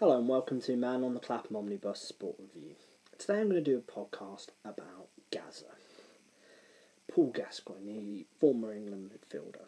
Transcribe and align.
Hello 0.00 0.18
and 0.18 0.28
welcome 0.28 0.60
to 0.62 0.74
Man 0.74 1.04
on 1.04 1.14
the 1.14 1.20
Clapham 1.20 1.54
Omnibus 1.54 2.00
Sport 2.00 2.34
Review. 2.40 2.74
Today 3.16 3.38
I'm 3.38 3.48
going 3.48 3.62
to 3.62 3.70
do 3.70 3.78
a 3.78 3.80
podcast 3.80 4.48
about 4.64 5.06
Gazza. 5.30 5.66
Paul 7.08 7.30
Gascoigne, 7.32 7.84
the 7.84 8.26
former 8.40 8.72
England 8.72 9.12
midfielder. 9.12 9.66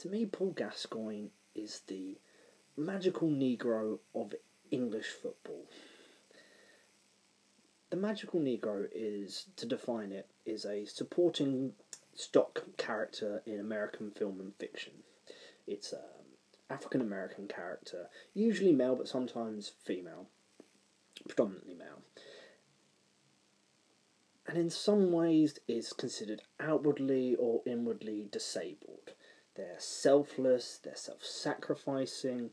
To 0.00 0.08
me, 0.08 0.26
Paul 0.26 0.50
Gascoigne 0.56 1.28
is 1.54 1.82
the 1.86 2.16
magical 2.76 3.28
Negro 3.28 4.00
of 4.12 4.34
English 4.72 5.10
football. 5.22 5.62
The 7.90 7.96
magical 7.96 8.40
Negro 8.40 8.88
is, 8.92 9.46
to 9.54 9.66
define 9.66 10.10
it, 10.10 10.26
is 10.44 10.64
a 10.64 10.84
supporting 10.86 11.74
stock 12.16 12.64
character 12.76 13.40
in 13.46 13.60
American 13.60 14.10
film 14.10 14.40
and 14.40 14.52
fiction. 14.56 14.94
It's 15.68 15.92
a 15.92 16.21
African 16.72 17.00
American 17.00 17.46
character, 17.46 18.08
usually 18.34 18.72
male 18.72 18.96
but 18.96 19.08
sometimes 19.08 19.72
female, 19.84 20.26
predominantly 21.28 21.74
male. 21.74 22.02
And 24.46 24.58
in 24.58 24.70
some 24.70 25.12
ways 25.12 25.58
is 25.68 25.92
considered 25.92 26.42
outwardly 26.58 27.36
or 27.36 27.62
inwardly 27.66 28.26
disabled. 28.30 29.12
They're 29.54 29.76
selfless, 29.78 30.80
they're 30.82 30.96
self 30.96 31.24
sacrificing, 31.24 32.50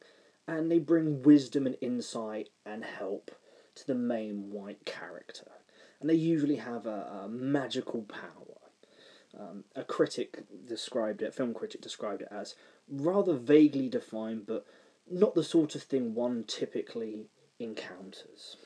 and 0.47 0.69
they 0.69 0.79
bring 0.79 1.23
wisdom 1.23 1.65
and 1.65 1.77
insight 1.81 2.49
and 2.65 2.83
help 2.83 3.31
to 3.75 3.87
the 3.87 3.95
main 3.95 4.51
white 4.51 4.85
character. 4.85 5.51
And 6.01 6.09
they 6.09 6.15
usually 6.15 6.57
have 6.57 6.85
a, 6.85 7.23
a 7.23 7.29
magical 7.29 8.03
power. 8.03 8.59
Um, 9.39 9.63
a 9.75 9.83
critic 9.83 10.43
described 10.65 11.21
it, 11.21 11.29
a 11.29 11.31
film 11.31 11.53
critic 11.53 11.81
described 11.81 12.23
it 12.23 12.29
as 12.31 12.55
rather 12.89 13.33
vaguely 13.33 13.89
defined, 13.89 14.45
but 14.45 14.65
not 15.09 15.35
the 15.35 15.43
sort 15.43 15.75
of 15.75 15.83
thing 15.83 16.13
one 16.13 16.43
typically 16.45 17.27
encounters. 17.59 18.57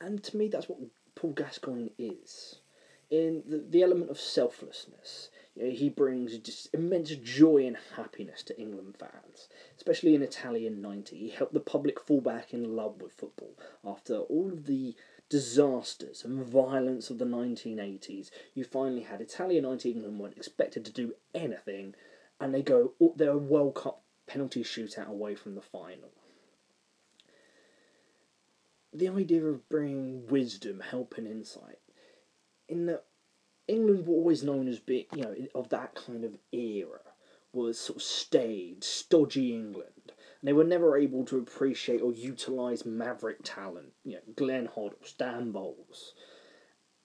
And 0.00 0.22
to 0.24 0.36
me, 0.36 0.48
that's 0.48 0.68
what 0.68 0.78
Paul 1.14 1.32
Gascoigne 1.32 1.90
is. 1.98 2.60
In 3.10 3.42
the, 3.46 3.58
the 3.58 3.82
element 3.82 4.10
of 4.10 4.20
selflessness, 4.20 5.30
you 5.56 5.64
know, 5.64 5.70
he 5.70 5.88
brings 5.88 6.38
just 6.38 6.72
immense 6.72 7.10
joy 7.10 7.66
and 7.66 7.76
happiness 7.96 8.42
to 8.44 8.60
England 8.60 8.96
fans, 8.98 9.48
especially 9.76 10.14
in 10.14 10.22
Italia 10.22 10.70
90. 10.70 11.16
He 11.16 11.30
helped 11.30 11.52
the 11.52 11.60
public 11.60 11.98
fall 12.00 12.20
back 12.20 12.54
in 12.54 12.76
love 12.76 13.02
with 13.02 13.12
football 13.12 13.56
after 13.84 14.18
all 14.18 14.52
of 14.52 14.66
the 14.66 14.94
disasters 15.30 16.24
and 16.24 16.44
violence 16.44 17.08
of 17.08 17.18
the 17.18 17.24
1980s, 17.24 18.30
you 18.52 18.64
finally 18.64 19.02
had 19.02 19.20
Italia 19.20 19.62
90 19.62 19.92
England 19.92 20.18
weren't 20.18 20.36
expected 20.36 20.84
to 20.84 20.92
do 20.92 21.14
anything, 21.34 21.94
and 22.40 22.54
they 22.54 22.62
go 22.62 22.92
oh, 23.00 23.14
they're 23.16 23.30
a 23.30 23.38
World 23.38 23.74
Cup 23.74 24.02
penalty 24.26 24.62
shootout 24.62 25.08
away 25.08 25.34
from 25.34 25.54
the 25.54 25.62
final. 25.62 26.10
The 28.92 29.08
idea 29.08 29.44
of 29.44 29.68
bringing 29.68 30.26
wisdom, 30.26 30.80
help, 30.80 31.14
and 31.16 31.26
insight, 31.26 31.78
in 32.68 32.86
that 32.86 33.04
England 33.68 34.06
were 34.06 34.14
always 34.14 34.42
known 34.42 34.66
as 34.66 34.80
being, 34.80 35.04
you 35.14 35.22
know, 35.22 35.34
of 35.54 35.68
that 35.68 35.94
kind 35.94 36.24
of 36.24 36.36
era, 36.52 37.00
was 37.52 37.78
sort 37.78 37.98
of 37.98 38.02
staid, 38.02 38.82
stodgy 38.82 39.54
England 39.54 40.12
and 40.40 40.48
they 40.48 40.52
were 40.52 40.64
never 40.64 40.96
able 40.96 41.24
to 41.26 41.38
appreciate 41.38 42.00
or 42.00 42.12
utilise 42.12 42.86
maverick 42.86 43.38
talent. 43.42 43.92
You 44.04 44.14
know, 44.14 44.20
Glenn 44.34 44.68
Hoddle, 44.68 45.04
Stan 45.06 45.52
Bowles. 45.52 46.14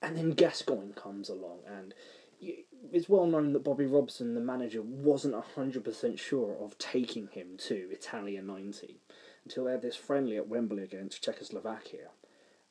And 0.00 0.16
then 0.16 0.30
Gascoigne 0.30 0.92
comes 0.92 1.28
along, 1.28 1.60
and 1.66 1.94
it's 2.40 3.08
well 3.08 3.26
known 3.26 3.52
that 3.52 3.64
Bobby 3.64 3.86
Robson, 3.86 4.34
the 4.34 4.40
manager, 4.40 4.82
wasn't 4.82 5.34
100% 5.56 6.18
sure 6.18 6.56
of 6.60 6.78
taking 6.78 7.28
him 7.28 7.56
to 7.58 7.88
Italia 7.90 8.42
90 8.42 9.00
until 9.44 9.64
they 9.64 9.72
had 9.72 9.82
this 9.82 9.96
friendly 9.96 10.36
at 10.36 10.48
Wembley 10.48 10.82
against 10.82 11.22
Czechoslovakia. 11.22 12.08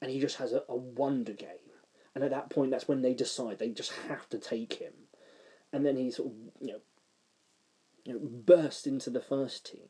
And 0.01 0.11
he 0.11 0.19
just 0.19 0.37
has 0.37 0.53
a, 0.53 0.63
a 0.67 0.75
wonder 0.75 1.33
game. 1.33 1.49
And 2.13 2.23
at 2.23 2.31
that 2.31 2.49
point, 2.49 2.71
that's 2.71 2.87
when 2.87 3.01
they 3.01 3.13
decide 3.13 3.59
they 3.59 3.69
just 3.69 3.91
have 4.07 4.29
to 4.29 4.37
take 4.37 4.73
him. 4.73 4.93
And 5.73 5.85
then 5.85 5.97
he 5.97 6.11
sort 6.11 6.31
of, 6.31 6.35
you 6.61 6.73
know, 6.73 6.79
you 8.05 8.13
know 8.13 8.19
burst 8.21 8.87
into 8.87 9.09
the 9.09 9.21
first 9.21 9.69
team. 9.71 9.89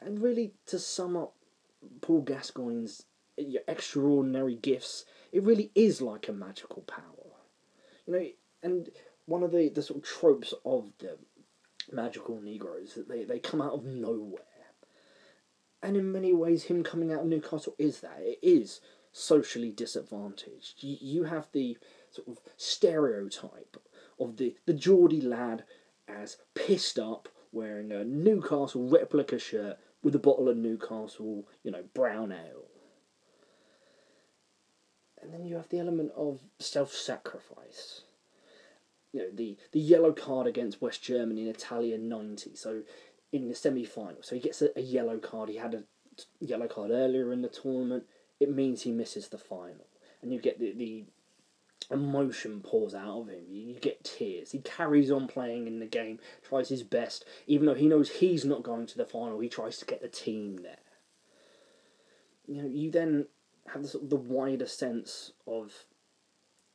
And 0.00 0.20
really, 0.20 0.54
to 0.66 0.78
sum 0.78 1.16
up 1.16 1.34
Paul 2.00 2.22
Gascoigne's 2.22 3.04
extraordinary 3.36 4.54
gifts, 4.54 5.04
it 5.32 5.42
really 5.42 5.70
is 5.74 6.00
like 6.00 6.28
a 6.28 6.32
magical 6.32 6.82
power. 6.82 7.15
You 8.06 8.12
know, 8.12 8.26
and 8.62 8.90
one 9.26 9.42
of 9.42 9.52
the, 9.52 9.68
the 9.68 9.82
sort 9.82 9.98
of 9.98 10.04
tropes 10.04 10.54
of 10.64 10.92
the 10.98 11.18
magical 11.92 12.40
Negroes 12.40 12.94
that 12.94 13.08
they, 13.08 13.24
they 13.24 13.38
come 13.38 13.60
out 13.60 13.72
of 13.72 13.84
nowhere. 13.84 14.42
And 15.82 15.96
in 15.96 16.10
many 16.10 16.32
ways, 16.32 16.64
him 16.64 16.82
coming 16.82 17.12
out 17.12 17.20
of 17.20 17.26
Newcastle 17.26 17.74
is 17.78 18.00
that. 18.00 18.18
It 18.20 18.38
is 18.42 18.80
socially 19.12 19.70
disadvantaged. 19.70 20.82
You, 20.82 20.96
you 21.00 21.24
have 21.24 21.48
the 21.52 21.76
sort 22.10 22.28
of 22.28 22.38
stereotype 22.56 23.76
of 24.18 24.36
the, 24.36 24.56
the 24.66 24.72
Geordie 24.72 25.20
lad 25.20 25.64
as 26.08 26.38
pissed 26.54 26.98
up, 26.98 27.28
wearing 27.52 27.92
a 27.92 28.04
Newcastle 28.04 28.88
replica 28.88 29.38
shirt 29.38 29.76
with 30.02 30.14
a 30.14 30.20
bottle 30.20 30.48
of 30.48 30.56
Newcastle, 30.56 31.48
you 31.62 31.70
know, 31.70 31.84
brown 31.94 32.32
ale. 32.32 32.65
And 35.26 35.34
then 35.34 35.44
you 35.44 35.56
have 35.56 35.68
the 35.68 35.80
element 35.80 36.12
of 36.16 36.40
self 36.60 36.92
sacrifice. 36.92 38.02
You 39.12 39.22
know, 39.22 39.28
the, 39.34 39.56
the 39.72 39.80
yellow 39.80 40.12
card 40.12 40.46
against 40.46 40.80
West 40.80 41.02
Germany 41.02 41.42
in 41.42 41.48
Italia 41.48 41.98
90. 41.98 42.54
So 42.54 42.82
in 43.32 43.48
the 43.48 43.54
semi 43.54 43.84
final. 43.84 44.22
So 44.22 44.36
he 44.36 44.40
gets 44.40 44.62
a, 44.62 44.76
a 44.78 44.82
yellow 44.82 45.18
card. 45.18 45.48
He 45.48 45.56
had 45.56 45.74
a 45.74 45.82
yellow 46.38 46.68
card 46.68 46.92
earlier 46.92 47.32
in 47.32 47.42
the 47.42 47.48
tournament. 47.48 48.04
It 48.38 48.54
means 48.54 48.82
he 48.82 48.92
misses 48.92 49.28
the 49.28 49.38
final. 49.38 49.86
And 50.22 50.32
you 50.32 50.40
get 50.40 50.60
the, 50.60 50.72
the 50.72 51.04
emotion 51.90 52.60
pours 52.60 52.94
out 52.94 53.22
of 53.22 53.28
him. 53.28 53.44
You 53.48 53.74
get 53.74 54.04
tears. 54.04 54.52
He 54.52 54.60
carries 54.60 55.10
on 55.10 55.26
playing 55.26 55.66
in 55.66 55.80
the 55.80 55.86
game, 55.86 56.20
tries 56.46 56.68
his 56.68 56.84
best, 56.84 57.24
even 57.48 57.66
though 57.66 57.74
he 57.74 57.88
knows 57.88 58.10
he's 58.10 58.44
not 58.44 58.62
going 58.62 58.86
to 58.86 58.96
the 58.96 59.04
final. 59.04 59.40
He 59.40 59.48
tries 59.48 59.78
to 59.78 59.86
get 59.86 60.02
the 60.02 60.08
team 60.08 60.58
there. 60.62 60.76
You 62.46 62.62
know, 62.62 62.68
you 62.68 62.92
then 62.92 63.26
have 63.72 63.82
the, 63.82 63.88
sort 63.88 64.04
of 64.04 64.10
the 64.10 64.16
wider 64.16 64.66
sense 64.66 65.32
of 65.46 65.72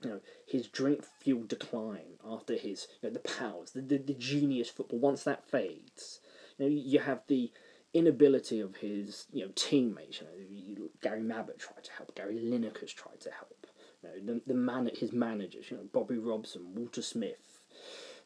you 0.04 0.10
know 0.10 0.20
his 0.48 0.68
drink 0.68 1.04
fueled 1.20 1.48
decline 1.48 2.18
after 2.28 2.56
his 2.56 2.88
you 3.02 3.10
know 3.10 3.14
the 3.14 3.20
powers, 3.20 3.72
the, 3.72 3.82
the 3.82 3.98
the 3.98 4.14
genius 4.14 4.70
football. 4.70 5.00
Once 5.00 5.24
that 5.24 5.48
fades, 5.50 6.20
you 6.58 6.66
know 6.66 6.72
you 6.72 7.00
have 7.00 7.22
the 7.28 7.52
inability 7.94 8.60
of 8.60 8.78
his 8.78 9.28
you 9.32 9.46
know 9.46 9.52
teammates. 9.56 10.22
You 10.50 10.76
know, 10.76 10.90
Gary 11.02 11.22
Mabbutt 11.22 11.60
tried 11.60 11.84
to 11.84 11.92
help, 11.92 12.16
Gary 12.16 12.40
Lineker's 12.40 12.94
tried 12.94 13.20
to 13.22 13.32
help 13.32 13.68
you 14.04 14.10
know, 14.10 14.34
the, 14.34 14.42
the 14.48 14.54
man, 14.54 14.90
his 14.94 15.12
managers, 15.12 15.70
you 15.70 15.78
know, 15.78 15.84
Bobby 15.92 16.18
Robson, 16.18 16.74
Walter 16.76 17.02
Smith, 17.02 17.66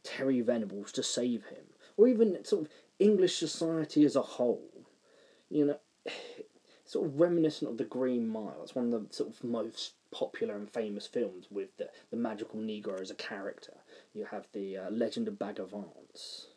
Terry 0.03 0.41
Venables 0.41 0.91
to 0.93 1.03
save 1.03 1.45
him, 1.45 1.65
or 1.97 2.07
even 2.07 2.43
sort 2.45 2.65
of 2.65 2.71
English 2.99 3.37
society 3.37 4.05
as 4.05 4.15
a 4.15 4.21
whole. 4.21 4.87
You 5.49 5.65
know, 5.65 5.79
sort 6.95 7.07
of 7.07 7.19
reminiscent 7.19 7.69
of 7.69 7.77
the 7.77 7.83
Green 7.83 8.25
Mile. 8.25 8.61
It's 8.63 8.73
one 8.73 8.93
of 8.93 9.09
the 9.09 9.13
sort 9.13 9.29
of 9.29 9.43
most 9.43 9.95
popular 10.11 10.55
and 10.55 10.71
famous 10.71 11.05
films 11.05 11.47
with 11.51 11.75
the, 11.75 11.89
the 12.09 12.15
magical 12.15 12.57
Negro 12.57 13.01
as 13.01 13.11
a 13.11 13.15
character. 13.15 13.73
You 14.13 14.23
have 14.31 14.47
the 14.53 14.77
uh, 14.77 14.89
Legend 14.91 15.27
of 15.27 15.37
Bagger 15.37 15.65
Vance. 15.65 16.47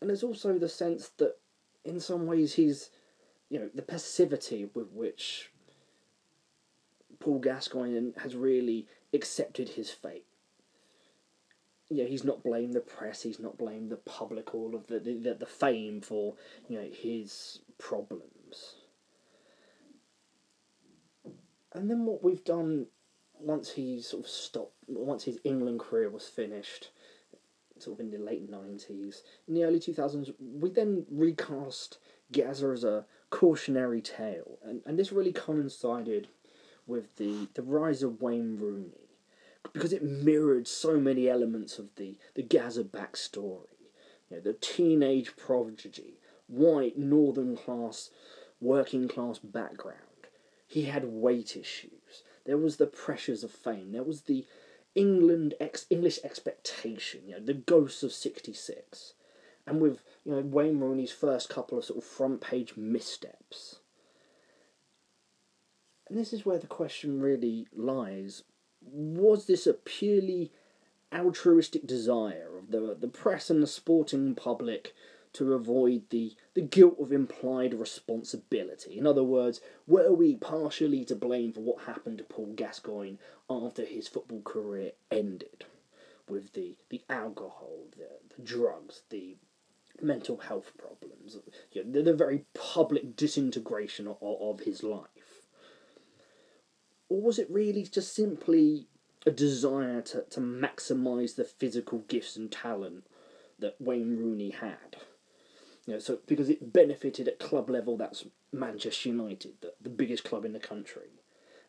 And 0.00 0.10
there's 0.10 0.24
also 0.24 0.58
the 0.58 0.68
sense 0.68 1.10
that, 1.18 1.36
in 1.84 2.00
some 2.00 2.26
ways, 2.26 2.54
he's, 2.54 2.90
you 3.48 3.60
know, 3.60 3.70
the 3.72 3.82
passivity 3.82 4.68
with 4.74 4.90
which 4.90 5.52
Paul 7.20 7.38
Gascoigne 7.38 8.10
has 8.16 8.34
really 8.34 8.88
accepted 9.14 9.68
his 9.68 9.92
fate. 9.92 10.26
Yeah, 11.90 12.06
he's 12.06 12.24
not 12.24 12.42
blamed 12.42 12.72
the 12.74 12.80
press. 12.80 13.22
He's 13.22 13.38
not 13.38 13.56
blamed 13.56 13.92
the 13.92 13.98
public. 13.98 14.52
All 14.52 14.74
of 14.74 14.88
the 14.88 14.98
the, 14.98 15.36
the 15.38 15.46
fame 15.46 16.00
for 16.00 16.34
you 16.66 16.80
know 16.80 16.88
his 16.90 17.60
problems. 17.78 18.41
And 21.74 21.90
then 21.90 22.04
what 22.04 22.22
we've 22.22 22.44
done 22.44 22.86
once 23.38 23.72
he 23.72 24.00
sort 24.00 24.24
of 24.24 24.30
stopped, 24.30 24.74
once 24.88 25.24
his 25.24 25.38
England 25.44 25.80
career 25.80 26.10
was 26.10 26.28
finished, 26.28 26.90
sort 27.78 27.98
of 27.98 28.04
in 28.04 28.10
the 28.10 28.18
late 28.18 28.48
nineties, 28.48 29.22
in 29.48 29.54
the 29.54 29.64
early 29.64 29.80
two 29.80 29.94
thousands, 29.94 30.30
we 30.38 30.70
then 30.70 31.06
recast 31.10 31.98
Gazza 32.30 32.68
as 32.68 32.84
a 32.84 33.04
cautionary 33.30 34.00
tale, 34.00 34.58
and 34.62 34.82
and 34.86 34.98
this 34.98 35.12
really 35.12 35.32
coincided 35.32 36.28
with 36.86 37.16
the, 37.16 37.48
the 37.54 37.62
rise 37.62 38.02
of 38.02 38.20
Wayne 38.20 38.58
Rooney 38.58 39.08
because 39.72 39.92
it 39.92 40.02
mirrored 40.02 40.66
so 40.66 40.98
many 40.98 41.28
elements 41.28 41.78
of 41.78 41.94
the, 41.96 42.16
the 42.34 42.42
Gazza 42.42 42.84
backstory. 42.84 43.68
You 44.28 44.36
know, 44.36 44.40
the 44.40 44.54
teenage 44.54 45.36
prodigy, 45.36 46.14
white, 46.48 46.98
northern 46.98 47.56
class, 47.56 48.10
working 48.60 49.08
class 49.08 49.38
background. 49.38 49.98
He 50.72 50.84
had 50.84 51.04
weight 51.04 51.54
issues. 51.54 52.22
There 52.46 52.56
was 52.56 52.78
the 52.78 52.86
pressures 52.86 53.44
of 53.44 53.50
fame. 53.50 53.92
There 53.92 54.02
was 54.02 54.22
the 54.22 54.46
England 54.94 55.52
ex- 55.60 55.84
English 55.90 56.18
expectation, 56.24 57.28
you 57.28 57.34
know, 57.34 57.44
the 57.44 57.52
ghosts 57.52 58.02
of 58.02 58.10
66. 58.10 59.12
and 59.66 59.82
with 59.82 60.02
you 60.24 60.32
know 60.32 60.40
Wayne 60.40 60.80
Rooney's 60.80 61.12
first 61.12 61.50
couple 61.50 61.76
of 61.76 61.84
sort 61.84 61.98
of 61.98 62.04
front 62.04 62.40
page 62.40 62.74
missteps. 62.74 63.80
And 66.08 66.18
this 66.18 66.32
is 66.32 66.46
where 66.46 66.58
the 66.58 66.66
question 66.66 67.20
really 67.20 67.66
lies: 67.76 68.42
Was 68.80 69.44
this 69.44 69.66
a 69.66 69.74
purely 69.74 70.52
altruistic 71.12 71.86
desire 71.86 72.56
of 72.58 72.70
the 72.70 72.96
the 72.98 73.08
press 73.08 73.50
and 73.50 73.62
the 73.62 73.66
sporting 73.66 74.34
public 74.34 74.94
to 75.34 75.54
avoid 75.54 76.02
the, 76.10 76.34
the 76.54 76.60
guilt 76.60 76.96
of 77.00 77.12
implied 77.12 77.74
responsibility. 77.74 78.98
In 78.98 79.06
other 79.06 79.24
words, 79.24 79.60
were 79.86 80.12
we 80.12 80.36
partially 80.36 81.04
to 81.06 81.14
blame 81.14 81.52
for 81.52 81.60
what 81.60 81.84
happened 81.84 82.18
to 82.18 82.24
Paul 82.24 82.52
Gascoigne 82.54 83.16
after 83.48 83.84
his 83.84 84.08
football 84.08 84.42
career 84.42 84.92
ended? 85.10 85.64
With 86.28 86.52
the, 86.52 86.76
the 86.90 87.02
alcohol, 87.08 87.86
the, 87.96 88.08
the 88.34 88.42
drugs, 88.42 89.02
the 89.10 89.36
mental 90.00 90.38
health 90.38 90.72
problems, 90.78 91.36
you 91.72 91.84
know, 91.84 91.92
the, 91.92 92.02
the 92.02 92.14
very 92.14 92.44
public 92.54 93.16
disintegration 93.16 94.06
of, 94.06 94.18
of 94.20 94.60
his 94.60 94.82
life? 94.82 95.46
Or 97.08 97.20
was 97.20 97.38
it 97.38 97.50
really 97.50 97.82
just 97.84 98.14
simply 98.14 98.86
a 99.26 99.30
desire 99.30 100.00
to, 100.02 100.22
to 100.30 100.40
maximise 100.40 101.36
the 101.36 101.44
physical 101.44 102.00
gifts 102.08 102.36
and 102.36 102.50
talent 102.50 103.06
that 103.58 103.80
Wayne 103.80 104.16
Rooney 104.16 104.50
had? 104.50 104.96
You 105.86 105.94
know, 105.94 105.98
so 105.98 106.20
because 106.26 106.48
it 106.48 106.72
benefited 106.72 107.26
at 107.26 107.40
club 107.40 107.68
level, 107.68 107.96
that's 107.96 108.24
Manchester 108.52 109.08
United, 109.08 109.54
the, 109.60 109.72
the 109.80 109.90
biggest 109.90 110.24
club 110.24 110.44
in 110.44 110.52
the 110.52 110.60
country, 110.60 111.10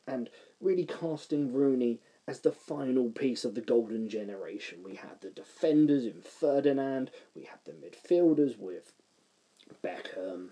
and 0.05 0.29
really 0.61 0.85
casting 0.85 1.51
Rooney 1.51 1.99
as 2.27 2.39
the 2.39 2.51
final 2.51 3.09
piece 3.09 3.43
of 3.43 3.55
the 3.55 3.61
golden 3.61 4.07
generation. 4.07 4.79
We 4.83 4.95
had 4.95 5.21
the 5.21 5.29
defenders 5.29 6.05
in 6.05 6.21
Ferdinand, 6.21 7.11
we 7.35 7.43
had 7.43 7.59
the 7.65 7.71
midfielders 7.71 8.57
with 8.57 8.93
Beckham, 9.83 10.49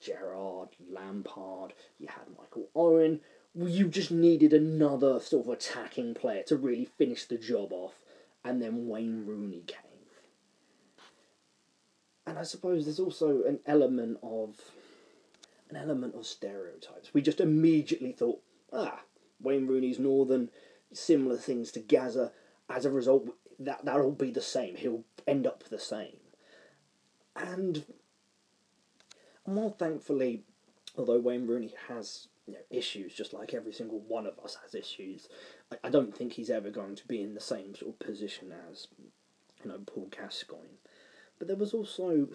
Gerrard, 0.00 0.70
Lampard, 0.90 1.72
you 1.98 2.08
had 2.08 2.36
Michael 2.38 2.68
Owen. 2.74 3.20
You 3.54 3.86
just 3.88 4.10
needed 4.10 4.52
another 4.52 5.20
sort 5.20 5.46
of 5.46 5.52
attacking 5.52 6.14
player 6.14 6.42
to 6.44 6.56
really 6.56 6.84
finish 6.84 7.24
the 7.24 7.38
job 7.38 7.72
off, 7.72 7.94
and 8.44 8.60
then 8.60 8.88
Wayne 8.88 9.24
Rooney 9.26 9.62
came 9.66 9.93
and 12.26 12.38
I 12.38 12.42
suppose 12.42 12.84
there's 12.84 13.00
also 13.00 13.42
an 13.42 13.60
element 13.66 14.18
of 14.22 14.56
an 15.70 15.76
element 15.76 16.14
of 16.14 16.26
stereotypes. 16.26 17.12
We 17.12 17.22
just 17.22 17.40
immediately 17.40 18.12
thought, 18.12 18.40
ah, 18.72 19.00
Wayne 19.40 19.66
Rooney's 19.66 19.98
northern, 19.98 20.50
similar 20.92 21.36
things 21.36 21.72
to 21.72 21.80
Gazza. 21.80 22.32
As 22.68 22.84
a 22.84 22.90
result, 22.90 23.28
that 23.58 23.84
that'll 23.84 24.12
be 24.12 24.30
the 24.30 24.40
same. 24.40 24.76
He'll 24.76 25.04
end 25.26 25.46
up 25.46 25.64
the 25.64 25.78
same. 25.78 26.16
And 27.36 27.84
more 29.46 29.70
thankfully, 29.70 30.44
although 30.96 31.18
Wayne 31.18 31.46
Rooney 31.46 31.74
has 31.88 32.28
you 32.46 32.54
know, 32.54 32.60
issues, 32.70 33.14
just 33.14 33.32
like 33.32 33.54
every 33.54 33.72
single 33.72 34.00
one 34.00 34.26
of 34.26 34.38
us 34.42 34.56
has 34.62 34.74
issues, 34.74 35.28
I, 35.72 35.76
I 35.84 35.90
don't 35.90 36.16
think 36.16 36.32
he's 36.32 36.50
ever 36.50 36.70
going 36.70 36.94
to 36.96 37.06
be 37.06 37.22
in 37.22 37.34
the 37.34 37.40
same 37.40 37.74
sort 37.74 37.92
of 37.92 37.98
position 37.98 38.52
as 38.70 38.88
you 39.62 39.70
know 39.70 39.80
Paul 39.86 40.08
Gascoigne. 40.10 40.78
But 41.44 41.48
there 41.48 41.56
was 41.56 41.74
also 41.74 42.28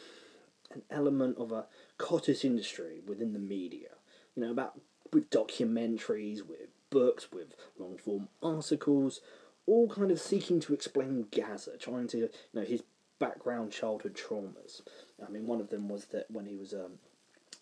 an 0.69 0.83
element 0.91 1.39
of 1.39 1.51
a 1.51 1.65
cottage 1.97 2.45
industry 2.45 3.01
within 3.07 3.33
the 3.33 3.39
media, 3.39 3.89
you 4.35 4.43
know, 4.43 4.51
about 4.51 4.79
with 5.11 5.31
documentaries, 5.31 6.47
with 6.47 6.67
books, 6.91 7.31
with 7.31 7.55
long 7.79 7.97
form 7.97 8.27
articles, 8.43 9.21
all 9.65 9.89
kind 9.89 10.11
of 10.11 10.21
seeking 10.21 10.59
to 10.59 10.75
explain 10.75 11.25
Gazza, 11.31 11.75
trying 11.79 12.05
to, 12.09 12.17
you 12.17 12.29
know, 12.53 12.61
his 12.61 12.83
background 13.17 13.71
childhood 13.71 14.13
traumas. 14.13 14.81
I 15.25 15.31
mean, 15.31 15.47
one 15.47 15.59
of 15.59 15.71
them 15.71 15.89
was 15.89 16.05
that 16.07 16.29
when 16.29 16.45
he 16.45 16.55
was 16.55 16.71
um, 16.75 16.99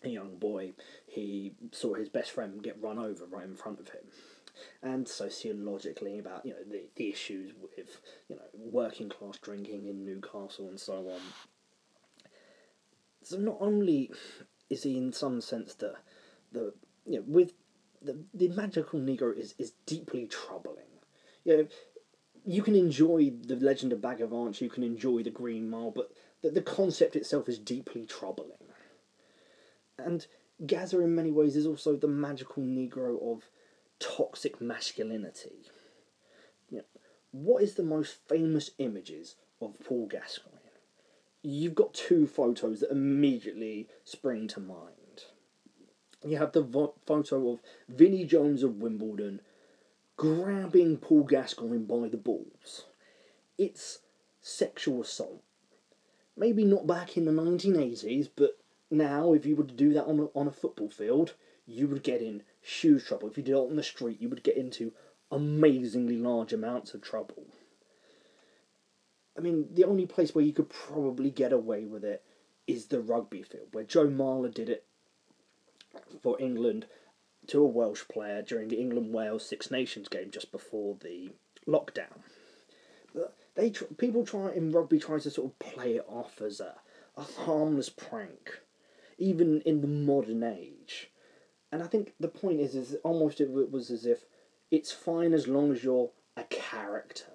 a 0.04 0.10
young 0.10 0.36
boy, 0.36 0.74
he 1.06 1.54
saw 1.72 1.94
his 1.94 2.10
best 2.10 2.30
friend 2.30 2.62
get 2.62 2.82
run 2.82 2.98
over 2.98 3.24
right 3.24 3.46
in 3.46 3.56
front 3.56 3.80
of 3.80 3.88
him. 3.88 4.04
And 4.82 5.06
sociologically, 5.08 6.18
about 6.18 6.44
you 6.44 6.52
know 6.52 6.64
the, 6.68 6.84
the 6.96 7.10
issues 7.10 7.52
with 7.60 8.00
you 8.28 8.36
know 8.36 8.42
working 8.54 9.08
class 9.08 9.38
drinking 9.38 9.86
in 9.86 10.04
Newcastle 10.04 10.68
and 10.68 10.80
so 10.80 11.08
on. 11.08 11.20
So 13.22 13.36
not 13.36 13.58
only 13.60 14.10
is 14.70 14.82
he 14.82 14.96
in 14.96 15.12
some 15.12 15.40
sense 15.40 15.74
the 15.74 15.94
the 16.52 16.72
you 17.06 17.18
know 17.18 17.24
with 17.26 17.52
the 18.02 18.24
the 18.32 18.48
magical 18.48 19.00
Negro 19.00 19.36
is 19.36 19.54
is 19.58 19.72
deeply 19.86 20.26
troubling. 20.26 20.84
You 21.44 21.56
know, 21.56 21.68
you 22.44 22.62
can 22.62 22.74
enjoy 22.74 23.32
the 23.46 23.56
Legend 23.56 23.92
of 23.92 24.00
Bagger 24.00 24.26
Vance, 24.26 24.60
you 24.60 24.70
can 24.70 24.82
enjoy 24.82 25.22
the 25.22 25.30
Green 25.30 25.68
Mile, 25.68 25.90
but 25.90 26.10
the, 26.42 26.50
the 26.50 26.62
concept 26.62 27.16
itself 27.16 27.48
is 27.48 27.58
deeply 27.58 28.06
troubling. 28.06 28.52
And 29.98 30.26
Gazza, 30.64 31.00
in 31.00 31.14
many 31.14 31.30
ways, 31.30 31.56
is 31.56 31.66
also 31.66 31.96
the 31.96 32.08
magical 32.08 32.62
Negro 32.62 33.20
of 33.32 33.50
toxic 33.98 34.60
masculinity. 34.60 35.70
You 36.70 36.78
know, 36.78 36.84
what 37.32 37.62
is 37.62 37.74
the 37.74 37.82
most 37.82 38.16
famous 38.28 38.70
images 38.78 39.36
of 39.60 39.78
Paul 39.84 40.06
Gascoigne? 40.06 40.54
You've 41.42 41.74
got 41.74 41.94
two 41.94 42.26
photos 42.26 42.80
that 42.80 42.90
immediately 42.90 43.88
spring 44.04 44.48
to 44.48 44.60
mind. 44.60 45.24
You 46.26 46.36
have 46.38 46.52
the 46.52 46.62
vo- 46.62 46.94
photo 47.06 47.52
of 47.52 47.60
Vinnie 47.88 48.24
Jones 48.24 48.62
of 48.62 48.80
Wimbledon 48.80 49.40
grabbing 50.16 50.96
Paul 50.96 51.22
Gascoigne 51.22 51.78
by 51.78 52.08
the 52.08 52.16
balls. 52.16 52.86
It's 53.56 54.00
sexual 54.40 55.02
assault. 55.02 55.42
Maybe 56.36 56.64
not 56.64 56.86
back 56.86 57.16
in 57.16 57.24
the 57.24 57.32
1980s, 57.32 58.28
but 58.34 58.58
now, 58.90 59.32
if 59.32 59.44
you 59.44 59.54
were 59.54 59.64
to 59.64 59.74
do 59.74 59.92
that 59.92 60.06
on 60.06 60.18
a, 60.18 60.38
on 60.38 60.46
a 60.46 60.52
football 60.52 60.88
field, 60.88 61.34
you 61.66 61.86
would 61.88 62.02
get 62.02 62.22
in 62.22 62.42
huge 62.60 63.06
trouble. 63.06 63.28
If 63.28 63.36
you 63.36 63.42
did 63.42 63.52
it 63.52 63.58
on 63.58 63.76
the 63.76 63.82
street, 63.82 64.20
you 64.20 64.28
would 64.28 64.42
get 64.42 64.56
into 64.56 64.92
amazingly 65.30 66.16
large 66.16 66.52
amounts 66.52 66.94
of 66.94 67.02
trouble. 67.02 67.46
I 69.36 69.40
mean, 69.40 69.68
the 69.72 69.84
only 69.84 70.06
place 70.06 70.34
where 70.34 70.44
you 70.44 70.52
could 70.52 70.68
probably 70.68 71.30
get 71.30 71.52
away 71.52 71.84
with 71.84 72.04
it 72.04 72.24
is 72.66 72.86
the 72.86 73.00
rugby 73.00 73.42
field, 73.42 73.68
where 73.72 73.84
Joe 73.84 74.08
Marler 74.08 74.52
did 74.52 74.68
it 74.68 74.84
for 76.20 76.40
England 76.40 76.86
to 77.46 77.62
a 77.62 77.66
Welsh 77.66 78.02
player 78.08 78.42
during 78.42 78.68
the 78.68 78.80
England 78.80 79.14
Wales 79.14 79.46
Six 79.46 79.70
Nations 79.70 80.08
game 80.08 80.30
just 80.30 80.52
before 80.52 80.96
the 81.00 81.30
lockdown. 81.66 82.22
But 83.14 83.36
they 83.54 83.70
people 83.96 84.24
try 84.24 84.52
in 84.52 84.70
rugby 84.70 84.98
try 84.98 85.18
to 85.18 85.30
sort 85.30 85.52
of 85.52 85.58
play 85.58 85.96
it 85.96 86.06
off 86.08 86.42
as 86.42 86.60
a, 86.60 86.74
a 87.16 87.22
harmless 87.22 87.88
prank, 87.88 88.60
even 89.16 89.60
in 89.62 89.80
the 89.80 89.86
modern 89.86 90.42
age. 90.42 91.10
And 91.70 91.82
I 91.82 91.86
think 91.86 92.14
the 92.18 92.28
point 92.28 92.60
is, 92.60 92.74
is 92.74 92.96
almost 93.04 93.40
it 93.40 93.50
was 93.50 93.90
as 93.90 94.06
if 94.06 94.24
it's 94.70 94.92
fine 94.92 95.32
as 95.32 95.46
long 95.46 95.72
as 95.72 95.84
you're 95.84 96.10
a 96.36 96.44
character, 96.44 97.32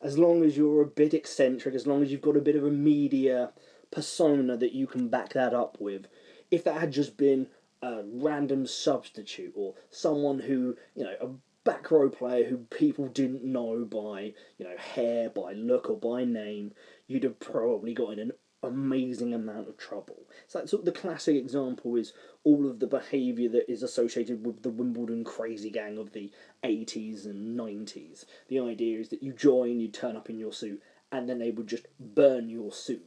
as 0.00 0.18
long 0.18 0.44
as 0.44 0.56
you're 0.56 0.82
a 0.82 0.86
bit 0.86 1.14
eccentric, 1.14 1.74
as 1.74 1.86
long 1.86 2.02
as 2.02 2.10
you've 2.10 2.20
got 2.20 2.36
a 2.36 2.40
bit 2.40 2.56
of 2.56 2.64
a 2.64 2.70
media 2.70 3.52
persona 3.90 4.56
that 4.56 4.72
you 4.72 4.86
can 4.86 5.08
back 5.08 5.32
that 5.32 5.54
up 5.54 5.76
with. 5.80 6.06
If 6.50 6.64
that 6.64 6.80
had 6.80 6.92
just 6.92 7.16
been 7.16 7.48
a 7.82 8.02
random 8.04 8.66
substitute 8.66 9.52
or 9.56 9.74
someone 9.90 10.38
who, 10.38 10.76
you 10.94 11.04
know, 11.04 11.14
a 11.20 11.28
back 11.64 11.90
row 11.90 12.08
player 12.08 12.44
who 12.48 12.58
people 12.58 13.08
didn't 13.08 13.44
know 13.44 13.84
by, 13.84 14.34
you 14.58 14.64
know, 14.64 14.76
hair, 14.76 15.30
by 15.30 15.52
look, 15.52 15.88
or 15.88 15.96
by 15.96 16.24
name, 16.24 16.72
you'd 17.06 17.24
have 17.24 17.38
probably 17.38 17.94
got 17.94 18.12
in 18.12 18.18
an 18.18 18.32
amazing 18.62 19.34
amount 19.34 19.68
of 19.68 19.76
trouble. 19.76 20.22
So 20.46 20.58
that's 20.58 20.70
sort 20.70 20.82
of 20.82 20.86
the 20.86 21.00
classic 21.00 21.36
example 21.36 21.96
is 21.96 22.12
all 22.44 22.68
of 22.68 22.78
the 22.78 22.86
behaviour 22.86 23.48
that 23.50 23.70
is 23.70 23.82
associated 23.82 24.46
with 24.46 24.62
the 24.62 24.70
Wimbledon 24.70 25.24
crazy 25.24 25.70
gang 25.70 25.98
of 25.98 26.12
the 26.12 26.30
80s 26.64 27.24
and 27.24 27.58
90s. 27.58 28.24
The 28.48 28.60
idea 28.60 29.00
is 29.00 29.08
that 29.10 29.22
you 29.22 29.32
join, 29.32 29.80
you 29.80 29.88
turn 29.88 30.16
up 30.16 30.30
in 30.30 30.38
your 30.38 30.52
suit, 30.52 30.82
and 31.10 31.28
then 31.28 31.38
they 31.38 31.50
would 31.50 31.66
just 31.66 31.86
burn 31.98 32.48
your 32.48 32.72
suit 32.72 33.06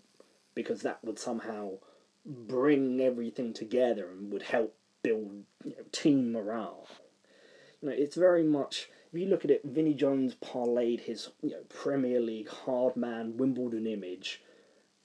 because 0.53 0.81
that 0.81 1.03
would 1.03 1.19
somehow 1.19 1.71
bring 2.25 2.99
everything 3.01 3.53
together 3.53 4.09
and 4.09 4.31
would 4.31 4.43
help 4.43 4.75
build 5.03 5.43
you 5.63 5.71
know, 5.71 5.83
team 5.91 6.31
morale. 6.31 6.87
You 7.81 7.89
know, 7.89 7.95
it's 7.95 8.15
very 8.15 8.43
much 8.43 8.89
if 9.15 9.21
you 9.21 9.27
look 9.27 9.45
at 9.45 9.51
it, 9.51 9.61
Vinnie 9.63 9.93
Jones 9.93 10.35
parlayed 10.35 11.01
his 11.01 11.29
you 11.41 11.51
know 11.51 11.63
Premier 11.69 12.19
League 12.19 12.49
hard 12.49 12.97
man 12.97 13.37
Wimbledon 13.37 13.87
image 13.87 14.41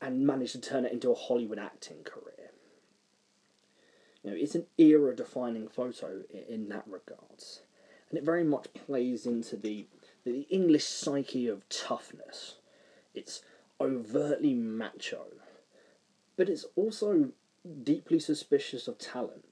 and 0.01 0.27
managed 0.27 0.53
to 0.53 0.61
turn 0.61 0.85
it 0.85 0.93
into 0.93 1.11
a 1.11 1.15
Hollywood 1.15 1.59
acting 1.59 2.03
career. 2.05 2.51
You 4.23 4.31
know, 4.31 4.37
it's 4.37 4.55
an 4.55 4.67
era 4.79 5.15
defining 5.15 5.69
photo 5.69 6.23
in, 6.49 6.69
that 6.69 6.85
regards. 6.87 7.63
And 8.09 8.19
it 8.19 8.25
very 8.25 8.45
much 8.45 8.67
plays 8.75 9.27
into 9.27 9.57
the, 9.57 9.87
the 10.25 10.47
English 10.51 10.85
psyche 10.85 11.49
of 11.49 11.69
toughness. 11.69 12.57
It's 13.15 13.43
overtly 13.81 14.53
macho, 14.53 15.27
but 16.37 16.49
it's 16.49 16.67
also 16.77 17.31
deeply 17.83 18.19
suspicious 18.19 18.89
of 18.89 18.99
talent. 18.99 19.45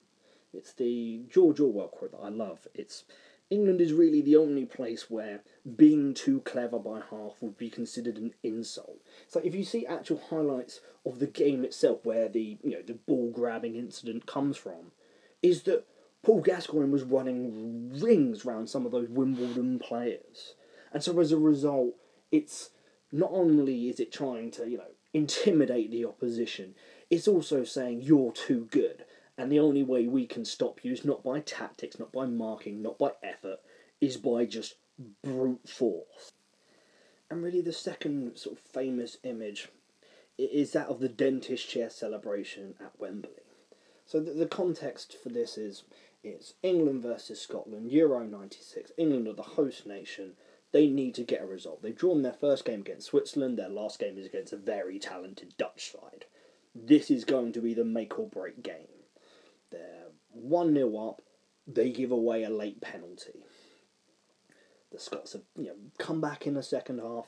It's 0.52 0.72
the 0.72 1.22
George 1.30 1.60
Orwell 1.60 1.88
quote 1.88 2.12
that 2.12 2.22
I 2.22 2.28
love. 2.28 2.66
It's 2.74 3.04
England 3.50 3.80
is 3.80 3.92
really 3.92 4.20
the 4.20 4.36
only 4.36 4.66
place 4.66 5.08
where 5.08 5.42
being 5.76 6.12
too 6.12 6.40
clever 6.40 6.78
by 6.78 7.00
half 7.10 7.40
would 7.40 7.56
be 7.56 7.70
considered 7.70 8.18
an 8.18 8.34
insult. 8.42 9.00
So 9.26 9.40
if 9.42 9.54
you 9.54 9.64
see 9.64 9.86
actual 9.86 10.20
highlights 10.28 10.80
of 11.06 11.18
the 11.18 11.26
game 11.26 11.64
itself, 11.64 12.04
where 12.04 12.28
the 12.28 12.58
you 12.62 12.70
know 12.70 12.82
the 12.82 12.94
ball 12.94 13.30
grabbing 13.30 13.74
incident 13.74 14.26
comes 14.26 14.56
from, 14.56 14.92
is 15.42 15.62
that 15.62 15.86
Paul 16.22 16.42
Gascoigne 16.42 16.90
was 16.90 17.04
running 17.04 17.98
rings 17.98 18.44
around 18.44 18.68
some 18.68 18.84
of 18.84 18.92
those 18.92 19.08
Wimbledon 19.08 19.78
players, 19.78 20.54
and 20.92 21.02
so 21.02 21.18
as 21.18 21.32
a 21.32 21.38
result, 21.38 21.94
it's 22.30 22.70
not 23.10 23.30
only 23.32 23.88
is 23.88 23.98
it 23.98 24.12
trying 24.12 24.50
to 24.52 24.68
you 24.68 24.76
know 24.76 24.92
intimidate 25.14 25.90
the 25.90 26.04
opposition, 26.04 26.74
it's 27.08 27.28
also 27.28 27.64
saying 27.64 28.02
you're 28.02 28.32
too 28.32 28.68
good, 28.70 29.06
and 29.38 29.52
the 29.52 29.60
only 29.60 29.84
way 29.84 30.08
we 30.08 30.26
can 30.26 30.44
stop 30.44 30.80
you 30.82 30.92
is 30.92 31.04
not 31.04 31.22
by 31.22 31.38
tactics, 31.38 31.98
not 31.98 32.10
by 32.10 32.26
marking, 32.26 32.82
not 32.82 32.98
by 32.98 33.12
effort, 33.22 33.60
is 34.00 34.16
by 34.16 34.44
just 34.44 34.74
brute 35.22 35.68
force. 35.68 36.32
And 37.30 37.42
really, 37.42 37.60
the 37.60 37.72
second 37.72 38.36
sort 38.36 38.58
of 38.58 38.64
famous 38.64 39.18
image 39.22 39.68
is 40.36 40.72
that 40.72 40.88
of 40.88 40.98
the 40.98 41.08
dentist 41.08 41.68
chair 41.68 41.88
celebration 41.88 42.74
at 42.80 42.98
Wembley. 42.98 43.30
So 44.06 44.18
the, 44.18 44.32
the 44.32 44.46
context 44.46 45.16
for 45.22 45.28
this 45.28 45.56
is 45.56 45.84
it's 46.24 46.54
England 46.64 47.02
versus 47.02 47.40
Scotland, 47.40 47.92
Euro 47.92 48.24
96. 48.24 48.90
England 48.98 49.28
are 49.28 49.34
the 49.34 49.42
host 49.42 49.86
nation. 49.86 50.32
They 50.72 50.88
need 50.88 51.14
to 51.14 51.22
get 51.22 51.42
a 51.42 51.46
result. 51.46 51.82
They've 51.82 51.94
drawn 51.94 52.22
their 52.22 52.32
first 52.32 52.64
game 52.64 52.80
against 52.80 53.06
Switzerland. 53.06 53.56
Their 53.56 53.68
last 53.68 54.00
game 54.00 54.18
is 54.18 54.26
against 54.26 54.52
a 54.52 54.56
very 54.56 54.98
talented 54.98 55.54
Dutch 55.58 55.92
side. 55.92 56.24
This 56.74 57.10
is 57.10 57.24
going 57.24 57.52
to 57.52 57.60
be 57.60 57.72
the 57.72 57.84
make 57.84 58.18
or 58.18 58.26
break 58.26 58.62
game. 58.62 58.88
They're 59.70 60.08
1 60.30 60.74
0 60.74 60.96
up. 60.96 61.22
They 61.66 61.90
give 61.90 62.10
away 62.10 62.44
a 62.44 62.50
late 62.50 62.80
penalty. 62.80 63.44
The 64.90 64.98
Scots 64.98 65.34
have 65.34 65.42
you 65.56 65.66
know, 65.66 65.76
come 65.98 66.20
back 66.20 66.46
in 66.46 66.54
the 66.54 66.62
second 66.62 67.00
half. 67.00 67.26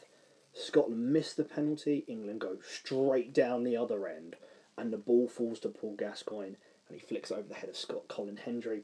Scotland 0.52 1.12
miss 1.12 1.34
the 1.34 1.44
penalty. 1.44 2.04
England 2.08 2.40
go 2.40 2.56
straight 2.66 3.34
down 3.34 3.64
the 3.64 3.76
other 3.76 4.06
end. 4.06 4.36
And 4.78 4.92
the 4.92 4.98
ball 4.98 5.28
falls 5.28 5.60
to 5.60 5.68
Paul 5.68 5.94
Gascoigne. 5.96 6.56
And 6.88 6.98
he 6.98 7.06
flicks 7.06 7.30
over 7.30 7.46
the 7.46 7.54
head 7.54 7.68
of 7.68 7.76
Scott 7.76 8.08
Colin 8.08 8.38
Hendry. 8.38 8.82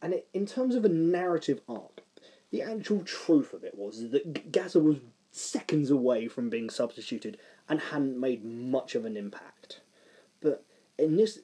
And 0.00 0.14
it, 0.14 0.28
in 0.32 0.46
terms 0.46 0.74
of 0.74 0.84
a 0.84 0.88
narrative 0.88 1.60
arc, 1.68 2.02
the 2.50 2.62
actual 2.62 3.02
truth 3.02 3.52
of 3.52 3.64
it 3.64 3.74
was 3.76 4.10
that 4.10 4.52
Gazza 4.52 4.80
was 4.80 4.98
seconds 5.32 5.90
away 5.90 6.28
from 6.28 6.48
being 6.48 6.70
substituted 6.70 7.38
and 7.68 7.80
hadn't 7.80 8.18
made 8.18 8.44
much 8.44 8.94
of 8.94 9.04
an 9.04 9.16
impact. 9.16 9.80
But 10.40 10.64
in 10.98 11.16
this 11.16 11.40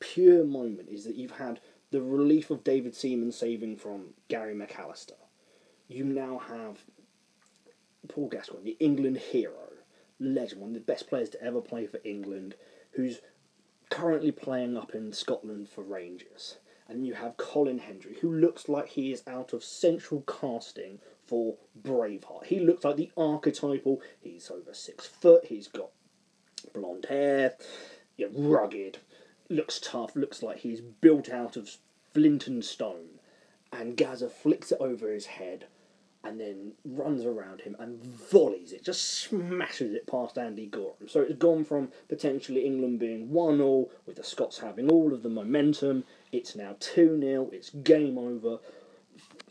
pure 0.00 0.44
moment 0.44 0.88
is 0.88 1.04
that 1.04 1.16
you've 1.16 1.32
had 1.32 1.60
the 1.90 2.02
relief 2.02 2.50
of 2.50 2.64
David 2.64 2.94
Seaman 2.94 3.32
saving 3.32 3.76
from 3.76 4.14
Gary 4.28 4.54
McAllister. 4.54 5.12
You 5.88 6.04
now 6.04 6.38
have 6.38 6.78
Paul 8.08 8.28
Gascoigne, 8.28 8.64
the 8.64 8.76
England 8.80 9.18
hero, 9.18 9.72
legend, 10.18 10.60
one 10.60 10.70
of 10.70 10.74
the 10.74 10.80
best 10.80 11.08
players 11.08 11.30
to 11.30 11.42
ever 11.42 11.60
play 11.60 11.86
for 11.86 12.00
England, 12.04 12.54
who's 12.92 13.20
currently 13.90 14.32
playing 14.32 14.76
up 14.76 14.94
in 14.94 15.12
Scotland 15.12 15.68
for 15.68 15.82
Rangers. 15.82 16.58
And 16.88 17.06
you 17.06 17.14
have 17.14 17.36
Colin 17.36 17.78
Hendry, 17.78 18.16
who 18.20 18.30
looks 18.30 18.68
like 18.68 18.88
he 18.88 19.12
is 19.12 19.22
out 19.26 19.52
of 19.52 19.64
central 19.64 20.22
casting 20.22 20.98
for 21.24 21.56
Braveheart. 21.80 22.44
He 22.46 22.60
looks 22.60 22.84
like 22.84 22.96
the 22.96 23.10
archetypal. 23.16 24.02
He's 24.20 24.50
over 24.50 24.74
six 24.74 25.06
foot. 25.06 25.46
He's 25.46 25.68
got 25.68 25.90
blonde 26.74 27.06
hair, 27.08 27.54
know, 28.18 28.28
rugged, 28.32 28.98
looks 29.48 29.80
tough. 29.80 30.16
Looks 30.16 30.42
like 30.42 30.58
he's 30.58 30.80
built 30.80 31.28
out 31.28 31.56
of 31.56 31.76
flint 32.12 32.46
and 32.46 32.64
stone. 32.64 33.20
And 33.72 33.96
Gazza 33.96 34.28
flicks 34.28 34.70
it 34.70 34.78
over 34.80 35.10
his 35.10 35.26
head, 35.26 35.66
and 36.24 36.40
then 36.40 36.72
runs 36.84 37.24
around 37.24 37.60
him 37.60 37.76
and 37.78 38.02
volleys 38.02 38.72
it, 38.72 38.84
just 38.84 39.04
smashes 39.04 39.92
it 39.92 40.06
past 40.06 40.38
Andy 40.38 40.66
Goram. 40.66 41.08
So 41.08 41.20
it's 41.20 41.34
gone 41.34 41.64
from 41.64 41.90
potentially 42.08 42.64
England 42.64 42.98
being 42.98 43.30
1 43.30 43.56
0, 43.58 43.88
with 44.06 44.16
the 44.16 44.24
Scots 44.24 44.58
having 44.58 44.90
all 44.90 45.12
of 45.12 45.22
the 45.22 45.28
momentum, 45.28 46.04
it's 46.32 46.56
now 46.56 46.76
2 46.80 47.20
0, 47.20 47.50
it's 47.52 47.70
game 47.70 48.16
over. 48.16 48.58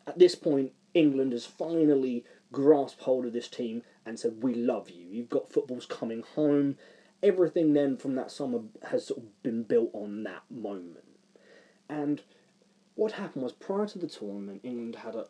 At 0.08 0.18
this 0.18 0.36
point, 0.36 0.72
England 0.94 1.32
has 1.32 1.46
finally 1.46 2.26
grasped 2.52 3.02
hold 3.02 3.26
of 3.26 3.34
this 3.34 3.48
team 3.48 3.84
and 4.06 4.20
said, 4.20 4.42
We 4.42 4.56
love 4.56 4.90
you. 4.90 5.06
You've 5.06 5.30
got 5.30 5.52
footballs 5.52 5.86
coming 5.86 6.24
home. 6.36 6.78
Everything 7.24 7.74
then 7.74 7.98
from 7.98 8.16
that 8.16 8.32
summer 8.32 8.60
has 8.90 9.08
sort 9.08 9.20
of 9.20 9.44
been 9.44 9.64
built 9.64 9.90
on 9.94 10.24
that 10.24 10.44
moment. 10.52 11.06
And 11.90 12.22
what 12.96 13.14
happened 13.14 13.44
was 13.44 13.54
prior 13.54 13.88
to 13.88 13.98
the 13.98 14.08
tournament, 14.08 14.62
England 14.64 14.98
had 14.98 15.16
a, 15.16 15.28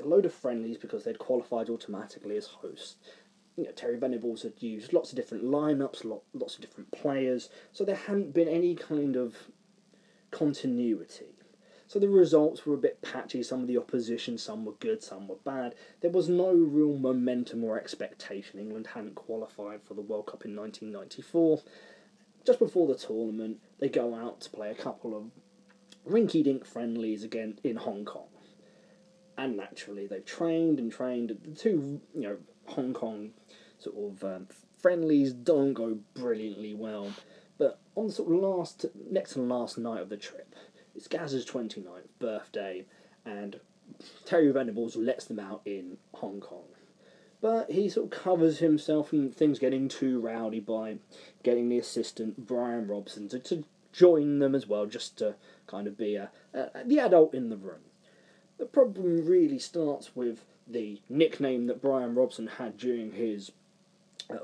a 0.00 0.04
load 0.04 0.26
of 0.26 0.34
friendlies 0.34 0.76
because 0.76 1.04
they'd 1.04 1.18
qualified 1.18 1.70
automatically 1.70 2.36
as 2.36 2.46
hosts. 2.46 2.96
You 3.56 3.64
know, 3.64 3.70
Terry 3.72 3.96
Venables 3.96 4.42
had 4.42 4.54
used 4.60 4.92
lots 4.92 5.12
of 5.12 5.16
different 5.16 5.44
lineups, 5.44 6.04
lot, 6.04 6.22
lots 6.34 6.56
of 6.56 6.60
different 6.60 6.90
players, 6.90 7.48
so 7.72 7.84
there 7.84 7.94
hadn't 7.94 8.34
been 8.34 8.48
any 8.48 8.74
kind 8.74 9.16
of 9.16 9.34
continuity. 10.30 11.35
So 11.88 11.98
the 12.00 12.08
results 12.08 12.66
were 12.66 12.74
a 12.74 12.78
bit 12.78 13.00
patchy. 13.00 13.42
Some 13.42 13.60
of 13.60 13.68
the 13.68 13.78
opposition, 13.78 14.38
some 14.38 14.64
were 14.64 14.72
good, 14.72 15.02
some 15.02 15.28
were 15.28 15.36
bad. 15.44 15.74
There 16.00 16.10
was 16.10 16.28
no 16.28 16.52
real 16.52 16.94
momentum 16.94 17.62
or 17.62 17.78
expectation. 17.78 18.58
England 18.58 18.88
hadn't 18.94 19.14
qualified 19.14 19.82
for 19.84 19.94
the 19.94 20.02
World 20.02 20.26
Cup 20.26 20.44
in 20.44 20.56
1994. 20.56 21.62
Just 22.44 22.58
before 22.58 22.88
the 22.88 22.96
tournament, 22.96 23.60
they 23.78 23.88
go 23.88 24.14
out 24.14 24.40
to 24.42 24.50
play 24.50 24.70
a 24.70 24.74
couple 24.74 25.16
of 25.16 25.30
rinky 26.10 26.42
dink 26.42 26.64
friendlies 26.64 27.22
again 27.22 27.58
in 27.62 27.76
Hong 27.76 28.04
Kong. 28.04 28.28
And 29.38 29.56
naturally, 29.56 30.06
they've 30.06 30.24
trained 30.24 30.78
and 30.78 30.90
trained. 30.90 31.36
The 31.44 31.54
two, 31.54 32.00
you 32.14 32.22
know, 32.22 32.38
Hong 32.66 32.94
Kong 32.94 33.30
sort 33.78 33.96
of 33.96 34.24
um, 34.24 34.48
friendlies 34.78 35.32
don't 35.32 35.74
go 35.74 35.98
brilliantly 36.14 36.74
well. 36.74 37.12
But 37.58 37.78
on 37.94 38.08
the 38.08 38.12
sort 38.12 38.32
of 38.32 38.40
last, 38.40 38.86
next 39.10 39.34
to 39.34 39.40
last 39.40 39.78
night 39.78 40.00
of 40.00 40.08
the 40.08 40.16
trip, 40.16 40.54
it's 40.96 41.08
Gaz's 41.08 41.44
29th 41.44 42.08
birthday, 42.18 42.86
and 43.24 43.60
Terry 44.24 44.50
Venables 44.50 44.96
lets 44.96 45.26
them 45.26 45.38
out 45.38 45.60
in 45.64 45.98
Hong 46.14 46.40
Kong. 46.40 46.64
But 47.40 47.70
he 47.70 47.88
sort 47.88 48.06
of 48.12 48.18
covers 48.18 48.58
himself 48.58 49.10
from 49.10 49.30
things 49.30 49.58
getting 49.58 49.88
too 49.88 50.20
rowdy 50.20 50.58
by 50.58 50.98
getting 51.42 51.68
the 51.68 51.78
assistant 51.78 52.46
Bryan 52.46 52.86
Robson 52.86 53.28
to, 53.28 53.38
to 53.40 53.64
join 53.92 54.38
them 54.38 54.54
as 54.54 54.66
well, 54.66 54.86
just 54.86 55.18
to 55.18 55.36
kind 55.66 55.86
of 55.86 55.98
be 55.98 56.16
a, 56.16 56.30
a, 56.54 56.84
the 56.84 56.98
adult 56.98 57.34
in 57.34 57.50
the 57.50 57.56
room. 57.56 57.82
The 58.58 58.66
problem 58.66 59.26
really 59.26 59.58
starts 59.58 60.16
with 60.16 60.46
the 60.66 61.00
nickname 61.08 61.66
that 61.66 61.82
Bryan 61.82 62.14
Robson 62.14 62.46
had 62.46 62.78
during 62.78 63.12
his 63.12 63.52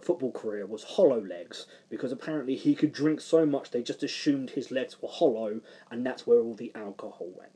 football 0.03 0.33
career 0.33 0.67
was 0.67 0.85
hollow 0.85 1.21
legs 1.21 1.67
because 1.89 2.13
apparently 2.13 2.55
he 2.55 2.75
could 2.75 2.93
drink 2.93 3.21
so 3.21 3.45
much 3.45 3.71
they 3.71 3.83
just 3.83 4.03
assumed 4.03 4.51
his 4.51 4.71
legs 4.71 5.03
were 5.03 5.09
hollow 5.09 5.61
and 5.91 6.07
that's 6.07 6.27
where 6.27 6.39
all 6.39 6.55
the 6.55 6.73
alcohol 6.75 7.31
went. 7.37 7.53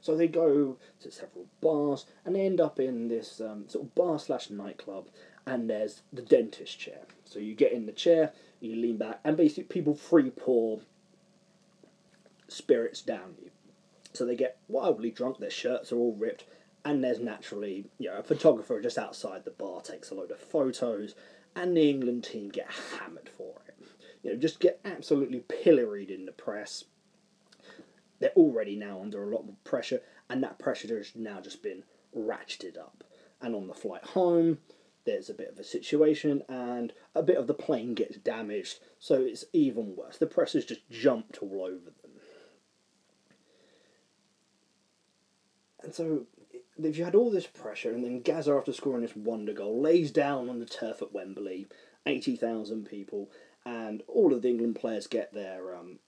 So 0.00 0.16
they 0.16 0.28
go 0.28 0.76
to 1.00 1.10
several 1.10 1.46
bars 1.60 2.06
and 2.24 2.34
they 2.34 2.46
end 2.46 2.60
up 2.60 2.78
in 2.78 3.08
this 3.08 3.40
um, 3.40 3.68
sort 3.68 3.84
of 3.84 3.94
bar 3.94 4.18
slash 4.18 4.50
nightclub 4.50 5.08
and 5.46 5.68
there's 5.68 6.02
the 6.12 6.22
dentist 6.22 6.78
chair. 6.78 7.02
So 7.24 7.38
you 7.38 7.54
get 7.54 7.72
in 7.72 7.86
the 7.86 7.92
chair, 7.92 8.32
you 8.60 8.76
lean 8.76 8.96
back, 8.96 9.20
and 9.24 9.36
basically 9.36 9.64
people 9.64 9.94
free 9.94 10.30
pour 10.30 10.80
spirits 12.48 13.02
down 13.02 13.34
you. 13.42 13.50
So 14.12 14.24
they 14.24 14.36
get 14.36 14.58
wildly 14.68 15.10
drunk, 15.10 15.38
their 15.38 15.50
shirts 15.50 15.92
are 15.92 15.96
all 15.96 16.14
ripped, 16.14 16.44
and 16.84 17.02
there's 17.02 17.20
naturally, 17.20 17.86
you 17.98 18.08
know, 18.08 18.18
a 18.18 18.22
photographer 18.22 18.80
just 18.80 18.98
outside 18.98 19.44
the 19.44 19.50
bar 19.50 19.80
takes 19.80 20.10
a 20.10 20.14
load 20.14 20.30
of 20.30 20.38
photos, 20.38 21.14
and 21.56 21.76
the 21.76 21.88
England 21.88 22.22
team 22.22 22.50
get 22.50 22.70
hammered 22.70 23.30
for 23.36 23.62
it. 23.66 23.74
You 24.22 24.32
know, 24.32 24.38
just 24.38 24.60
get 24.60 24.78
absolutely 24.84 25.40
pilloried 25.40 26.10
in 26.10 26.26
the 26.26 26.32
press. 26.32 26.84
They're 28.20 28.30
already 28.30 28.76
now 28.76 29.00
under 29.00 29.22
a 29.22 29.34
lot 29.34 29.48
of 29.48 29.64
pressure, 29.64 30.02
and 30.28 30.42
that 30.42 30.58
pressure 30.58 30.96
has 30.96 31.12
now 31.16 31.40
just 31.40 31.62
been 31.62 31.82
ratcheted 32.16 32.78
up. 32.78 33.02
And 33.40 33.54
on 33.54 33.66
the 33.66 33.74
flight 33.74 34.04
home, 34.04 34.58
there's 35.04 35.30
a 35.30 35.34
bit 35.34 35.50
of 35.50 35.58
a 35.58 35.64
situation, 35.64 36.42
and 36.48 36.92
a 37.14 37.22
bit 37.22 37.36
of 37.36 37.46
the 37.46 37.54
plane 37.54 37.94
gets 37.94 38.16
damaged, 38.18 38.80
so 38.98 39.22
it's 39.22 39.44
even 39.52 39.96
worse. 39.96 40.18
The 40.18 40.26
press 40.26 40.52
has 40.54 40.64
just 40.64 40.88
jumped 40.90 41.38
all 41.38 41.62
over 41.62 41.90
them. 41.90 42.10
And 45.82 45.94
so 45.94 46.26
if 46.82 46.98
you 46.98 47.04
had 47.04 47.14
all 47.14 47.30
this 47.30 47.46
pressure, 47.46 47.92
and 47.92 48.04
then 48.04 48.20
Gazza, 48.20 48.52
after 48.52 48.72
scoring 48.72 49.02
this 49.02 49.16
wonder 49.16 49.52
goal, 49.52 49.80
lays 49.80 50.10
down 50.10 50.48
on 50.48 50.58
the 50.58 50.66
turf 50.66 51.02
at 51.02 51.12
Wembley, 51.12 51.66
80,000 52.04 52.84
people, 52.84 53.30
and 53.64 54.02
all 54.06 54.32
of 54.32 54.42
the 54.42 54.48
England 54.48 54.76
players 54.76 55.06
get 55.06 55.32
their 55.32 55.74
um, 55.74 55.98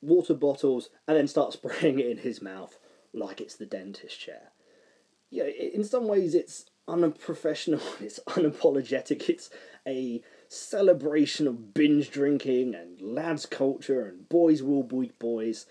water 0.00 0.34
bottles 0.34 0.90
and 1.06 1.16
then 1.16 1.28
start 1.28 1.52
spraying 1.54 1.98
it 1.98 2.06
in 2.06 2.18
his 2.18 2.42
mouth 2.42 2.78
like 3.12 3.40
it's 3.40 3.56
the 3.56 3.66
dentist 3.66 4.18
chair. 4.18 4.52
Yeah, 5.30 5.44
in 5.44 5.84
some 5.84 6.06
ways 6.06 6.34
it's 6.34 6.66
unprofessional, 6.86 7.80
it's 8.00 8.20
unapologetic, 8.28 9.28
it's 9.28 9.50
a 9.86 10.22
celebration 10.48 11.46
of 11.46 11.74
binge 11.74 12.10
drinking 12.10 12.74
and 12.74 13.00
lads 13.00 13.46
culture 13.46 14.06
and 14.06 14.28
boys 14.28 14.62
will 14.62 14.82
beat 14.82 15.18
boys. 15.18 15.66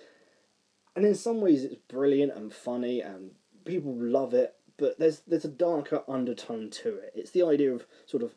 And 0.95 1.05
in 1.05 1.15
some 1.15 1.41
ways 1.41 1.63
it's 1.63 1.75
brilliant 1.87 2.33
and 2.33 2.53
funny 2.53 3.01
and 3.01 3.31
people 3.65 3.93
love 3.95 4.33
it, 4.33 4.55
but 4.77 4.99
there's 4.99 5.21
there's 5.27 5.45
a 5.45 5.49
darker 5.49 6.03
undertone 6.07 6.69
to 6.69 6.95
it. 6.95 7.13
It's 7.15 7.31
the 7.31 7.43
idea 7.43 7.73
of 7.73 7.85
sort 8.05 8.23
of 8.23 8.35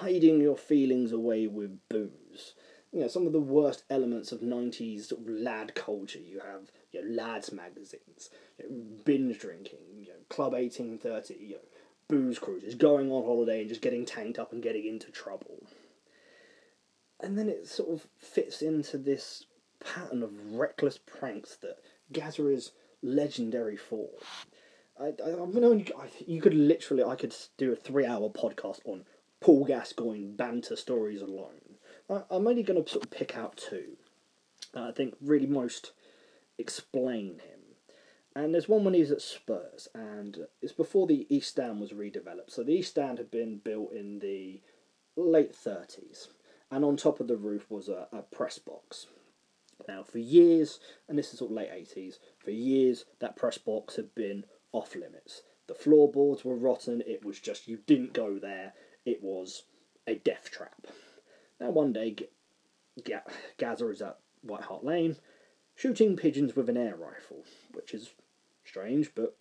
hiding 0.00 0.40
your 0.40 0.56
feelings 0.56 1.12
away 1.12 1.46
with 1.46 1.78
booze. 1.88 2.54
You 2.92 3.00
know, 3.00 3.08
some 3.08 3.26
of 3.26 3.32
the 3.32 3.40
worst 3.40 3.84
elements 3.90 4.32
of 4.32 4.40
'90s 4.40 5.06
sort 5.06 5.22
of 5.22 5.28
lad 5.28 5.74
culture. 5.74 6.20
You 6.20 6.40
have 6.40 6.70
you 6.92 7.04
know, 7.04 7.22
lads 7.22 7.52
magazines, 7.52 8.30
you 8.58 8.68
know, 8.68 8.76
binge 9.04 9.38
drinking, 9.38 9.80
you 9.98 10.08
know, 10.08 10.14
Club 10.28 10.54
eighteen 10.54 10.98
thirty, 10.98 11.34
you 11.34 11.54
know, 11.54 11.60
booze 12.08 12.38
cruises, 12.38 12.74
going 12.74 13.10
on 13.10 13.24
holiday 13.24 13.60
and 13.60 13.68
just 13.68 13.82
getting 13.82 14.06
tanked 14.06 14.38
up 14.38 14.52
and 14.52 14.62
getting 14.62 14.86
into 14.86 15.10
trouble. 15.10 15.66
And 17.20 17.38
then 17.38 17.48
it 17.48 17.66
sort 17.66 17.90
of 17.90 18.06
fits 18.18 18.60
into 18.62 18.98
this 18.98 19.46
pattern 19.80 20.22
of 20.22 20.52
reckless 20.52 20.98
pranks 20.98 21.56
that 21.56 21.78
Gazza 22.12 22.48
is 22.48 22.72
legendary 23.02 23.76
for. 23.76 24.08
I, 25.00 25.06
I, 25.06 25.30
I, 25.30 26.08
you 26.26 26.40
could 26.40 26.54
literally, 26.54 27.02
I 27.02 27.16
could 27.16 27.34
do 27.58 27.72
a 27.72 27.76
three-hour 27.76 28.30
podcast 28.30 28.80
on 28.84 29.04
Paul 29.40 29.64
Gascoigne 29.64 30.26
banter 30.26 30.76
stories 30.76 31.20
alone. 31.20 31.78
I, 32.08 32.22
am 32.30 32.46
only 32.46 32.62
going 32.62 32.82
to 32.82 32.88
sort 32.88 33.04
of 33.04 33.10
pick 33.10 33.36
out 33.36 33.56
two. 33.56 33.96
that 34.72 34.84
I 34.84 34.92
think 34.92 35.14
really 35.20 35.46
most 35.46 35.92
explain 36.58 37.40
him. 37.40 37.60
And 38.36 38.52
there's 38.52 38.68
one 38.68 38.84
when 38.84 38.94
he 38.94 39.00
was 39.00 39.12
at 39.12 39.22
Spurs, 39.22 39.88
and 39.94 40.46
it's 40.60 40.72
before 40.72 41.06
the 41.06 41.26
East 41.28 41.50
Stand 41.50 41.80
was 41.80 41.92
redeveloped. 41.92 42.50
So 42.50 42.64
the 42.64 42.74
East 42.74 42.90
Stand 42.90 43.18
had 43.18 43.30
been 43.30 43.58
built 43.58 43.92
in 43.92 44.18
the 44.18 44.60
late 45.16 45.54
30s, 45.54 46.28
and 46.70 46.84
on 46.84 46.96
top 46.96 47.20
of 47.20 47.28
the 47.28 47.36
roof 47.36 47.70
was 47.70 47.88
a, 47.88 48.08
a 48.12 48.22
press 48.22 48.58
box. 48.58 49.06
Now, 49.86 50.02
for 50.02 50.18
years, 50.18 50.80
and 51.08 51.16
this 51.16 51.32
is 51.32 51.40
of 51.40 51.50
late 51.50 51.70
80s, 51.70 52.18
for 52.38 52.50
years 52.50 53.04
that 53.20 53.36
press 53.36 53.58
box 53.58 53.96
had 53.96 54.14
been 54.14 54.44
off 54.74 54.94
limits. 54.94 55.42
The 55.66 55.74
floorboards 55.74 56.44
were 56.44 56.56
rotten, 56.56 57.02
it 57.06 57.24
was 57.24 57.40
just, 57.40 57.68
you 57.68 57.78
didn't 57.86 58.12
go 58.12 58.38
there, 58.38 58.74
it 59.06 59.22
was 59.22 59.62
a 60.06 60.16
death 60.16 60.50
trap. 60.50 60.86
Now, 61.58 61.70
one 61.70 61.92
day, 61.92 62.10
G- 62.10 62.28
is 63.06 64.02
at 64.02 64.18
White 64.42 64.64
Hart 64.64 64.84
Lane, 64.84 65.16
shooting 65.74 66.16
pigeons 66.16 66.54
with 66.54 66.68
an 66.68 66.76
air 66.76 66.96
rifle, 66.96 67.44
which 67.72 67.94
is 67.94 68.10
strange, 68.64 69.14
but 69.14 69.36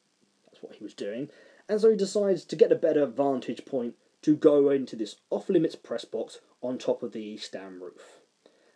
that's 0.46 0.64
what 0.64 0.76
he 0.76 0.84
was 0.84 0.94
doing. 0.94 1.30
And 1.68 1.82
so 1.82 1.90
he 1.90 1.98
decides 1.98 2.46
to 2.46 2.56
get 2.56 2.72
a 2.72 2.76
better 2.76 3.06
vantage 3.06 3.66
point 3.66 3.96
to 4.22 4.36
go 4.36 4.70
into 4.70 4.96
this 4.96 5.18
off 5.30 5.50
limits 5.50 5.76
press 5.76 6.06
box 6.06 6.40
on 6.62 6.78
top 6.78 7.04
of 7.04 7.12
the 7.12 7.22
East 7.22 7.46
Stand 7.46 7.82
roof. 7.82 8.22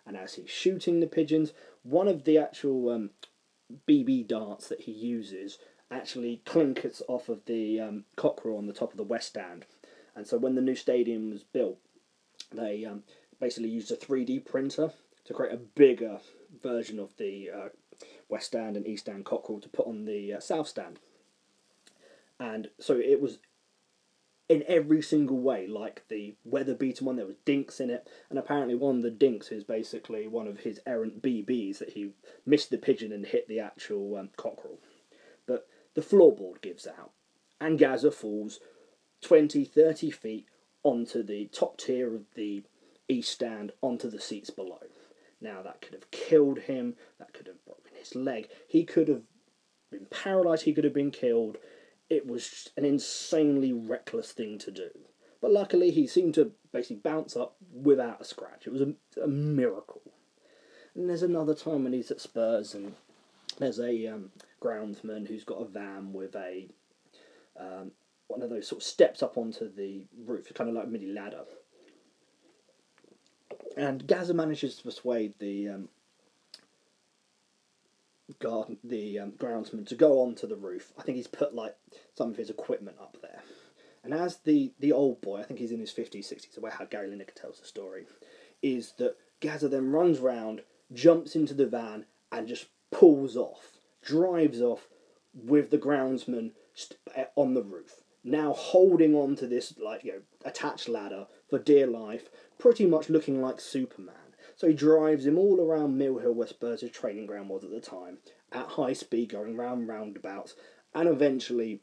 And 0.05 0.17
as 0.17 0.33
he's 0.33 0.49
shooting 0.49 0.99
the 0.99 1.07
pigeons, 1.07 1.53
one 1.83 2.07
of 2.07 2.23
the 2.23 2.37
actual 2.37 2.89
um, 2.89 3.11
BB 3.87 4.27
darts 4.27 4.67
that 4.67 4.81
he 4.81 4.91
uses 4.91 5.59
actually 5.89 6.41
clinkers 6.45 7.01
off 7.07 7.29
of 7.29 7.45
the 7.45 7.79
um, 7.79 8.03
cockerel 8.15 8.57
on 8.57 8.67
the 8.67 8.73
top 8.73 8.91
of 8.91 8.97
the 8.97 9.03
West 9.03 9.29
Stand. 9.29 9.65
And 10.15 10.27
so 10.27 10.37
when 10.37 10.55
the 10.55 10.61
new 10.61 10.75
stadium 10.75 11.29
was 11.31 11.43
built, 11.43 11.77
they 12.51 12.85
um, 12.85 13.03
basically 13.39 13.69
used 13.69 13.91
a 13.91 13.95
3D 13.95 14.45
printer 14.45 14.91
to 15.25 15.33
create 15.33 15.53
a 15.53 15.57
bigger 15.57 16.19
version 16.61 16.99
of 16.99 17.15
the 17.17 17.49
uh, 17.53 17.69
West 18.29 18.47
Stand 18.47 18.75
and 18.75 18.87
East 18.87 19.05
Stand 19.05 19.25
cockerel 19.25 19.59
to 19.61 19.69
put 19.69 19.87
on 19.87 20.05
the 20.05 20.33
uh, 20.33 20.39
South 20.39 20.67
Stand. 20.67 20.99
And 22.39 22.69
so 22.79 22.95
it 22.97 23.21
was 23.21 23.39
in 24.49 24.63
every 24.67 25.01
single 25.01 25.39
way, 25.39 25.67
like 25.67 26.03
the 26.07 26.35
weather 26.45 26.73
beaten 26.73 27.05
one, 27.05 27.17
there 27.17 27.25
was 27.25 27.35
dinks 27.43 27.79
in 27.79 27.89
it, 27.89 28.07
and 28.29 28.39
apparently 28.39 28.75
one 28.75 28.97
of 28.97 29.03
the 29.03 29.11
dinks 29.11 29.51
is 29.51 29.63
basically 29.63 30.27
one 30.27 30.47
of 30.47 30.59
his 30.59 30.79
errant 30.85 31.21
BBs 31.21 31.79
that 31.79 31.89
he 31.89 32.11
missed 32.45 32.69
the 32.69 32.77
pigeon 32.77 33.11
and 33.11 33.25
hit 33.25 33.47
the 33.47 33.59
actual 33.59 34.15
um, 34.15 34.29
cockerel. 34.37 34.79
The 35.97 36.03
floorboard 36.03 36.61
gives 36.61 36.85
out, 36.85 37.13
and 37.59 37.79
Gazza 37.79 38.11
falls 38.11 38.59
20, 39.21 39.65
30 39.65 40.11
feet 40.11 40.45
onto 40.83 41.23
the 41.23 41.47
top 41.47 41.79
tier 41.79 42.13
of 42.13 42.25
the 42.35 42.61
east 43.09 43.31
stand, 43.31 43.71
onto 43.81 44.07
the 44.07 44.21
seats 44.21 44.51
below. 44.51 44.77
Now, 45.41 45.63
that 45.63 45.81
could 45.81 45.95
have 45.95 46.11
killed 46.11 46.59
him, 46.59 46.95
that 47.17 47.33
could 47.33 47.47
have 47.47 47.65
broken 47.65 47.95
his 47.97 48.13
leg, 48.13 48.47
he 48.67 48.83
could 48.83 49.07
have 49.07 49.23
been 49.89 50.05
paralysed, 50.11 50.65
he 50.65 50.73
could 50.73 50.83
have 50.83 50.93
been 50.93 51.09
killed 51.09 51.57
it 52.09 52.27
was 52.27 52.69
an 52.77 52.85
insanely 52.85 53.73
reckless 53.73 54.31
thing 54.31 54.57
to 54.59 54.71
do. 54.71 54.89
But 55.41 55.51
luckily, 55.51 55.91
he 55.91 56.07
seemed 56.07 56.35
to 56.35 56.51
basically 56.71 56.97
bounce 56.97 57.35
up 57.35 57.55
without 57.73 58.21
a 58.21 58.23
scratch. 58.23 58.65
It 58.65 58.71
was 58.71 58.81
a, 58.81 58.93
a 59.21 59.27
miracle. 59.27 60.01
And 60.95 61.09
there's 61.09 61.23
another 61.23 61.53
time 61.53 61.83
when 61.83 61.93
he's 61.93 62.11
at 62.11 62.21
Spurs 62.21 62.73
and 62.73 62.93
there's 63.59 63.79
a 63.79 64.07
um, 64.07 64.31
groundsman 64.61 65.27
who's 65.27 65.43
got 65.43 65.61
a 65.61 65.65
van 65.65 66.13
with 66.13 66.35
a 66.35 66.67
um, 67.59 67.91
one 68.27 68.41
of 68.41 68.49
those 68.49 68.67
sort 68.67 68.81
of 68.81 68.87
steps 68.87 69.23
up 69.23 69.37
onto 69.37 69.73
the 69.73 70.03
roof, 70.25 70.51
kind 70.53 70.69
of 70.69 70.75
like 70.75 70.85
a 70.85 70.89
mini 70.89 71.07
ladder. 71.07 71.43
And 73.75 74.05
Gazza 74.05 74.33
manages 74.33 74.75
to 74.75 74.83
persuade 74.83 75.33
the 75.39 75.69
um, 75.69 75.89
guard, 78.39 78.77
the 78.83 79.19
um, 79.19 79.31
groundsman 79.31 79.87
to 79.87 79.95
go 79.95 80.21
onto 80.21 80.47
the 80.47 80.55
roof. 80.55 80.91
I 80.97 81.03
think 81.03 81.15
he's 81.15 81.27
put 81.27 81.55
like 81.55 81.75
some 82.15 82.29
of 82.29 82.37
his 82.37 82.49
equipment 82.49 82.97
up 82.99 83.17
there. 83.21 83.41
And 84.03 84.13
as 84.13 84.37
the, 84.37 84.71
the 84.79 84.91
old 84.91 85.21
boy, 85.21 85.39
I 85.39 85.43
think 85.43 85.59
he's 85.59 85.71
in 85.71 85.79
his 85.79 85.91
50s, 85.91 86.31
60s, 86.31 86.53
the 86.53 86.61
way 86.61 86.71
how 86.71 86.85
Gary 86.85 87.09
Lineker 87.09 87.33
tells 87.35 87.59
the 87.59 87.65
story, 87.65 88.05
is 88.61 88.93
that 88.97 89.17
Gazza 89.41 89.67
then 89.67 89.91
runs 89.91 90.19
round, 90.19 90.61
jumps 90.93 91.35
into 91.35 91.53
the 91.53 91.65
van, 91.65 92.05
and 92.31 92.47
just 92.47 92.67
pulls 92.91 93.35
off, 93.35 93.76
drives 94.07 94.61
off 94.61 94.87
with 95.33 95.69
the 95.69 95.77
groundsman 95.77 96.51
eh, 97.13 97.25
on 97.35 97.53
the 97.53 97.61
roof. 97.61 98.01
Now 98.23 98.53
holding 98.53 99.13
on 99.13 99.35
to 99.35 99.47
this 99.47 99.73
like 99.77 100.03
you 100.03 100.13
know 100.13 100.21
attached 100.45 100.89
ladder 100.89 101.27
for 101.49 101.59
dear 101.59 101.87
life, 101.87 102.29
pretty 102.57 102.85
much 102.85 103.09
looking 103.09 103.41
like 103.41 103.59
Superman. 103.59 104.15
So 104.55 104.67
he 104.67 104.73
drives 104.73 105.27
him 105.27 105.37
all 105.37 105.61
around 105.61 105.97
Mill 105.97 106.17
Hill, 106.17 106.33
where 106.33 106.47
Spurs' 106.47 106.89
training 106.91 107.27
ground 107.27 107.49
was 107.49 107.63
at 107.63 107.69
the 107.69 107.79
time, 107.79 108.17
at 108.51 108.69
high 108.69 108.93
speed, 108.93 109.29
going 109.29 109.55
round 109.55 109.87
roundabouts, 109.87 110.55
and 110.95 111.07
eventually 111.07 111.81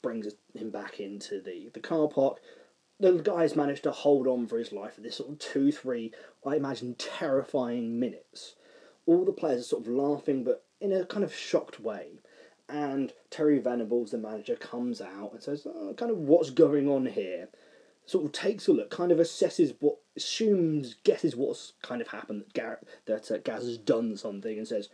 brings 0.00 0.32
him 0.54 0.70
back 0.70 0.98
into 0.98 1.42
the, 1.42 1.70
the 1.74 1.80
car 1.80 2.08
park. 2.08 2.38
The 2.98 3.12
guys 3.12 3.54
managed 3.54 3.82
to 3.82 3.90
hold 3.92 4.26
on 4.26 4.46
for 4.46 4.58
his 4.58 4.72
life 4.72 4.94
for 4.94 5.02
this 5.02 5.16
sort 5.16 5.30
of 5.30 5.38
two, 5.38 5.72
three, 5.72 6.12
I 6.46 6.56
imagine, 6.56 6.94
terrifying 6.94 8.00
minutes. 8.00 8.54
All 9.04 9.24
the 9.26 9.32
players 9.32 9.60
are 9.60 9.64
sort 9.64 9.86
of 9.86 9.92
laughing, 9.92 10.42
but 10.42 10.64
in 10.80 10.92
a 10.92 11.04
kind 11.04 11.24
of 11.24 11.34
shocked 11.34 11.80
way. 11.80 12.20
And 12.68 13.12
Terry 13.30 13.58
Venables, 13.58 14.12
the 14.12 14.18
manager, 14.18 14.54
comes 14.54 15.00
out 15.00 15.32
and 15.32 15.42
says, 15.42 15.66
oh, 15.66 15.94
kind 15.96 16.10
of 16.10 16.18
what's 16.18 16.50
going 16.50 16.88
on 16.88 17.06
here 17.06 17.48
sort 18.06 18.24
of 18.24 18.32
takes 18.32 18.66
a 18.66 18.72
look, 18.72 18.90
kind 18.90 19.12
of 19.12 19.18
assesses 19.18 19.74
what, 19.78 19.96
assumes, 20.16 20.96
guesses 21.04 21.36
what's 21.36 21.74
kind 21.80 22.00
of 22.00 22.08
happened 22.08 22.40
that 22.40 22.52
Garrett, 22.52 22.86
that 23.06 23.30
uh, 23.30 23.38
Gaz 23.38 23.64
has 23.64 23.78
done 23.78 24.16
something, 24.16 24.58
and 24.58 24.66
says, 24.66 24.88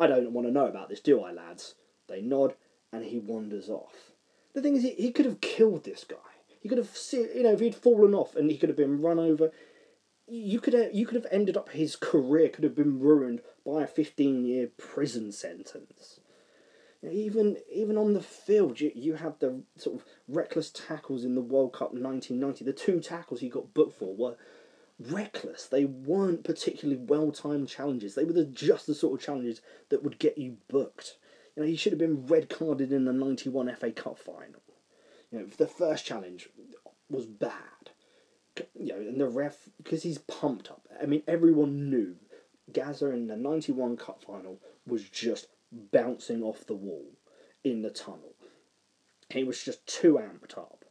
"I 0.00 0.06
don't 0.06 0.32
want 0.32 0.46
to 0.46 0.52
know 0.52 0.66
about 0.66 0.88
this, 0.88 1.00
do 1.00 1.20
I, 1.20 1.32
lads?" 1.32 1.74
They 2.08 2.22
nod, 2.22 2.54
and 2.92 3.04
he 3.04 3.18
wanders 3.18 3.68
off. 3.68 4.12
The 4.54 4.62
thing 4.62 4.76
is, 4.76 4.82
he, 4.82 4.90
he 4.92 5.12
could 5.12 5.26
have 5.26 5.40
killed 5.40 5.84
this 5.84 6.04
guy. 6.04 6.16
He 6.60 6.68
could 6.68 6.78
have, 6.78 6.96
you 7.12 7.42
know, 7.42 7.52
if 7.52 7.60
he'd 7.60 7.74
fallen 7.74 8.14
off 8.14 8.36
and 8.36 8.50
he 8.50 8.56
could 8.56 8.68
have 8.68 8.76
been 8.76 9.02
run 9.02 9.18
over, 9.18 9.50
you 10.26 10.60
could 10.60 10.74
have, 10.74 10.94
you 10.94 11.06
could 11.06 11.16
have 11.16 11.32
ended 11.32 11.56
up 11.56 11.70
his 11.70 11.96
career 11.96 12.48
could 12.48 12.64
have 12.64 12.76
been 12.76 13.00
ruined 13.00 13.40
by 13.64 13.82
a 13.82 13.86
fifteen 13.86 14.44
year 14.44 14.68
prison 14.76 15.32
sentence. 15.32 16.20
Even 17.10 17.56
even 17.72 17.98
on 17.98 18.12
the 18.12 18.22
field, 18.22 18.80
you, 18.80 18.92
you 18.94 19.14
had 19.14 19.40
the 19.40 19.62
sort 19.76 20.00
of 20.00 20.06
reckless 20.28 20.70
tackles 20.70 21.24
in 21.24 21.34
the 21.34 21.40
World 21.40 21.72
Cup 21.72 21.92
1990. 21.92 22.64
The 22.64 22.72
two 22.72 23.00
tackles 23.00 23.40
he 23.40 23.48
got 23.48 23.74
booked 23.74 23.98
for 23.98 24.14
were 24.14 24.36
reckless. 25.00 25.66
They 25.66 25.84
weren't 25.84 26.44
particularly 26.44 27.00
well 27.02 27.32
timed 27.32 27.68
challenges. 27.68 28.14
They 28.14 28.24
were 28.24 28.32
the, 28.32 28.44
just 28.44 28.86
the 28.86 28.94
sort 28.94 29.20
of 29.20 29.24
challenges 29.24 29.60
that 29.88 30.02
would 30.02 30.18
get 30.18 30.38
you 30.38 30.58
booked. 30.68 31.16
You 31.56 31.62
know, 31.62 31.68
he 31.68 31.76
should 31.76 31.92
have 31.92 31.98
been 31.98 32.26
red 32.26 32.48
carded 32.48 32.92
in 32.92 33.04
the 33.04 33.12
91 33.12 33.74
FA 33.76 33.90
Cup 33.90 34.18
final. 34.18 34.62
You 35.30 35.40
know, 35.40 35.46
the 35.46 35.66
first 35.66 36.04
challenge 36.04 36.48
was 37.10 37.26
bad. 37.26 37.52
You 38.78 38.88
know, 38.88 38.96
and 38.96 39.20
the 39.20 39.28
ref, 39.28 39.68
because 39.78 40.02
he's 40.02 40.18
pumped 40.18 40.70
up. 40.70 40.86
I 41.02 41.06
mean, 41.06 41.22
everyone 41.26 41.90
knew 41.90 42.16
Gazza 42.72 43.10
in 43.10 43.26
the 43.26 43.36
91 43.36 43.96
Cup 43.96 44.22
final 44.24 44.58
was 44.86 45.08
just 45.08 45.48
bouncing 45.70 46.42
off 46.42 46.66
the 46.66 46.74
wall 46.74 47.06
in 47.64 47.82
the 47.82 47.90
tunnel. 47.90 48.34
He 49.30 49.44
was 49.44 49.62
just 49.62 49.86
too 49.86 50.14
amped 50.14 50.58
up. 50.58 50.84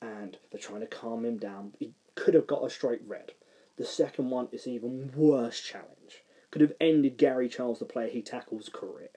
And 0.00 0.38
they're 0.50 0.60
trying 0.60 0.80
to 0.80 0.86
calm 0.86 1.24
him 1.24 1.38
down. 1.38 1.74
He 1.78 1.92
could 2.14 2.34
have 2.34 2.46
got 2.46 2.64
a 2.64 2.70
straight 2.70 3.02
red. 3.06 3.32
The 3.76 3.84
second 3.84 4.30
one 4.30 4.48
is 4.52 4.66
an 4.66 4.72
even 4.72 5.12
worse 5.14 5.60
challenge. 5.60 6.24
Could 6.50 6.62
have 6.62 6.72
ended 6.80 7.16
Gary 7.16 7.48
Charles, 7.48 7.78
the 7.78 7.84
player 7.84 8.08
he 8.08 8.22
tackles, 8.22 8.70
career. 8.72 9.10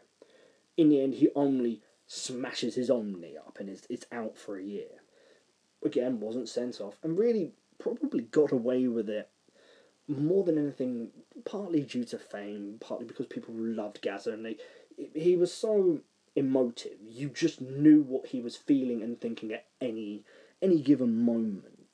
In 0.77 0.89
the 0.89 1.01
end, 1.01 1.15
he 1.15 1.29
only 1.35 1.81
smashes 2.07 2.75
his 2.75 2.89
Omni 2.89 3.37
up 3.37 3.57
and 3.59 3.69
is, 3.69 3.85
is 3.89 4.05
out 4.11 4.37
for 4.37 4.57
a 4.57 4.63
year. 4.63 5.01
Again, 5.83 6.19
wasn't 6.19 6.49
sent 6.49 6.81
off, 6.81 6.97
and 7.01 7.17
really 7.17 7.53
probably 7.79 8.23
got 8.23 8.51
away 8.51 8.87
with 8.87 9.09
it 9.09 9.29
more 10.07 10.43
than 10.43 10.57
anything, 10.57 11.09
partly 11.45 11.81
due 11.81 12.03
to 12.05 12.17
fame, 12.17 12.77
partly 12.79 13.05
because 13.05 13.27
people 13.27 13.53
loved 13.55 14.01
Gazza, 14.01 14.31
and 14.31 14.45
they, 14.45 14.57
he 15.13 15.35
was 15.35 15.53
so 15.53 16.01
emotive. 16.35 16.97
You 17.05 17.29
just 17.29 17.61
knew 17.61 18.01
what 18.01 18.27
he 18.27 18.41
was 18.41 18.55
feeling 18.55 19.01
and 19.01 19.19
thinking 19.19 19.51
at 19.53 19.65
any 19.79 20.23
any 20.61 20.79
given 20.79 21.23
moment. 21.23 21.87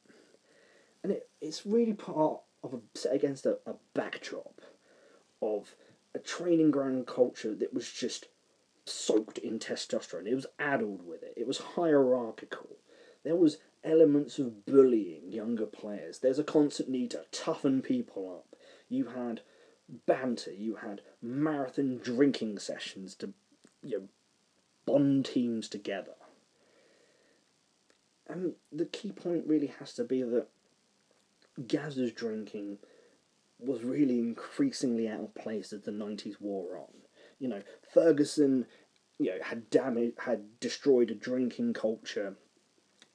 And 1.04 1.13
it, 1.13 1.30
it's 1.39 1.65
really 1.65 1.93
part 1.93 2.41
of 2.63 2.74
a 2.74 2.80
set 2.96 3.15
against 3.15 3.46
a, 3.46 3.60
a 3.65 3.76
backdrop 3.93 4.62
of 5.41 5.76
a 6.13 6.20
training 6.20 6.72
ground 6.72 7.08
culture 7.08 7.56
that 7.56 7.74
was 7.74 7.89
just 7.89 8.28
soaked 8.86 9.38
in 9.38 9.60
testosterone. 9.60 10.28
It 10.28 10.36
was 10.36 10.48
addled 10.60 11.06
with 11.06 11.24
it. 11.24 11.34
It 11.38 11.48
was 11.48 11.60
hierarchical. 11.60 12.78
There 13.24 13.36
was 13.36 13.58
elements 13.84 14.40
of 14.40 14.66
bullying 14.66 15.32
younger 15.32 15.66
players. 15.66 16.20
There's 16.20 16.40
a 16.40 16.44
constant 16.44 16.90
need 16.90 17.12
to 17.12 17.26
toughen 17.32 17.82
people 17.82 18.30
up. 18.38 18.60
You 18.90 19.08
had 19.08 19.42
banter. 20.06 20.52
You 20.52 20.76
had 20.76 21.02
marathon 21.22 22.00
drinking 22.04 22.60
sessions 22.60 23.16
to 23.16 23.34
you 23.84 24.00
know, 24.00 24.08
bond 24.86 25.26
teams 25.26 25.70
together. 25.70 26.16
And 28.28 28.54
the 28.72 28.86
key 28.86 29.12
point 29.12 29.48
really 29.48 29.74
has 29.80 29.94
to 29.94 30.04
be 30.04 30.22
that 30.22 30.48
Gazza's 31.66 32.12
drinking 32.12 32.80
was 33.60 33.84
really 33.84 34.20
increasingly 34.20 35.08
out 35.08 35.22
of 35.22 35.36
place 35.36 35.74
as 35.74 35.82
the 35.82 35.92
90s 35.92 36.40
wore 36.40 36.78
on. 36.78 36.94
You 37.40 37.48
know, 37.48 37.62
Ferguson 37.94 38.66
you 39.20 39.32
know, 39.32 39.38
had 39.42 39.70
damaged, 39.70 40.20
had 40.20 40.60
destroyed 40.60 41.10
a 41.10 41.16
drinking 41.16 41.74
culture 41.74 42.36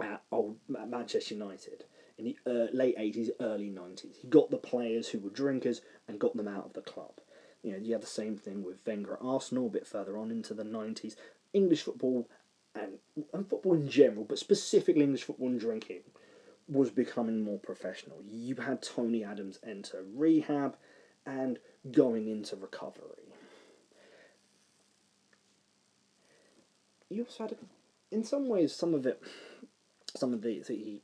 at 0.02 0.22
old 0.30 0.56
Manchester 0.68 1.34
United 1.34 1.84
in 2.18 2.24
the 2.24 2.36
uh, 2.46 2.66
late 2.72 2.98
80s, 2.98 3.30
early 3.40 3.70
90s. 3.70 4.16
He 4.20 4.28
got 4.28 4.50
the 4.50 4.58
players 4.58 5.08
who 5.08 5.20
were 5.20 5.30
drinkers 5.30 5.80
and 6.08 6.18
got 6.18 6.36
them 6.36 6.48
out 6.48 6.66
of 6.66 6.72
the 6.74 6.82
club. 6.82 7.20
You 7.62 7.72
know, 7.72 7.78
you 7.78 7.92
have 7.92 8.00
the 8.00 8.06
same 8.08 8.36
thing 8.36 8.64
with 8.64 8.84
Wenger 8.86 9.14
at 9.14 9.20
Arsenal 9.22 9.68
a 9.68 9.70
bit 9.70 9.86
further 9.86 10.18
on 10.18 10.30
into 10.30 10.52
the 10.52 10.64
90s. 10.64 11.14
English 11.52 11.82
football 11.82 12.28
and, 12.74 12.98
and 13.32 13.48
football 13.48 13.74
in 13.74 13.88
general, 13.88 14.24
but 14.24 14.38
specifically 14.38 15.02
English 15.02 15.22
football 15.22 15.48
and 15.48 15.60
drinking, 15.60 16.00
was 16.68 16.90
becoming 16.90 17.42
more 17.42 17.58
professional. 17.58 18.18
You 18.28 18.56
had 18.56 18.82
Tony 18.82 19.24
Adams 19.24 19.58
enter 19.64 20.04
rehab 20.14 20.76
and 21.24 21.58
going 21.90 22.28
into 22.28 22.56
recovery. 22.56 23.32
You 27.08 27.24
also 27.24 27.44
had, 27.44 27.56
in 28.10 28.24
some 28.24 28.48
ways, 28.48 28.74
some 28.74 28.94
of 28.94 29.06
it, 29.06 29.22
some 30.14 30.32
of 30.32 30.42
the, 30.42 30.62
the 30.68 31.00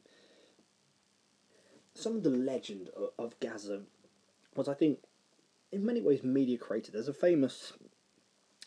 some 1.94 2.16
of 2.16 2.23
the 2.23 2.31
legend 2.31 2.90
of, 2.97 3.11
of 3.18 3.40
Gazza 3.40 3.83
was, 4.55 4.68
I 4.68 4.75
think, 4.75 4.99
in 5.73 5.85
many 5.85 6.01
ways 6.01 6.23
media 6.23 6.59
created. 6.59 6.94
There's 6.94 7.09
a 7.09 7.14
famous 7.14 7.73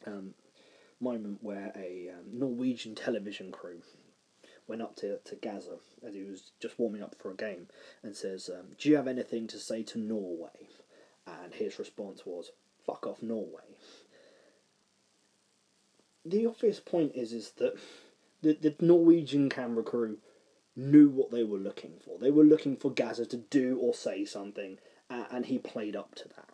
um, 0.06 0.34
moment 1.00 1.40
where 1.42 1.72
a 1.76 2.10
um, 2.10 2.40
Norwegian 2.40 2.96
television 2.96 3.52
crew 3.52 3.82
went 4.68 4.82
up 4.82 4.96
to, 4.98 5.18
to 5.20 5.36
Gazza 5.36 5.78
as 6.06 6.14
he 6.14 6.24
was 6.24 6.52
just 6.62 6.80
warming 6.80 7.02
up 7.02 7.16
for 7.20 7.32
a 7.32 7.36
game 7.36 7.68
and 8.04 8.16
says, 8.16 8.50
um, 8.54 8.68
Do 8.80 8.90
you 8.90 8.96
have 8.96 9.08
anything 9.08 9.48
to 9.48 9.60
say 9.60 9.84
to 9.84 10.00
Norway? 10.00 10.70
And 11.28 11.54
his 11.54 11.80
response 11.80 12.26
was, 12.26 12.52
Fuck 12.86 13.06
off, 13.06 13.22
Norway. 13.22 13.76
The 16.26 16.46
obvious 16.46 16.80
point 16.80 17.14
is 17.16 17.34
is 17.34 17.52
that 17.58 17.78
the, 18.42 18.54
the 18.54 18.76
Norwegian 18.80 19.50
camera 19.50 19.84
crew 19.84 20.18
knew 20.76 21.10
what 21.10 21.32
they 21.32 21.44
were 21.44 21.58
looking 21.58 22.00
for. 22.04 22.18
They 22.18 22.32
were 22.32 22.44
looking 22.44 22.78
for 22.78 22.92
Gazza 22.92 23.26
to 23.28 23.38
do 23.38 23.78
or 23.82 23.94
say 23.94 24.26
something, 24.26 24.78
uh, 25.10 25.26
and 25.32 25.46
he 25.46 25.58
played 25.58 25.96
up 25.96 26.16
to 26.16 26.30
that. 26.30 26.50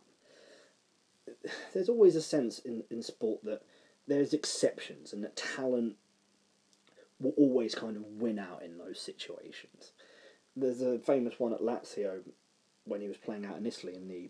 There's 1.74 1.90
always 1.90 2.16
a 2.16 2.22
sense 2.22 2.60
in, 2.60 2.84
in 2.90 3.04
sport 3.04 3.44
that 3.44 3.62
there's 4.08 4.34
exceptions 4.34 5.14
and 5.14 5.24
that 5.24 5.36
talent 5.36 5.98
will 7.20 7.34
always 7.38 7.76
kind 7.76 7.98
of 7.98 8.04
win 8.06 8.40
out 8.40 8.64
in 8.64 8.78
those 8.78 9.00
situations. 9.00 9.92
There's 10.56 10.82
a 10.82 11.00
famous 11.00 11.40
one 11.40 11.54
at 11.54 11.62
Lazio 11.62 12.22
when 12.86 13.02
he 13.02 13.08
was 13.08 13.18
playing 13.18 13.46
out 13.46 13.58
in 13.58 13.66
Italy 13.66 13.96
in 13.96 14.08
the 14.08 14.30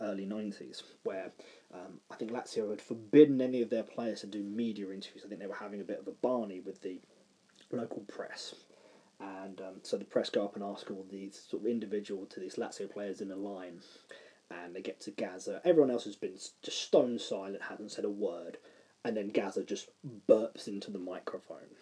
early 0.00 0.24
90s, 0.26 0.82
where 1.02 1.32
um, 1.74 2.00
I 2.10 2.14
think 2.14 2.30
Lazio 2.30 2.70
had 2.70 2.80
forbidden 2.80 3.40
any 3.40 3.60
of 3.60 3.70
their 3.70 3.82
players 3.82 4.20
to 4.20 4.26
do 4.26 4.42
media 4.42 4.86
interviews. 4.90 5.22
I 5.24 5.28
think 5.28 5.40
they 5.40 5.46
were 5.46 5.54
having 5.54 5.80
a 5.80 5.84
bit 5.84 5.98
of 5.98 6.06
a 6.06 6.12
barney 6.12 6.60
with 6.60 6.80
the 6.82 7.00
local 7.72 8.02
press. 8.02 8.54
And 9.20 9.60
um, 9.60 9.74
so 9.82 9.96
the 9.96 10.04
press 10.04 10.30
go 10.30 10.44
up 10.44 10.54
and 10.54 10.64
ask 10.64 10.90
all 10.90 11.04
these 11.10 11.42
sort 11.48 11.62
of 11.62 11.68
individual 11.68 12.26
to 12.26 12.40
these 12.40 12.54
Lazio 12.54 12.90
players 12.90 13.20
in 13.20 13.30
a 13.30 13.36
line, 13.36 13.80
and 14.50 14.74
they 14.74 14.80
get 14.80 15.00
to 15.00 15.10
Gazza. 15.10 15.60
Everyone 15.64 15.90
else 15.90 16.04
has 16.04 16.16
been 16.16 16.38
just 16.62 16.82
stone 16.82 17.18
silent, 17.18 17.62
hasn't 17.68 17.90
said 17.90 18.04
a 18.04 18.10
word, 18.10 18.58
and 19.04 19.16
then 19.16 19.28
Gazza 19.28 19.64
just 19.64 19.90
burps 20.28 20.68
into 20.68 20.90
the 20.90 20.98
microphone. 20.98 21.74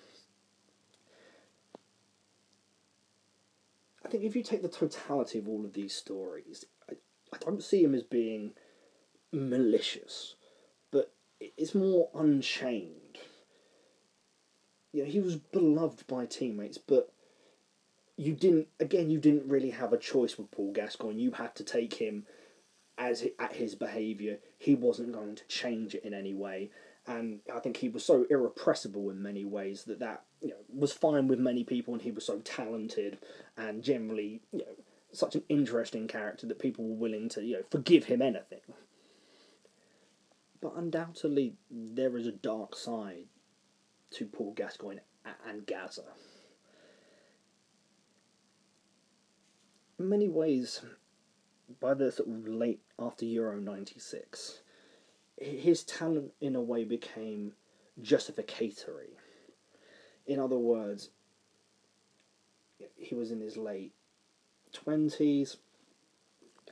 I 4.04 4.08
think 4.08 4.22
if 4.22 4.36
you 4.36 4.42
take 4.42 4.62
the 4.62 4.68
totality 4.68 5.38
of 5.38 5.48
all 5.48 5.64
of 5.64 5.72
these 5.72 5.92
stories, 5.92 6.64
I, 6.88 6.94
I 7.34 7.38
don't 7.38 7.62
see 7.62 7.82
him 7.82 7.94
as 7.94 8.04
being 8.04 8.52
malicious, 9.32 10.36
but 10.90 11.12
it's 11.40 11.74
more 11.74 12.08
unchained. 12.14 13.18
You 14.92 15.02
know, 15.02 15.10
he 15.10 15.20
was 15.20 15.36
beloved 15.36 16.06
by 16.06 16.24
teammates, 16.24 16.78
but 16.78 17.12
you 18.16 18.34
didn't. 18.34 18.68
Again, 18.80 19.10
you 19.10 19.18
didn't 19.18 19.48
really 19.48 19.70
have 19.70 19.92
a 19.92 19.98
choice 19.98 20.38
with 20.38 20.50
Paul 20.50 20.72
Gascoigne. 20.72 21.20
You 21.20 21.32
had 21.32 21.54
to 21.56 21.64
take 21.64 21.94
him 21.94 22.26
as 22.98 23.26
at 23.38 23.54
his 23.54 23.74
behaviour. 23.74 24.38
He 24.58 24.74
wasn't 24.74 25.12
going 25.12 25.36
to 25.36 25.46
change 25.48 25.94
it 25.94 26.04
in 26.04 26.14
any 26.14 26.34
way, 26.34 26.70
and 27.06 27.40
I 27.54 27.60
think 27.60 27.76
he 27.76 27.88
was 27.88 28.04
so 28.04 28.26
irrepressible 28.30 29.10
in 29.10 29.22
many 29.22 29.44
ways 29.44 29.84
that 29.84 30.00
that 30.00 30.24
you 30.40 30.48
know 30.48 30.56
was 30.72 30.92
fine 30.92 31.28
with 31.28 31.38
many 31.38 31.62
people, 31.62 31.94
and 31.94 32.02
he 32.02 32.10
was 32.10 32.24
so 32.24 32.38
talented 32.40 33.18
and 33.56 33.82
generally 33.82 34.40
you 34.52 34.60
know 34.60 34.74
such 35.12 35.34
an 35.34 35.42
interesting 35.48 36.08
character 36.08 36.46
that 36.46 36.58
people 36.58 36.84
were 36.84 36.94
willing 36.94 37.28
to 37.30 37.42
you 37.42 37.56
know 37.56 37.64
forgive 37.70 38.04
him 38.04 38.22
anything. 38.22 38.60
But 40.60 40.74
undoubtedly, 40.76 41.54
there 41.70 42.16
is 42.16 42.26
a 42.26 42.32
dark 42.32 42.74
side 42.74 43.26
to 44.12 44.26
Paul 44.26 44.54
Gascoigne 44.54 45.00
and 45.46 45.66
Gazza. 45.66 46.04
Many 49.98 50.28
ways, 50.28 50.82
by 51.80 51.94
the 51.94 52.12
sort 52.12 52.28
of 52.28 52.46
late 52.46 52.80
after 52.98 53.24
Euro 53.24 53.58
'96 53.58 54.60
his 55.38 55.84
talent 55.84 56.32
in 56.40 56.56
a 56.56 56.60
way 56.60 56.84
became 56.84 57.52
justificatory. 58.00 59.10
In 60.26 60.40
other 60.40 60.58
words, 60.58 61.10
he 62.96 63.14
was 63.14 63.30
in 63.30 63.40
his 63.40 63.56
late 63.56 63.92
twenties 64.72 65.56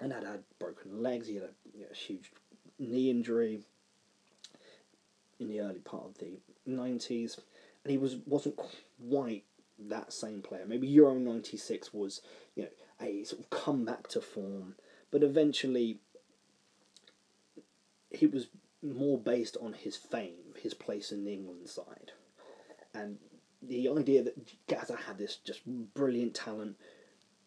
and 0.01 0.13
had 0.13 0.25
had 0.25 0.43
broken 0.59 1.03
legs. 1.03 1.29
He 1.29 1.35
had 1.35 1.45
a, 1.45 1.51
you 1.77 1.85
know, 1.85 1.93
huge 1.93 2.33
knee 2.79 3.11
injury 3.11 3.61
in 5.39 5.49
the 5.49 5.61
early 5.61 5.81
part 5.81 6.05
of 6.05 6.19
the 6.19 6.39
nineties, 6.67 7.39
and 7.85 7.91
he 7.91 7.99
was 7.99 8.17
wasn't 8.27 8.57
quite 8.57 9.45
that 9.79 10.13
same 10.13 10.43
player. 10.43 10.65
Maybe 10.67 10.89
Euro 10.89 11.15
ninety 11.15 11.57
six 11.57 11.93
was 11.93 12.23
you 12.57 12.65
know 12.65 12.71
a 13.01 13.25
sort 13.25 13.41
of 13.41 13.51
comeback 13.51 14.09
to 14.09 14.21
form, 14.21 14.75
but 15.11 15.23
eventually 15.23 15.99
he 18.11 18.27
was 18.27 18.49
more 18.83 19.19
based 19.19 19.57
on 19.61 19.73
his 19.73 19.97
fame, 19.97 20.55
his 20.61 20.75
place 20.75 21.11
in 21.11 21.25
the 21.25 21.33
England 21.33 21.69
side, 21.69 22.13
and 22.93 23.19
the 23.63 23.89
idea 23.89 24.23
that 24.23 24.67
Gazza 24.67 24.97
had 25.07 25.19
this 25.19 25.37
just 25.37 25.63
brilliant 25.67 26.35
talent 26.35 26.77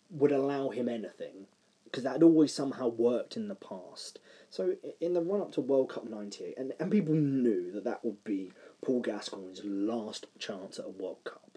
would 0.10 0.32
allow 0.32 0.70
him 0.70 0.90
anything 0.90 1.48
because 1.84 2.04
that 2.04 2.14
had 2.14 2.24
always 2.24 2.54
somehow 2.54 2.88
worked 2.88 3.38
in 3.38 3.48
the 3.48 3.56
past. 3.56 4.20
So 4.50 4.76
in 5.00 5.14
the 5.14 5.22
run 5.22 5.42
up 5.42 5.52
to 5.54 5.62
World 5.62 5.90
Cup 5.90 6.10
'98, 6.10 6.58
and, 6.58 6.74
and 6.80 6.92
people 6.92 7.14
knew 7.14 7.72
that 7.72 7.84
that 7.86 8.04
would 8.04 8.24
be 8.24 8.52
Paul 8.82 9.02
Gascoigne's 9.02 9.62
last 9.64 10.26
chance 10.38 10.80
at 10.80 10.86
a 10.86 10.90
World 10.90 11.24
Cup. 11.24 11.57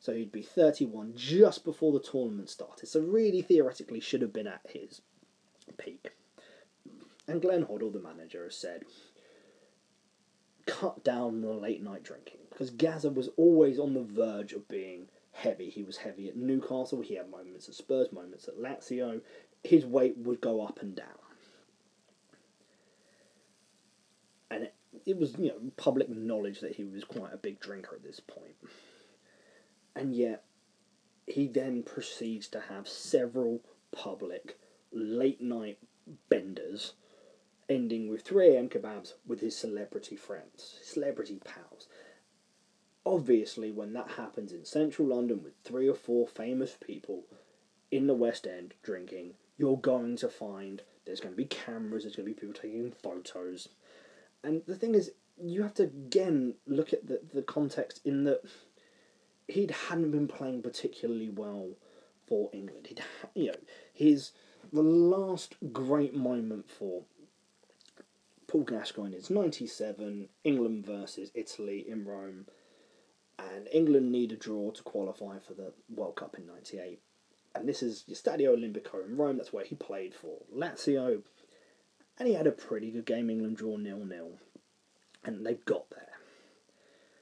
So 0.00 0.14
he'd 0.14 0.32
be 0.32 0.42
31 0.42 1.12
just 1.14 1.62
before 1.62 1.92
the 1.92 2.00
tournament 2.00 2.48
started. 2.48 2.88
So 2.88 3.00
really, 3.00 3.42
theoretically, 3.42 4.00
should 4.00 4.22
have 4.22 4.32
been 4.32 4.46
at 4.46 4.62
his 4.66 5.02
peak. 5.76 6.12
And 7.28 7.42
Glenn 7.42 7.66
Hoddle, 7.66 7.92
the 7.92 8.00
manager, 8.00 8.44
has 8.44 8.56
said, 8.56 8.84
cut 10.66 11.04
down 11.04 11.42
the 11.42 11.52
late 11.52 11.82
night 11.82 12.02
drinking 12.02 12.38
because 12.48 12.70
Gazza 12.70 13.10
was 13.10 13.28
always 13.36 13.78
on 13.78 13.92
the 13.92 14.02
verge 14.02 14.54
of 14.54 14.66
being 14.68 15.08
heavy. 15.32 15.68
He 15.68 15.82
was 15.82 15.98
heavy 15.98 16.28
at 16.28 16.36
Newcastle. 16.36 17.02
He 17.02 17.16
had 17.16 17.30
moments 17.30 17.68
at 17.68 17.74
Spurs, 17.74 18.10
moments 18.10 18.48
at 18.48 18.58
Lazio. 18.58 19.20
His 19.62 19.84
weight 19.84 20.16
would 20.16 20.40
go 20.40 20.62
up 20.62 20.80
and 20.80 20.96
down, 20.96 21.06
and 24.50 24.62
it, 24.64 24.74
it 25.04 25.18
was 25.18 25.34
you 25.38 25.48
know 25.48 25.60
public 25.76 26.08
knowledge 26.08 26.60
that 26.60 26.76
he 26.76 26.84
was 26.84 27.04
quite 27.04 27.34
a 27.34 27.36
big 27.36 27.60
drinker 27.60 27.94
at 27.94 28.02
this 28.02 28.20
point. 28.20 28.54
And 30.00 30.16
yet, 30.16 30.44
he 31.26 31.46
then 31.46 31.82
proceeds 31.82 32.48
to 32.48 32.60
have 32.60 32.88
several 32.88 33.60
public 33.92 34.58
late 34.90 35.42
night 35.42 35.76
benders 36.30 36.94
ending 37.68 38.08
with 38.08 38.24
3am 38.24 38.70
kebabs 38.70 39.12
with 39.26 39.40
his 39.40 39.54
celebrity 39.54 40.16
friends, 40.16 40.78
celebrity 40.82 41.38
pals. 41.44 41.86
obviously, 43.04 43.70
when 43.70 43.92
that 43.92 44.12
happens 44.12 44.52
in 44.52 44.64
central 44.64 45.08
London 45.08 45.42
with 45.42 45.52
three 45.64 45.86
or 45.86 45.94
four 45.94 46.26
famous 46.26 46.78
people 46.80 47.24
in 47.90 48.06
the 48.06 48.14
West 48.14 48.46
End 48.46 48.72
drinking, 48.82 49.34
you're 49.58 49.76
going 49.76 50.16
to 50.16 50.30
find 50.30 50.80
there's 51.04 51.20
going 51.20 51.34
to 51.34 51.36
be 51.36 51.44
cameras, 51.44 52.04
there's 52.04 52.16
going 52.16 52.26
to 52.26 52.34
be 52.34 52.40
people 52.40 52.54
taking 52.54 52.90
photos. 52.90 53.68
And 54.42 54.62
the 54.66 54.76
thing 54.76 54.94
is, 54.94 55.10
you 55.42 55.62
have 55.62 55.74
to 55.74 55.84
again 55.84 56.54
look 56.66 56.94
at 56.94 57.06
the, 57.06 57.20
the 57.34 57.42
context 57.42 58.00
in 58.04 58.24
that 58.24 58.42
he 59.50 59.68
hadn't 59.88 60.10
been 60.10 60.28
playing 60.28 60.62
particularly 60.62 61.28
well 61.28 61.70
for 62.26 62.50
England. 62.52 62.86
He'd, 62.88 63.02
you 63.34 63.46
know, 63.48 63.58
his 63.92 64.32
the 64.72 64.82
last 64.82 65.56
great 65.72 66.14
moment 66.14 66.70
for 66.70 67.02
Paul 68.46 68.62
Gascoigne 68.62 69.16
is 69.16 69.30
ninety 69.30 69.66
seven 69.66 70.28
England 70.44 70.86
versus 70.86 71.30
Italy 71.34 71.84
in 71.88 72.04
Rome, 72.04 72.46
and 73.38 73.68
England 73.72 74.12
need 74.12 74.32
a 74.32 74.36
draw 74.36 74.70
to 74.72 74.82
qualify 74.82 75.38
for 75.38 75.54
the 75.54 75.72
World 75.94 76.16
Cup 76.16 76.36
in 76.38 76.46
ninety 76.46 76.78
eight. 76.78 77.00
And 77.54 77.68
this 77.68 77.82
is 77.82 78.04
Stadio 78.08 78.56
Olimpico 78.56 79.04
in 79.04 79.16
Rome. 79.16 79.36
That's 79.36 79.52
where 79.52 79.64
he 79.64 79.74
played 79.74 80.14
for 80.14 80.38
Lazio, 80.54 81.22
and 82.18 82.28
he 82.28 82.34
had 82.34 82.46
a 82.46 82.52
pretty 82.52 82.90
good 82.92 83.06
game. 83.06 83.28
England 83.28 83.56
draw 83.56 83.76
nil 83.76 84.04
nil, 84.04 84.38
and 85.24 85.44
they 85.44 85.54
got 85.54 85.90
there. 85.90 86.09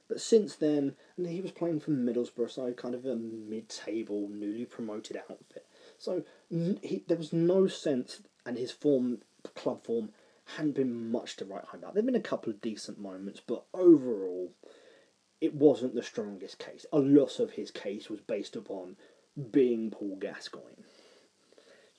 But 0.09 0.19
since 0.19 0.55
then, 0.55 0.95
and 1.15 1.27
he 1.27 1.39
was 1.39 1.51
playing 1.51 1.79
for 1.81 1.91
Middlesbrough, 1.91 2.49
so 2.49 2.73
kind 2.73 2.95
of 2.95 3.05
a 3.05 3.15
mid-table, 3.15 4.27
newly 4.27 4.65
promoted 4.65 5.17
outfit. 5.17 5.67
So 5.99 6.23
he, 6.49 7.03
there 7.07 7.15
was 7.15 7.31
no 7.31 7.67
sense, 7.67 8.21
and 8.45 8.57
his 8.57 8.71
form, 8.71 9.19
club 9.55 9.85
form, 9.85 10.09
hadn't 10.55 10.73
been 10.75 11.11
much 11.11 11.35
to 11.37 11.45
write 11.45 11.65
home 11.65 11.81
about. 11.81 11.93
There'd 11.93 12.07
been 12.07 12.15
a 12.15 12.21
couple 12.21 12.51
of 12.51 12.59
decent 12.59 12.99
moments, 12.99 13.39
but 13.45 13.65
overall, 13.71 14.51
it 15.39 15.53
wasn't 15.53 15.93
the 15.93 16.01
strongest 16.01 16.57
case. 16.57 16.87
A 16.91 16.99
lot 16.99 17.39
of 17.39 17.51
his 17.51 17.69
case 17.69 18.09
was 18.09 18.19
based 18.19 18.55
upon 18.55 18.97
being 19.51 19.91
Paul 19.91 20.17
Gascoigne. 20.19 20.83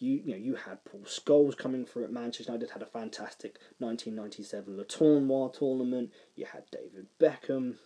You, 0.01 0.23
you 0.25 0.33
know, 0.33 0.39
you 0.39 0.55
had 0.57 0.85
Paul 0.85 1.03
Scholes 1.03 1.57
coming 1.57 1.85
through 1.85 2.05
at 2.05 2.13
Manchester 2.13 2.53
United, 2.53 2.71
had 2.71 2.83
a 2.83 2.87
fantastic 2.87 3.59
1997 3.79 4.77
Le 4.77 4.85
Tournoi 4.85 5.53
tournament. 5.53 6.11
You 6.35 6.47
had 6.47 6.65
David 6.71 7.07
Beckham, 7.21 7.77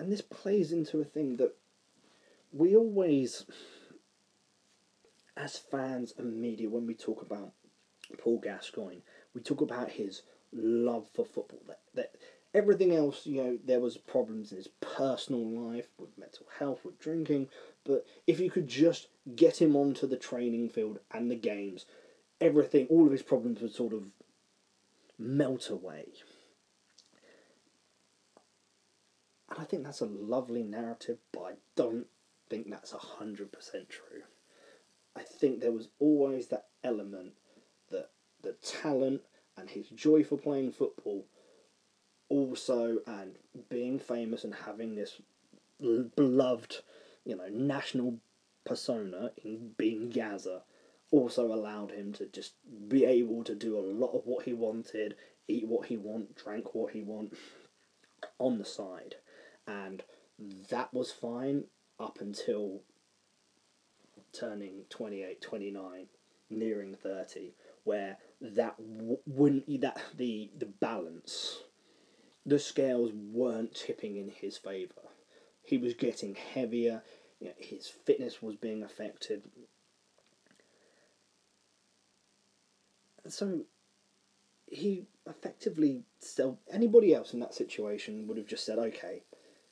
and 0.00 0.10
this 0.10 0.22
plays 0.22 0.72
into 0.72 0.98
a 1.00 1.04
thing 1.04 1.36
that 1.36 1.54
we 2.52 2.74
always, 2.74 3.44
as 5.36 5.58
fans 5.58 6.14
and 6.16 6.40
media, 6.40 6.70
when 6.70 6.86
we 6.86 6.94
talk 6.94 7.20
about 7.20 7.52
Paul 8.18 8.40
Gascoigne, 8.40 9.02
we 9.34 9.42
talk 9.42 9.60
about 9.60 9.90
his 9.90 10.22
love 10.54 11.06
for 11.12 11.26
football. 11.26 11.60
That, 11.68 11.80
that 11.94 12.14
everything 12.54 12.96
else, 12.96 13.26
you 13.26 13.44
know, 13.44 13.58
there 13.62 13.78
was 13.78 13.98
problems 13.98 14.52
in 14.52 14.56
his 14.56 14.68
personal 14.80 15.46
life 15.46 15.88
with 15.98 16.16
mental 16.16 16.46
health, 16.58 16.82
with 16.82 16.98
drinking. 16.98 17.48
But 17.84 18.06
if 18.26 18.40
you 18.40 18.50
could 18.50 18.68
just 18.68 19.08
get 19.36 19.60
him 19.60 19.76
onto 19.76 20.06
the 20.06 20.16
training 20.16 20.70
field 20.70 20.98
and 21.12 21.30
the 21.30 21.36
games, 21.36 21.84
everything, 22.40 22.86
all 22.88 23.04
of 23.04 23.12
his 23.12 23.22
problems 23.22 23.60
would 23.60 23.74
sort 23.74 23.92
of 23.92 24.04
melt 25.18 25.68
away. 25.68 26.06
And 29.50 29.60
I 29.60 29.64
think 29.64 29.84
that's 29.84 30.00
a 30.00 30.06
lovely 30.06 30.62
narrative, 30.62 31.18
but 31.32 31.40
I 31.42 31.52
don't 31.76 32.06
think 32.48 32.70
that's 32.70 32.92
100% 32.92 33.50
true. 33.88 34.22
I 35.16 35.22
think 35.22 35.60
there 35.60 35.72
was 35.72 35.88
always 35.98 36.48
that 36.48 36.66
element 36.84 37.32
that 37.90 38.10
the 38.42 38.52
talent 38.62 39.22
and 39.56 39.68
his 39.68 39.88
joy 39.88 40.24
for 40.24 40.36
playing 40.36 40.72
football 40.72 41.26
also 42.28 42.98
and 43.06 43.36
being 43.68 43.98
famous 43.98 44.44
and 44.44 44.54
having 44.54 44.94
this 44.94 45.20
beloved 46.14 46.76
you 47.24 47.36
know 47.36 47.48
national 47.48 48.18
persona 48.64 49.30
in 49.42 49.72
being 49.76 50.10
Gazza 50.10 50.62
also 51.10 51.52
allowed 51.52 51.90
him 51.90 52.12
to 52.12 52.26
just 52.26 52.54
be 52.88 53.04
able 53.04 53.42
to 53.44 53.54
do 53.54 53.76
a 53.76 53.80
lot 53.80 54.12
of 54.12 54.22
what 54.24 54.44
he 54.44 54.52
wanted 54.52 55.16
eat 55.48 55.66
what 55.66 55.86
he 55.86 55.96
want 55.96 56.36
drank 56.36 56.74
what 56.74 56.92
he 56.92 57.02
want 57.02 57.34
on 58.38 58.58
the 58.58 58.64
side 58.64 59.16
and 59.66 60.02
that 60.70 60.92
was 60.92 61.12
fine 61.12 61.64
up 61.98 62.18
until 62.20 62.80
turning 64.32 64.84
28 64.90 65.40
29 65.40 66.06
nearing 66.50 66.94
30 66.94 67.52
where 67.84 68.16
that 68.40 68.76
w- 68.78 69.18
wouldn't 69.26 69.80
that 69.80 70.00
the 70.16 70.50
the 70.56 70.66
balance 70.66 71.60
the 72.46 72.58
scales 72.58 73.12
weren't 73.12 73.74
tipping 73.74 74.16
in 74.16 74.28
his 74.28 74.56
favor. 74.56 75.08
He 75.62 75.76
was 75.78 75.94
getting 75.94 76.34
heavier 76.34 77.02
you 77.38 77.48
know, 77.48 77.54
his 77.58 77.86
fitness 77.86 78.42
was 78.42 78.56
being 78.56 78.82
affected. 78.82 79.42
So 83.28 83.60
he 84.66 85.06
effectively 85.26 86.02
so 86.20 86.58
anybody 86.72 87.14
else 87.14 87.34
in 87.34 87.40
that 87.40 87.54
situation 87.54 88.26
would 88.26 88.36
have 88.36 88.46
just 88.46 88.64
said 88.64 88.78
okay 88.78 89.22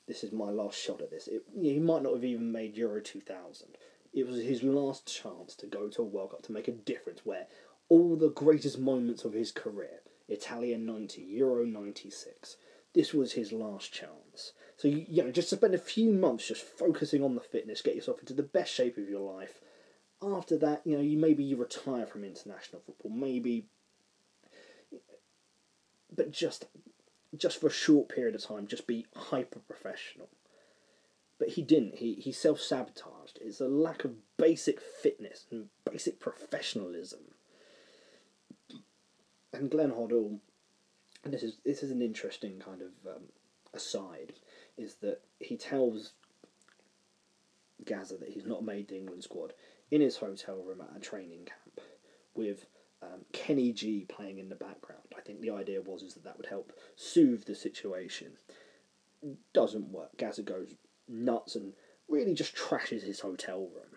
this 0.09 0.23
is 0.23 0.31
my 0.31 0.49
last 0.49 0.77
shot 0.77 1.01
at 1.01 1.11
this. 1.11 1.27
It, 1.27 1.43
he 1.55 1.79
might 1.79 2.01
not 2.01 2.15
have 2.15 2.25
even 2.25 2.51
made 2.51 2.75
Euro 2.75 2.99
2000. 2.99 3.67
It 4.11 4.27
was 4.27 4.41
his 4.41 4.63
last 4.63 5.05
chance 5.05 5.55
to 5.55 5.67
go 5.67 5.87
to 5.87 6.01
a 6.01 6.05
World 6.05 6.31
Cup 6.31 6.41
to 6.43 6.51
make 6.51 6.67
a 6.67 6.71
difference 6.71 7.21
where 7.23 7.45
all 7.89 8.15
the 8.15 8.31
greatest 8.31 8.79
moments 8.79 9.23
of 9.23 9.33
his 9.33 9.51
career, 9.51 10.01
Italia 10.27 10.79
90, 10.79 11.21
Euro 11.21 11.63
96, 11.63 12.57
this 12.95 13.13
was 13.13 13.33
his 13.33 13.51
last 13.51 13.93
chance. 13.93 14.53
So, 14.77 14.87
you, 14.87 15.05
you 15.07 15.23
know, 15.23 15.31
just 15.31 15.51
spend 15.51 15.75
a 15.75 15.79
few 15.79 16.11
months 16.11 16.47
just 16.47 16.63
focusing 16.63 17.23
on 17.23 17.35
the 17.35 17.41
fitness, 17.41 17.83
get 17.83 17.95
yourself 17.95 18.19
into 18.19 18.33
the 18.33 18.41
best 18.41 18.73
shape 18.73 18.97
of 18.97 19.07
your 19.07 19.21
life. 19.21 19.61
After 20.23 20.57
that, 20.57 20.81
you 20.85 20.97
know, 20.97 21.03
you 21.03 21.19
maybe 21.19 21.43
you 21.43 21.55
retire 21.55 22.07
from 22.07 22.23
international 22.23 22.81
football, 22.83 23.11
maybe 23.11 23.67
but 26.15 26.31
just 26.31 26.65
just 27.37 27.59
for 27.59 27.67
a 27.67 27.71
short 27.71 28.09
period 28.09 28.35
of 28.35 28.43
time, 28.43 28.67
just 28.67 28.87
be 28.87 29.05
hyper 29.15 29.59
professional. 29.59 30.29
But 31.37 31.49
he 31.49 31.61
didn't. 31.61 31.95
He, 31.95 32.15
he 32.15 32.31
self 32.31 32.59
sabotaged. 32.59 33.39
It's 33.41 33.61
a 33.61 33.67
lack 33.67 34.03
of 34.03 34.15
basic 34.37 34.81
fitness 34.81 35.45
and 35.51 35.67
basic 35.89 36.19
professionalism. 36.19 37.19
And 39.53 39.71
Glenn 39.71 39.91
Hoddle, 39.91 40.39
and 41.23 41.33
this 41.33 41.43
is 41.43 41.57
this 41.63 41.81
is 41.81 41.91
an 41.91 42.01
interesting 42.01 42.59
kind 42.59 42.81
of 42.81 43.15
um, 43.15 43.23
aside, 43.73 44.33
is 44.77 44.95
that 44.95 45.21
he 45.39 45.55
tells 45.55 46.13
Gazza 47.85 48.17
that 48.17 48.29
he's 48.29 48.45
not 48.45 48.63
made 48.63 48.89
the 48.89 48.97
England 48.97 49.23
squad 49.23 49.53
in 49.91 50.01
his 50.01 50.17
hotel 50.17 50.61
room 50.61 50.81
at 50.81 50.95
a 50.95 50.99
training 50.99 51.45
camp 51.45 51.81
with 52.35 52.65
um, 53.01 53.25
Kenny 53.31 53.71
G 53.71 54.05
playing 54.07 54.39
in 54.39 54.49
the 54.49 54.55
background. 54.55 55.03
I 55.17 55.21
think 55.21 55.41
the 55.41 55.51
idea 55.51 55.81
was 55.81 56.01
is 56.03 56.13
that 56.13 56.23
that 56.23 56.37
would 56.37 56.47
help 56.47 56.73
soothe 56.95 57.45
the 57.45 57.55
situation. 57.55 58.33
Doesn't 59.53 59.91
work. 59.91 60.17
Gazza 60.17 60.43
goes 60.43 60.75
nuts 61.07 61.55
and 61.55 61.73
really 62.07 62.33
just 62.33 62.55
trashes 62.55 63.03
his 63.03 63.19
hotel 63.19 63.59
room. 63.59 63.89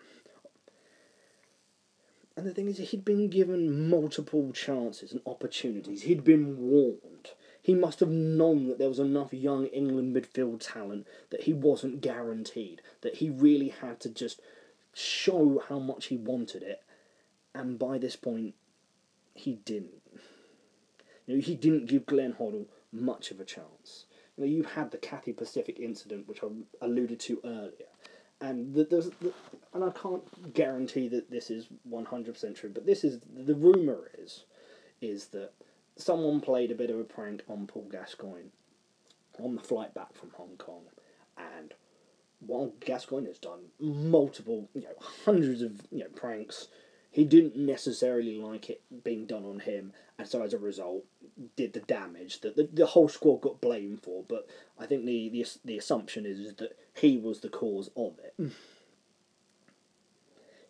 And 2.35 2.47
the 2.47 2.53
thing 2.53 2.67
is, 2.67 2.77
he'd 2.77 3.05
been 3.05 3.29
given 3.29 3.89
multiple 3.89 4.51
chances 4.53 5.11
and 5.11 5.21
opportunities. 5.25 6.03
He'd 6.03 6.23
been 6.23 6.57
warned. 6.57 7.29
He 7.61 7.75
must 7.75 7.99
have 7.99 8.09
known 8.09 8.67
that 8.67 8.79
there 8.79 8.89
was 8.89 8.99
enough 8.99 9.33
young 9.33 9.67
England 9.67 10.15
midfield 10.15 10.59
talent 10.59 11.05
that 11.29 11.43
he 11.43 11.53
wasn't 11.53 12.01
guaranteed. 12.01 12.81
That 13.01 13.17
he 13.17 13.29
really 13.29 13.69
had 13.69 13.99
to 14.01 14.09
just 14.09 14.41
show 14.93 15.61
how 15.69 15.77
much 15.79 16.07
he 16.07 16.17
wanted 16.17 16.63
it. 16.63 16.81
And 17.53 17.77
by 17.77 17.99
this 17.99 18.15
point, 18.15 18.55
he 19.33 19.55
didn't. 19.55 20.01
You 21.25 21.35
know, 21.35 21.41
he 21.41 21.55
didn't 21.55 21.87
give 21.87 22.05
Glenn 22.05 22.33
Hoddle 22.33 22.65
much 22.91 23.31
of 23.31 23.39
a 23.39 23.45
chance. 23.45 24.05
You 24.37 24.43
know, 24.43 24.49
you 24.49 24.63
had 24.63 24.91
the 24.91 24.97
Cathay 24.97 25.33
Pacific 25.33 25.79
incident, 25.79 26.27
which 26.27 26.43
I 26.43 26.47
alluded 26.81 27.19
to 27.21 27.39
earlier, 27.45 27.87
and 28.41 28.73
the, 28.73 28.83
the, 28.83 29.13
the, 29.21 29.33
and 29.73 29.83
I 29.83 29.91
can't 29.91 30.53
guarantee 30.53 31.07
that 31.09 31.31
this 31.31 31.49
is 31.49 31.67
one 31.83 32.05
hundred 32.05 32.33
percent 32.33 32.57
true, 32.57 32.71
but 32.73 32.85
this 32.85 33.03
is 33.03 33.19
the 33.33 33.55
rumor 33.55 34.11
is, 34.17 34.45
is 35.01 35.27
that 35.27 35.51
someone 35.95 36.41
played 36.41 36.71
a 36.71 36.75
bit 36.75 36.89
of 36.89 36.99
a 36.99 37.03
prank 37.03 37.43
on 37.47 37.67
Paul 37.67 37.87
Gascoigne 37.91 38.49
on 39.39 39.55
the 39.55 39.61
flight 39.61 39.93
back 39.93 40.13
from 40.15 40.31
Hong 40.35 40.57
Kong, 40.57 40.83
and 41.37 41.73
while 42.39 42.73
Gascoigne 42.81 43.27
has 43.27 43.39
done 43.39 43.61
multiple, 43.79 44.69
you 44.73 44.81
know, 44.81 44.95
hundreds 44.99 45.61
of 45.61 45.81
you 45.91 45.99
know 45.99 46.09
pranks 46.15 46.67
he 47.13 47.23
didn't 47.25 47.55
necessarily 47.55 48.37
like 48.39 48.71
it 48.71 48.81
being 49.03 49.27
done 49.27 49.45
on 49.45 49.59
him, 49.59 49.93
and 50.17 50.27
so 50.27 50.41
as 50.41 50.51
a 50.51 50.57
result, 50.57 51.05
did 51.55 51.73
the 51.73 51.79
damage 51.81 52.41
that 52.41 52.55
the, 52.55 52.67
the 52.73 52.87
whole 52.87 53.07
squad 53.07 53.41
got 53.41 53.61
blamed 53.61 54.01
for. 54.01 54.23
But 54.27 54.47
I 54.79 54.87
think 54.87 55.05
the, 55.05 55.29
the 55.29 55.45
the 55.63 55.77
assumption 55.77 56.25
is, 56.25 56.55
that 56.55 56.75
he 56.95 57.17
was 57.17 57.39
the 57.41 57.49
cause 57.49 57.91
of 57.95 58.17
it. 58.17 58.33
Mm. 58.41 58.51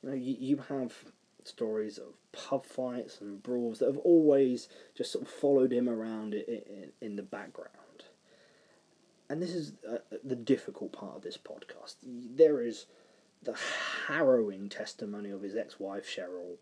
You 0.03 0.09
know, 0.09 0.15
you, 0.15 0.35
you 0.37 0.57
have 0.67 0.93
stories 1.45 1.97
of 1.97 2.13
pub 2.33 2.65
fights 2.65 3.21
and 3.21 3.41
brawls 3.41 3.79
that 3.79 3.85
have 3.85 3.97
always 3.99 4.67
just 4.95 5.13
sort 5.13 5.23
of 5.25 5.31
followed 5.31 5.71
him 5.71 5.87
around 5.87 6.33
in, 6.33 6.41
in, 6.41 6.91
in 7.01 7.15
the 7.15 7.23
background. 7.23 8.03
and 9.29 9.41
this 9.41 9.53
is 9.53 9.73
uh, 9.89 9.97
the 10.23 10.35
difficult 10.35 10.91
part 10.91 11.15
of 11.15 11.21
this 11.21 11.37
podcast. 11.37 11.95
There 12.03 12.61
is 12.61 12.85
the 13.43 13.57
harrowing 14.07 14.69
testimony 14.69 15.29
of 15.29 15.41
his 15.41 15.55
ex-wife 15.55 16.05
Sheryl, 16.05 16.57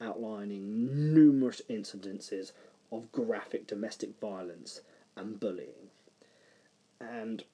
outlining 0.00 1.14
numerous 1.14 1.62
incidences 1.70 2.52
of 2.92 3.10
graphic 3.12 3.66
domestic 3.66 4.18
violence 4.20 4.80
and 5.16 5.40
bullying, 5.40 5.90
and 7.00 7.44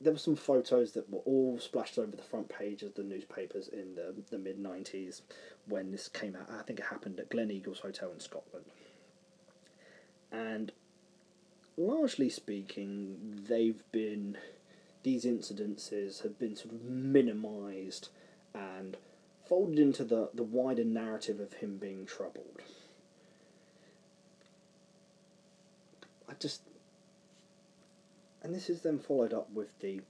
there 0.00 0.12
were 0.12 0.18
some 0.18 0.36
photos 0.36 0.92
that 0.92 1.10
were 1.10 1.20
all 1.20 1.58
splashed 1.58 1.98
over 1.98 2.16
the 2.16 2.22
front 2.22 2.48
page 2.48 2.82
of 2.82 2.94
the 2.94 3.02
newspapers 3.02 3.68
in 3.68 3.94
the, 3.94 4.14
the 4.30 4.38
mid 4.38 4.62
90s 4.62 5.22
when 5.66 5.90
this 5.90 6.08
came 6.08 6.36
out. 6.36 6.48
I 6.50 6.62
think 6.62 6.78
it 6.78 6.86
happened 6.86 7.18
at 7.18 7.30
Gleneagles 7.30 7.80
Hotel 7.80 8.10
in 8.12 8.20
Scotland. 8.20 8.66
And 10.30 10.72
largely 11.76 12.28
speaking, 12.28 13.42
they've 13.48 13.82
been, 13.90 14.36
these 15.08 15.24
incidences 15.24 16.22
have 16.22 16.38
been 16.38 16.54
sort 16.54 16.74
of 16.74 16.82
minimised 16.84 18.10
and 18.54 18.98
folded 19.48 19.78
into 19.78 20.04
the, 20.04 20.28
the 20.34 20.42
wider 20.42 20.84
narrative 20.84 21.40
of 21.40 21.54
him 21.54 21.78
being 21.78 22.04
troubled. 22.04 22.60
I 26.28 26.34
just, 26.38 26.60
and 28.42 28.54
this 28.54 28.68
is 28.68 28.82
then 28.82 28.98
followed 28.98 29.32
up 29.32 29.50
with 29.50 29.78
the 29.80 30.02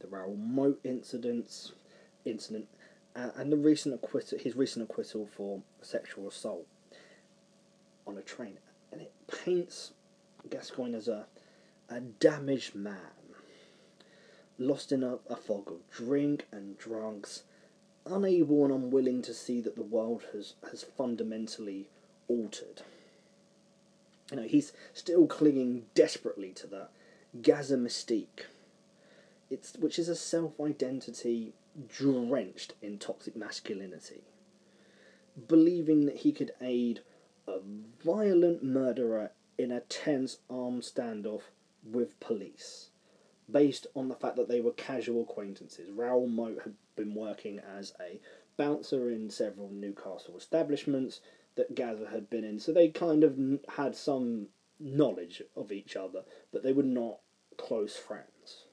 the 0.00 0.06
Raoul 0.06 0.36
Moat 0.36 0.80
incidents, 0.84 1.72
incident, 2.26 2.68
uh, 3.16 3.30
and 3.36 3.50
the 3.50 3.56
recent 3.56 3.94
acquittal, 3.94 4.38
his 4.38 4.54
recent 4.54 4.88
acquittal 4.88 5.26
for 5.34 5.62
sexual 5.80 6.28
assault 6.28 6.66
on 8.06 8.18
a 8.18 8.22
train, 8.22 8.58
and 8.92 9.00
it 9.00 9.12
paints 9.26 9.92
Gascoigne 10.50 10.94
as 10.94 11.08
a 11.08 11.26
a 11.88 12.00
damaged 12.00 12.74
man, 12.74 13.17
lost 14.58 14.92
in 14.92 15.02
a, 15.02 15.18
a 15.28 15.36
fog 15.36 15.68
of 15.68 15.90
drink 15.90 16.46
and 16.50 16.78
drugs, 16.78 17.42
unable 18.04 18.64
and 18.64 18.74
unwilling 18.74 19.22
to 19.22 19.34
see 19.34 19.60
that 19.60 19.76
the 19.76 19.82
world 19.82 20.24
has 20.32 20.54
has 20.70 20.82
fundamentally 20.82 21.88
altered. 22.28 22.82
You 24.30 24.36
know, 24.38 24.42
he's 24.42 24.72
still 24.92 25.26
clinging 25.26 25.86
desperately 25.94 26.50
to 26.52 26.66
that 26.68 26.90
Gazza 27.42 27.76
mystique, 27.76 28.46
it's 29.50 29.74
which 29.76 29.98
is 29.98 30.08
a 30.08 30.16
self 30.16 30.60
identity 30.60 31.52
drenched 31.88 32.74
in 32.82 32.98
toxic 32.98 33.36
masculinity, 33.36 34.22
believing 35.46 36.06
that 36.06 36.18
he 36.18 36.32
could 36.32 36.52
aid 36.60 37.00
a 37.46 37.60
violent 38.04 38.62
murderer 38.62 39.30
in 39.56 39.72
a 39.72 39.80
tense 39.80 40.38
armed 40.50 40.82
standoff 40.82 41.42
with 41.84 42.18
police, 42.20 42.90
based 43.50 43.86
on 43.94 44.08
the 44.08 44.14
fact 44.14 44.36
that 44.36 44.48
they 44.48 44.60
were 44.60 44.72
casual 44.72 45.22
acquaintances. 45.22 45.90
Raoul 45.90 46.26
Moat 46.26 46.62
had 46.64 46.74
been 46.96 47.14
working 47.14 47.58
as 47.58 47.92
a 48.00 48.20
bouncer 48.56 49.10
in 49.10 49.30
several 49.30 49.70
Newcastle 49.70 50.36
establishments 50.36 51.20
that 51.54 51.74
Gazza 51.74 52.08
had 52.10 52.28
been 52.28 52.44
in, 52.44 52.60
so 52.60 52.72
they 52.72 52.88
kind 52.88 53.24
of 53.24 53.38
had 53.76 53.96
some 53.96 54.48
knowledge 54.78 55.42
of 55.56 55.72
each 55.72 55.96
other, 55.96 56.24
but 56.52 56.62
they 56.62 56.72
were 56.72 56.82
not 56.82 57.18
close 57.56 57.96
friends. 57.96 58.64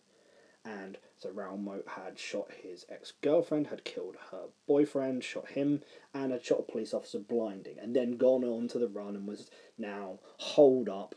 And 0.64 0.98
so 1.18 1.30
Raoul 1.30 1.58
Moat 1.58 1.88
had 1.88 2.18
shot 2.18 2.52
his 2.52 2.86
ex 2.90 3.14
girlfriend, 3.22 3.68
had 3.68 3.84
killed 3.84 4.16
her 4.32 4.48
boyfriend, 4.68 5.24
shot 5.24 5.50
him, 5.50 5.84
and 6.14 6.32
had 6.32 6.44
shot 6.44 6.60
a 6.60 6.72
police 6.72 6.94
officer 6.94 7.20
blinding, 7.20 7.78
and 7.80 7.96
then 7.96 8.18
gone 8.18 8.44
on 8.44 8.68
to 8.70 8.80
the 8.80 8.88
run 8.88 9.16
and 9.16 9.28
was 9.28 9.50
now 9.78 10.20
holed 10.38 10.90
up 10.90 11.16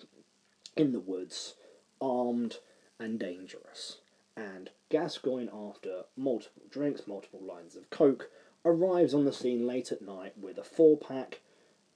in 0.76 0.92
the 0.92 1.00
woods, 1.00 1.54
armed 2.00 2.58
and 2.98 3.18
dangerous. 3.18 3.98
And 4.36 4.70
Gascoigne, 4.88 5.48
after 5.52 6.04
multiple 6.16 6.62
drinks, 6.70 7.06
multiple 7.06 7.40
lines 7.42 7.76
of 7.76 7.90
coke, 7.90 8.30
arrives 8.64 9.14
on 9.14 9.24
the 9.24 9.32
scene 9.32 9.66
late 9.66 9.90
at 9.92 10.02
night 10.02 10.34
with 10.38 10.58
a 10.58 10.64
four 10.64 10.96
pack, 10.96 11.40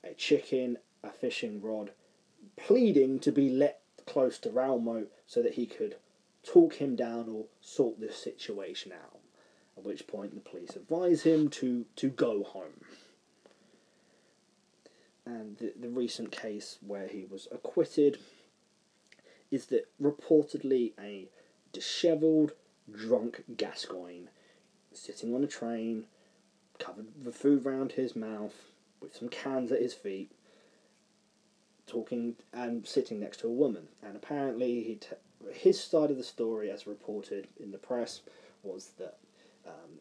a 0.03 0.15
chicken, 0.15 0.79
a 1.03 1.11
fishing 1.11 1.61
rod, 1.61 1.93
pleading 2.57 3.19
to 3.21 3.33
be 3.33 3.49
let 3.49 3.81
close 4.07 4.39
to 4.41 4.51
Raoul 4.51 4.81
Moat 4.81 5.13
so 5.27 5.43
that 5.43 5.55
he 5.55 5.67
could 5.67 5.97
talk 6.43 6.75
him 6.75 6.97
down 6.97 7.29
or 7.29 7.45
sort 7.61 8.01
this 8.01 8.17
situation 8.17 8.93
out. 8.93 9.19
At 9.77 9.85
which 9.85 10.07
point 10.07 10.35
the 10.35 10.41
police 10.41 10.77
advise 10.77 11.23
him 11.23 11.49
to, 11.51 11.87
to 11.97 12.09
go 12.09 12.43
home. 12.43 12.85
And 15.25 15.57
the, 15.59 15.73
the 15.81 15.89
recent 15.89 16.33
case 16.33 16.79
where 16.85 17.07
he 17.07 17.25
was 17.25 17.47
acquitted 17.53 18.19
is 19.53 19.67
that 19.67 19.87
reportedly 20.03 20.93
a 20.99 21.29
dishevelled, 21.73 22.53
drunk 22.91 23.45
Gascoigne 23.57 24.27
sitting 24.93 25.35
on 25.35 25.45
a 25.45 25.47
train, 25.47 26.07
covered 26.79 27.07
with 27.25 27.37
food 27.37 27.65
round 27.65 27.93
his 27.93 28.17
mouth, 28.17 28.55
with 29.01 29.15
some 29.15 29.29
cans 29.29 29.71
at 29.71 29.81
his 29.81 29.95
feet, 29.95 30.33
talking 31.87 32.35
and 32.53 32.87
sitting 32.87 33.21
next 33.21 33.41
to 33.41 33.47
a 33.47 33.53
woman. 33.53 33.89
And 34.03 34.17
apparently, 34.17 34.83
he 34.83 34.95
t- 34.97 35.09
his 35.53 35.79
side 35.81 36.11
of 36.11 36.17
the 36.17 36.25
story, 36.25 36.71
as 36.71 36.87
reported 36.87 37.47
in 37.61 37.73
the 37.73 37.79
press, 37.79 38.23
was 38.63 38.93
that 38.99 39.19
um, 39.67 40.01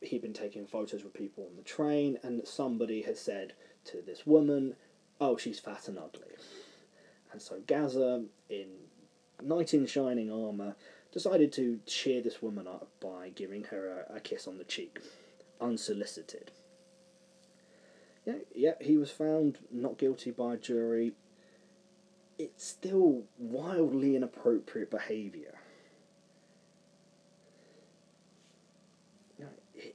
he'd 0.00 0.22
been 0.22 0.32
taking 0.32 0.66
photos 0.66 1.02
with 1.02 1.14
people 1.14 1.46
on 1.48 1.56
the 1.56 1.62
train, 1.62 2.18
and 2.22 2.38
that 2.38 2.48
somebody 2.48 3.02
had 3.02 3.16
said 3.16 3.54
to 3.86 4.02
this 4.02 4.26
woman, 4.26 4.76
"Oh, 5.20 5.36
she's 5.36 5.60
fat 5.60 5.88
and 5.88 5.98
ugly." 5.98 6.36
And 7.32 7.40
so 7.40 7.60
Gazza, 7.66 8.24
in 8.50 8.68
knight 9.42 9.74
in 9.74 9.86
shining 9.86 10.30
armour, 10.30 10.76
decided 11.12 11.52
to 11.52 11.80
cheer 11.86 12.22
this 12.22 12.40
woman 12.42 12.66
up 12.66 12.88
by 13.00 13.30
giving 13.34 13.64
her 13.64 14.06
a, 14.08 14.16
a 14.16 14.20
kiss 14.20 14.46
on 14.46 14.58
the 14.58 14.64
cheek, 14.64 14.98
unsolicited. 15.60 16.50
Yeah, 18.24 18.38
yeah, 18.54 18.74
he 18.80 18.96
was 18.96 19.10
found 19.10 19.58
not 19.70 19.98
guilty 19.98 20.30
by 20.30 20.54
a 20.54 20.56
jury. 20.56 21.12
It's 22.38 22.64
still 22.64 23.24
wildly 23.38 24.16
inappropriate 24.16 24.90
behaviour. 24.90 25.54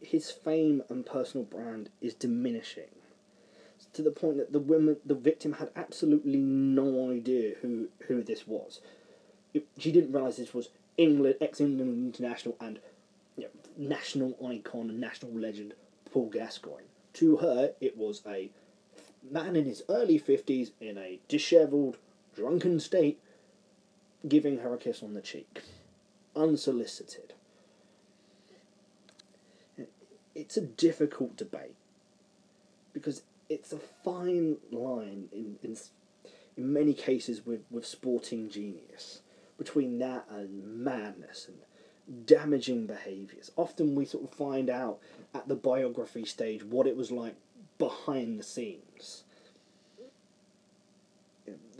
his 0.02 0.32
fame 0.32 0.84
and 0.90 1.06
personal 1.06 1.46
brand 1.46 1.90
is 2.02 2.14
diminishing 2.14 2.90
to 3.94 4.02
the 4.02 4.12
point 4.12 4.38
that 4.38 4.52
the 4.52 4.60
woman, 4.60 4.98
the 5.06 5.16
victim, 5.16 5.54
had 5.54 5.70
absolutely 5.76 6.38
no 6.38 7.12
idea 7.12 7.56
who 7.62 7.90
who 8.08 8.24
this 8.24 8.48
was. 8.48 8.82
She 9.78 9.92
didn't 9.92 10.12
realise 10.12 10.38
this 10.38 10.54
was 10.54 10.70
England, 10.98 11.36
ex-England 11.42 12.16
international 12.16 12.56
and 12.60 12.80
you 13.38 13.44
know, 13.44 13.50
national 13.78 14.38
icon 14.46 14.90
and 14.90 15.00
national 15.00 15.32
legend 15.32 15.74
Paul 16.12 16.30
Gascoigne. 16.30 16.88
To 17.14 17.38
her, 17.38 17.74
it 17.80 17.98
was 17.98 18.22
a 18.28 18.50
man 19.30 19.56
in 19.56 19.66
his 19.66 19.84
early 19.90 20.20
50s 20.20 20.72
in 20.80 20.98
a 20.98 21.20
dishevelled, 21.28 21.98
drunken 22.36 22.80
state 22.80 23.20
giving 24.28 24.60
her 24.60 24.74
a 24.74 24.78
kiss 24.78 25.04
on 25.04 25.14
the 25.14 25.22
cheek, 25.22 25.62
unsolicited. 26.36 27.34
It's 30.36 30.58
a 30.58 30.62
difficult 30.62 31.36
debate 31.36 31.76
because 32.94 33.24
it's 33.50 33.74
a 33.74 33.78
fine 33.78 34.58
line 34.72 35.30
in, 35.32 35.58
in, 35.64 35.78
in 36.56 36.74
many 36.74 36.94
cases 36.94 37.46
with, 37.46 37.62
with 37.72 37.86
sporting 37.86 38.50
genius 38.50 39.22
between 39.58 40.00
that 40.00 40.26
and 40.30 40.84
madness 40.84 41.48
and 41.48 42.26
damaging 42.26 42.86
behaviours. 42.86 43.52
Often 43.56 43.96
we 43.96 44.06
sort 44.06 44.24
of 44.24 44.32
find 44.32 44.70
out 44.70 45.00
at 45.34 45.48
the 45.48 45.56
biography 45.56 46.26
stage 46.26 46.64
what 46.64 46.88
it 46.88 46.96
was 46.96 47.12
like 47.12 47.36
behind 47.78 48.40
the 48.40 48.44
scenes. 48.44 49.24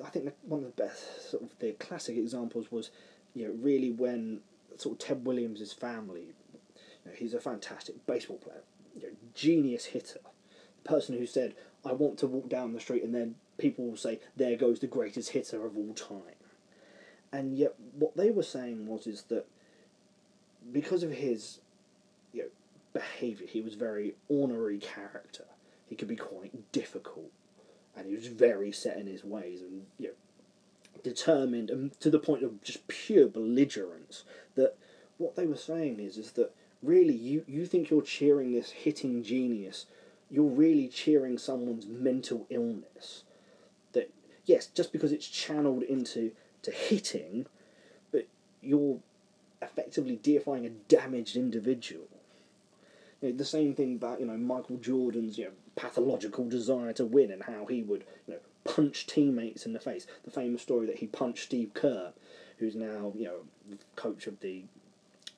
I 0.04 0.10
think 0.10 0.34
one 0.44 0.64
of 0.64 0.76
the 0.76 0.84
best 0.84 1.32
sort 1.32 1.44
of 1.44 1.58
the 1.60 1.74
classic 1.74 2.18
examples 2.18 2.72
was, 2.72 2.92
you 3.34 3.48
know, 3.48 3.54
really 3.60 3.92
when 3.92 4.42
sort 4.78 4.94
of 4.94 5.00
Ted 5.00 5.26
Williams' 5.26 5.74
family. 5.74 6.28
You 7.04 7.12
know, 7.12 7.12
he's 7.16 7.34
a 7.34 7.40
fantastic 7.40 8.06
baseball 8.06 8.38
player, 8.38 8.62
you 8.96 9.08
know, 9.08 9.16
genius 9.34 9.86
hitter, 9.86 10.20
the 10.84 10.90
person 10.90 11.18
who 11.18 11.26
said, 11.26 11.56
"I 11.84 11.94
want 11.94 12.18
to 12.20 12.28
walk 12.28 12.48
down 12.48 12.74
the 12.74 12.80
street," 12.80 13.04
and 13.04 13.14
then 13.14 13.36
people 13.58 13.86
will 13.86 13.98
say, 13.98 14.20
"There 14.36 14.56
goes 14.56 14.80
the 14.80 14.88
greatest 14.88 15.32
hitter 15.32 15.66
of 15.66 15.76
all 15.78 15.94
time." 15.94 16.37
And 17.38 17.56
yet, 17.56 17.76
what 17.94 18.18
they 18.18 18.32
were 18.32 18.42
saying 18.42 18.88
was 18.88 19.06
is 19.06 19.22
that 19.30 19.46
because 20.74 21.04
of 21.04 21.12
his 21.12 21.60
you 22.34 22.42
know, 22.42 22.48
behaviour, 22.94 23.46
he 23.46 23.62
was 23.62 23.76
very 23.76 24.16
ornery 24.28 24.80
character. 24.80 25.46
He 25.86 25.96
could 25.96 26.08
be 26.08 26.16
quite 26.16 26.72
difficult, 26.72 27.30
and 27.96 28.08
he 28.08 28.16
was 28.16 28.26
very 28.26 28.72
set 28.72 28.98
in 28.98 29.06
his 29.06 29.24
ways 29.24 29.62
and 29.62 29.86
you 30.00 30.08
know, 30.08 30.14
determined, 31.04 31.70
and 31.70 31.98
to 32.00 32.10
the 32.10 32.18
point 32.18 32.42
of 32.42 32.64
just 32.64 32.88
pure 32.88 33.28
belligerence. 33.28 34.24
That 34.56 34.76
what 35.20 35.36
they 35.36 35.46
were 35.46 35.58
saying 35.58 36.00
is 36.00 36.18
is 36.18 36.32
that 36.32 36.56
really 36.82 37.14
you 37.14 37.46
you 37.48 37.68
think 37.68 37.92
you're 37.92 38.02
cheering 38.02 38.52
this 38.52 38.72
hitting 38.72 39.22
genius, 39.22 39.86
you're 40.32 40.44
really 40.44 40.88
cheering 40.88 41.38
someone's 41.38 41.86
mental 41.86 42.48
illness. 42.50 43.26
That 43.94 44.12
yes, 44.46 44.66
just 44.66 44.92
because 44.92 45.12
it's 45.12 45.28
channeled 45.28 45.84
into 45.84 46.32
to 46.68 46.72
hitting 46.72 47.48
but 48.12 48.28
you're 48.62 49.00
effectively 49.62 50.18
deifying 50.22 50.66
a 50.66 50.70
damaged 50.70 51.36
individual. 51.36 52.08
You 53.22 53.30
know, 53.30 53.38
the 53.38 53.46
same 53.46 53.74
thing 53.74 53.96
about 53.96 54.20
you 54.20 54.26
know 54.26 54.38
Michael 54.38 54.78
Jordan's 54.78 55.38
you 55.38 55.46
know 55.46 55.52
pathological 55.76 56.48
desire 56.48 56.94
to 56.94 57.06
win 57.06 57.32
and 57.32 57.44
how 57.44 57.66
he 57.66 57.84
would 57.84 58.04
you 58.28 58.36
know 58.36 58.40
punch 58.64 59.08
teammates 59.08 59.66
in 59.66 59.74
the 59.74 59.80
face. 59.80 60.06
The 60.24 60.32
famous 60.32 60.62
story 60.62 60.86
that 60.88 61.00
he 61.00 61.08
punched 61.08 61.46
Steve 61.46 61.74
Kerr, 61.74 62.14
who's 62.60 62.76
now 62.76 63.14
you 63.16 63.26
know 63.26 63.78
coach 63.96 64.28
of 64.28 64.40
the 64.42 64.64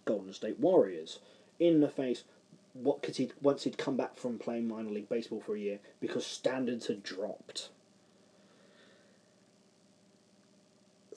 Golden 0.05 0.33
State 0.33 0.59
Warriors, 0.59 1.19
in 1.59 1.81
the 1.81 1.89
face. 1.89 2.23
What 2.73 3.01
could 3.01 3.17
he 3.17 3.31
once 3.41 3.63
he'd 3.63 3.77
come 3.77 3.97
back 3.97 4.15
from 4.15 4.37
playing 4.37 4.67
minor 4.67 4.91
league 4.91 5.09
baseball 5.09 5.41
for 5.41 5.55
a 5.55 5.59
year 5.59 5.79
because 5.99 6.25
standards 6.25 6.87
had 6.87 7.03
dropped. 7.03 7.69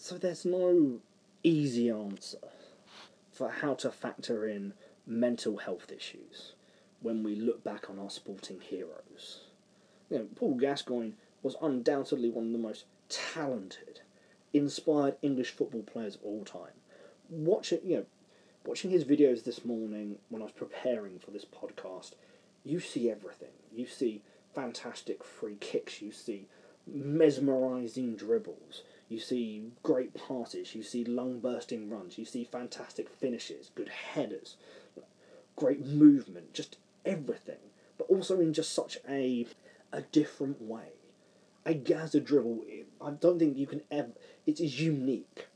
So 0.02 0.18
there's 0.18 0.44
no 0.44 0.98
easy 1.44 1.88
answer 1.88 2.48
for 3.30 3.48
how 3.48 3.74
to 3.74 3.92
factor 3.92 4.48
in 4.48 4.74
mental 5.06 5.58
health 5.58 5.92
issues 5.96 6.54
when 7.02 7.22
we 7.22 7.36
look 7.36 7.62
back 7.62 7.88
on 7.88 8.00
our 8.00 8.10
sporting 8.10 8.58
heroes. 8.60 9.42
You 10.10 10.18
know, 10.18 10.26
Paul 10.34 10.54
Gascoigne 10.56 11.12
was 11.44 11.54
undoubtedly 11.62 12.30
one 12.30 12.46
of 12.46 12.52
the 12.52 12.58
most 12.58 12.86
talented, 13.08 14.00
inspired 14.52 15.18
English 15.22 15.52
football 15.52 15.84
players 15.84 16.16
of 16.16 16.24
all 16.24 16.44
time. 16.44 16.74
Watching, 17.30 17.78
you 17.84 17.98
know, 17.98 18.06
watching 18.66 18.90
his 18.90 19.04
videos 19.04 19.44
this 19.44 19.64
morning 19.64 20.16
when 20.30 20.42
I 20.42 20.46
was 20.46 20.52
preparing 20.52 21.20
for 21.20 21.30
this 21.30 21.44
podcast, 21.44 22.14
you 22.64 22.80
see 22.80 23.08
everything. 23.08 23.54
You 23.72 23.86
see 23.86 24.22
fantastic 24.52 25.22
free 25.22 25.58
kicks. 25.60 26.02
You 26.02 26.10
see 26.10 26.48
mesmerizing 26.88 28.16
dribbles. 28.16 28.82
You 29.12 29.20
see 29.20 29.72
great 29.82 30.14
passes. 30.14 30.74
You 30.74 30.82
see 30.82 31.04
lung 31.04 31.40
bursting 31.40 31.90
runs. 31.90 32.16
You 32.16 32.24
see 32.24 32.44
fantastic 32.44 33.10
finishes, 33.10 33.70
good 33.74 33.90
headers, 33.90 34.56
great 35.54 35.84
movement, 35.84 36.54
just 36.54 36.78
everything. 37.04 37.58
But 37.98 38.08
also 38.08 38.40
in 38.40 38.54
just 38.54 38.72
such 38.72 38.96
a 39.06 39.46
a 39.92 40.00
different 40.00 40.62
way. 40.62 40.94
A 41.66 41.74
Gazza 41.74 42.20
dribble, 42.20 42.64
I 43.02 43.10
don't 43.10 43.38
think 43.38 43.58
you 43.58 43.66
can 43.66 43.82
ever. 43.90 44.12
It 44.46 44.60
is 44.60 44.80
unique, 44.80 45.46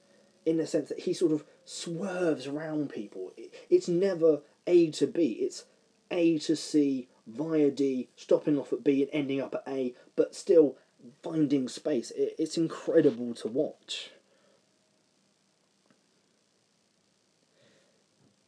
in 0.44 0.58
the 0.58 0.66
sense 0.66 0.90
that 0.90 1.00
he 1.00 1.14
sort 1.14 1.32
of 1.32 1.44
swerves 1.64 2.46
around 2.46 2.90
people. 2.90 3.32
It's 3.70 3.88
never 3.88 4.42
A 4.66 4.90
to 4.90 5.06
B. 5.06 5.38
It's 5.40 5.64
A 6.10 6.38
to 6.40 6.56
C 6.56 7.08
via 7.26 7.70
D, 7.70 8.10
stopping 8.16 8.58
off 8.58 8.74
at 8.74 8.84
B 8.84 9.00
and 9.00 9.10
ending 9.14 9.40
up 9.40 9.54
at 9.54 9.64
A, 9.66 9.94
but 10.14 10.34
still 10.34 10.76
finding 11.22 11.68
space. 11.68 12.12
It's 12.16 12.56
incredible 12.56 13.34
to 13.34 13.48
watch. 13.48 14.10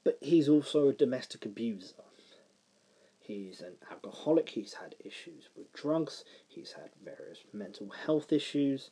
But 0.04 0.18
he's 0.20 0.48
also 0.48 0.88
a 0.88 0.94
domestic 0.94 1.44
abuser. 1.44 1.94
He's 3.20 3.60
an 3.60 3.74
alcoholic, 3.90 4.48
he's 4.48 4.74
had 4.74 4.94
issues 5.00 5.50
with 5.54 5.70
drugs, 5.74 6.24
he's 6.48 6.72
had 6.72 6.88
various 7.04 7.40
mental 7.52 7.90
health 7.90 8.32
issues, 8.32 8.90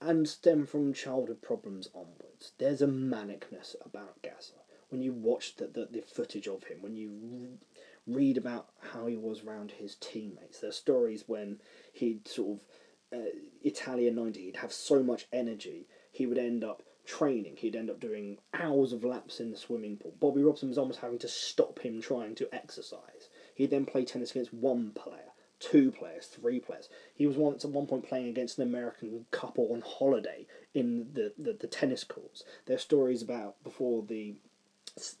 and 0.00 0.28
stem 0.28 0.66
from 0.66 0.92
childhood 0.92 1.42
problems 1.42 1.88
onwards. 1.94 2.52
There's 2.58 2.82
a 2.82 2.88
manicness 2.88 3.76
about 3.84 4.20
Gazza. 4.22 4.54
When 4.88 5.00
you 5.00 5.12
watch 5.12 5.54
the, 5.56 5.68
the, 5.68 5.86
the 5.88 6.02
footage 6.02 6.48
of 6.48 6.64
him, 6.64 6.78
when 6.80 6.96
you 6.96 7.58
read 8.06 8.36
about 8.36 8.68
how 8.92 9.06
he 9.06 9.16
was 9.16 9.42
around 9.44 9.72
his 9.72 9.96
teammates, 9.96 10.60
there 10.60 10.70
are 10.70 10.72
stories 10.72 11.24
when 11.26 11.60
he'd 11.92 12.26
sort 12.28 12.58
of, 12.58 13.18
uh, 13.18 13.30
Italia 13.64 14.12
90, 14.12 14.40
he'd 14.40 14.56
have 14.56 14.72
so 14.72 15.02
much 15.02 15.26
energy, 15.32 15.86
he 16.12 16.26
would 16.26 16.38
end 16.38 16.64
up 16.64 16.82
training. 17.06 17.56
He'd 17.56 17.76
end 17.76 17.88
up 17.88 18.00
doing 18.00 18.38
hours 18.52 18.92
of 18.92 19.04
laps 19.04 19.40
in 19.40 19.50
the 19.50 19.56
swimming 19.56 19.96
pool. 19.96 20.14
Bobby 20.20 20.42
Robson 20.42 20.68
was 20.68 20.78
almost 20.78 21.00
having 21.00 21.18
to 21.20 21.28
stop 21.28 21.78
him 21.78 22.02
trying 22.02 22.34
to 22.34 22.54
exercise. 22.54 23.28
He'd 23.54 23.70
then 23.70 23.86
play 23.86 24.04
tennis 24.04 24.32
against 24.32 24.52
one 24.52 24.90
player, 24.90 25.32
two 25.58 25.90
players, 25.92 26.26
three 26.26 26.60
players. 26.60 26.88
He 27.14 27.26
was 27.26 27.36
once 27.36 27.64
at 27.64 27.70
one 27.70 27.86
point 27.86 28.06
playing 28.06 28.28
against 28.28 28.58
an 28.58 28.64
American 28.64 29.24
couple 29.30 29.72
on 29.72 29.82
holiday 29.86 30.46
in 30.74 31.08
the, 31.14 31.32
the, 31.38 31.56
the 31.58 31.66
tennis 31.66 32.04
courts. 32.04 32.44
There 32.66 32.76
are 32.76 32.80
stories 32.80 33.22
about 33.22 33.62
before 33.62 34.02
the 34.02 34.34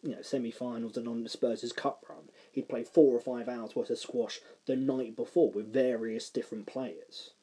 you 0.02 0.12
know 0.12 0.22
semi-finals 0.22 0.96
and 0.96 1.06
on 1.06 1.22
the 1.22 1.28
Spurs' 1.28 1.72
cup 1.72 2.04
run. 2.08 2.30
He'd 2.56 2.70
play 2.70 2.84
four 2.84 3.14
or 3.14 3.20
five 3.20 3.50
hours 3.50 3.76
worth 3.76 3.90
of 3.90 3.98
squash 3.98 4.40
the 4.64 4.76
night 4.76 5.14
before 5.14 5.50
with 5.50 5.70
various 5.70 6.30
different 6.30 6.64
players. 6.64 7.34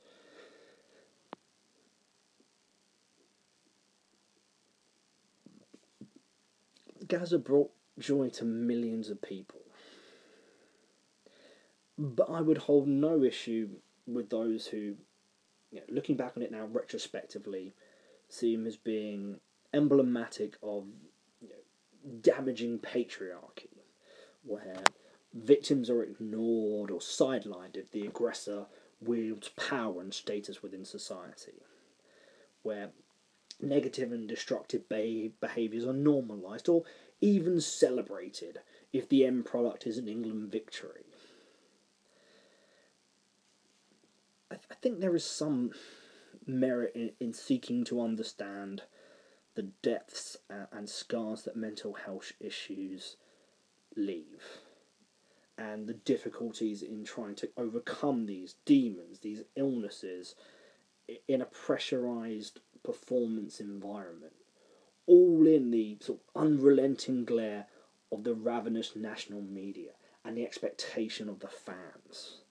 Gazza 7.07 7.37
brought 7.37 7.69
joy 7.99 8.29
to 8.29 8.43
millions 8.43 9.11
of 9.11 9.21
people. 9.21 9.61
But 11.95 12.31
I 12.31 12.41
would 12.41 12.57
hold 12.57 12.87
no 12.87 13.23
issue 13.23 13.69
with 14.07 14.31
those 14.31 14.65
who, 14.65 14.95
you 15.69 15.79
know, 15.79 15.83
looking 15.89 16.15
back 16.15 16.33
on 16.35 16.41
it 16.41 16.51
now 16.51 16.65
retrospectively, 16.65 17.73
see 18.29 18.55
him 18.55 18.65
as 18.65 18.77
being 18.77 19.41
emblematic 19.75 20.55
of 20.63 20.85
you 21.39 21.49
know, 21.49 22.15
damaging 22.21 22.79
patriarchy, 22.79 23.77
where 24.43 24.81
victims 25.33 25.89
are 25.89 26.03
ignored 26.03 26.91
or 26.91 26.99
sidelined 26.99 27.75
if 27.75 27.91
the 27.91 28.05
aggressor 28.05 28.65
wields 29.01 29.49
power 29.49 29.99
and 29.99 30.13
status 30.13 30.61
within 30.61 30.85
society, 30.85 31.63
where 32.61 32.91
negative 33.61 34.11
and 34.11 34.27
destructive 34.27 34.87
behaviours 34.87 35.85
are 35.85 35.93
normalised 35.93 36.69
or 36.69 36.83
even 37.21 37.59
celebrated 37.59 38.59
if 38.91 39.07
the 39.09 39.25
end 39.25 39.45
product 39.45 39.87
is 39.87 39.97
an 39.97 40.07
England 40.07 40.51
victory. 40.51 41.05
I, 44.51 44.55
th- 44.55 44.67
I 44.69 44.75
think 44.75 44.99
there 44.99 45.15
is 45.15 45.25
some 45.25 45.71
merit 46.45 46.91
in, 46.95 47.11
in 47.19 47.33
seeking 47.33 47.83
to 47.85 48.01
understand 48.01 48.83
the 49.55 49.63
depths 49.63 50.37
and 50.49 50.89
scars 50.89 51.43
that 51.43 51.55
mental 51.55 51.93
health 51.93 52.33
issues 52.39 53.15
leave 53.95 54.62
and 55.63 55.87
the 55.87 55.93
difficulties 55.93 56.81
in 56.81 57.05
trying 57.05 57.35
to 57.35 57.49
overcome 57.55 58.25
these 58.25 58.55
demons, 58.65 59.19
these 59.19 59.43
illnesses 59.55 60.35
in 61.27 61.41
a 61.41 61.45
pressurized 61.45 62.59
performance 62.83 63.59
environment, 63.59 64.33
all 65.05 65.47
in 65.47 65.71
the 65.71 65.97
sort 66.01 66.19
of 66.19 66.41
unrelenting 66.41 67.23
glare 67.23 67.67
of 68.11 68.23
the 68.23 68.33
ravenous 68.33 68.95
national 68.95 69.41
media 69.41 69.91
and 70.25 70.37
the 70.37 70.45
expectation 70.45 71.29
of 71.29 71.39
the 71.39 71.47
fans. 71.47 72.41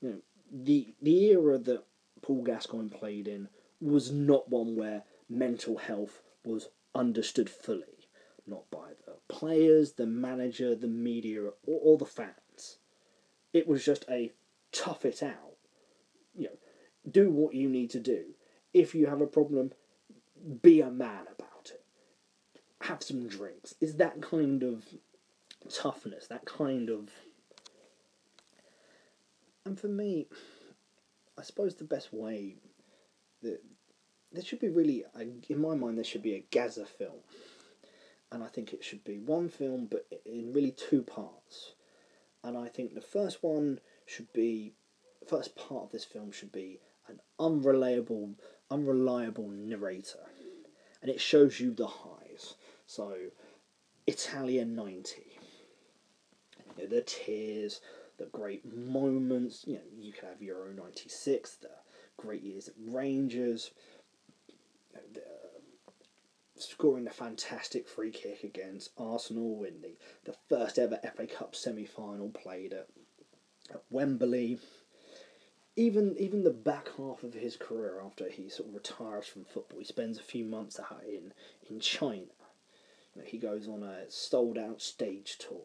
You 0.00 0.08
know, 0.08 0.18
the 0.50 0.94
the 1.02 1.24
era 1.26 1.58
that 1.58 1.84
Paul 2.22 2.42
Gascoigne 2.42 2.88
played 2.88 3.28
in 3.28 3.48
was 3.80 4.10
not 4.10 4.48
one 4.48 4.74
where 4.74 5.04
mental 5.28 5.76
health 5.76 6.22
was 6.44 6.68
understood 6.94 7.50
fully, 7.50 7.99
not 8.46 8.70
by 8.70 8.90
the 9.06 9.14
players, 9.28 9.92
the 9.92 10.06
manager, 10.06 10.74
the 10.74 10.88
media, 10.88 11.42
or, 11.42 11.52
or 11.66 11.98
the 11.98 12.04
fans. 12.04 12.78
It 13.52 13.66
was 13.66 13.84
just 13.84 14.04
a 14.08 14.32
tough 14.72 15.04
it 15.04 15.22
out. 15.22 15.56
You 16.34 16.44
know, 16.44 16.58
do 17.10 17.30
what 17.30 17.54
you 17.54 17.68
need 17.68 17.90
to 17.90 18.00
do. 18.00 18.24
If 18.72 18.94
you 18.94 19.06
have 19.06 19.20
a 19.20 19.26
problem, 19.26 19.72
be 20.62 20.80
a 20.80 20.90
man 20.90 21.26
about 21.32 21.72
it. 21.72 21.82
Have 22.82 23.02
some 23.02 23.28
drinks. 23.28 23.74
Is 23.80 23.96
that 23.96 24.22
kind 24.22 24.62
of 24.62 24.84
toughness, 25.68 26.26
that 26.28 26.44
kind 26.44 26.88
of. 26.88 27.10
And 29.64 29.78
for 29.78 29.88
me, 29.88 30.26
I 31.38 31.42
suppose 31.42 31.74
the 31.74 31.84
best 31.84 32.12
way 32.12 32.56
that 33.42 33.60
there 34.32 34.44
should 34.44 34.60
be 34.60 34.68
really, 34.68 35.04
in 35.48 35.60
my 35.60 35.74
mind, 35.74 35.96
there 35.96 36.04
should 36.04 36.22
be 36.22 36.34
a 36.34 36.44
Gazza 36.50 36.86
film, 36.86 37.18
and 38.32 38.42
I 38.42 38.46
think 38.46 38.72
it 38.72 38.84
should 38.84 39.04
be 39.04 39.18
one 39.18 39.48
film, 39.48 39.86
but 39.90 40.06
in 40.24 40.52
really 40.52 40.70
two 40.70 41.02
parts. 41.02 41.72
And 42.42 42.56
I 42.56 42.68
think 42.68 42.94
the 42.94 43.00
first 43.00 43.42
one 43.42 43.80
should 44.06 44.32
be, 44.32 44.72
first 45.26 45.56
part 45.56 45.84
of 45.84 45.92
this 45.92 46.04
film 46.04 46.32
should 46.32 46.52
be 46.52 46.80
an 47.08 47.20
unreliable, 47.38 48.30
unreliable 48.70 49.48
narrator, 49.48 50.26
and 51.02 51.10
it 51.10 51.20
shows 51.20 51.60
you 51.60 51.72
the 51.72 51.86
highs. 51.86 52.54
So, 52.86 53.14
Italia 54.06 54.64
ninety, 54.64 55.38
you 56.56 56.84
know, 56.84 56.86
the 56.86 57.02
tears, 57.02 57.80
the 58.18 58.26
great 58.26 58.64
moments. 58.64 59.64
You 59.66 59.74
know, 59.74 59.80
you 59.98 60.12
could 60.12 60.28
have 60.28 60.42
Euro 60.42 60.72
'96, 60.72 61.56
the 61.56 61.68
great 62.16 62.42
years 62.42 62.68
at 62.68 62.74
Rangers, 62.78 63.70
you 64.48 64.56
know, 64.94 65.00
the, 65.12 65.22
scoring 66.62 67.04
the 67.04 67.10
fantastic 67.10 67.88
free 67.88 68.10
kick 68.10 68.44
against 68.44 68.90
Arsenal 68.98 69.64
in 69.64 69.80
the, 69.80 69.96
the 70.24 70.36
first 70.48 70.78
ever 70.78 70.98
FA 71.16 71.26
Cup 71.26 71.54
semi 71.54 71.84
final 71.84 72.28
played 72.30 72.72
at, 72.72 72.88
at 73.70 73.82
Wembley. 73.90 74.58
even 75.76 76.16
even 76.18 76.44
the 76.44 76.50
back 76.50 76.88
half 76.96 77.22
of 77.22 77.34
his 77.34 77.56
career 77.56 78.00
after 78.04 78.28
he 78.28 78.48
sort 78.48 78.68
of 78.68 78.74
retires 78.74 79.26
from 79.26 79.44
football, 79.44 79.78
he 79.78 79.84
spends 79.84 80.18
a 80.18 80.22
few 80.22 80.44
months 80.44 80.78
in 81.06 81.32
in 81.68 81.80
China. 81.80 82.32
You 83.14 83.22
know, 83.22 83.24
he 83.26 83.38
goes 83.38 83.66
on 83.68 83.82
a 83.82 84.10
sold 84.10 84.58
out 84.58 84.80
stage 84.82 85.38
tour, 85.38 85.64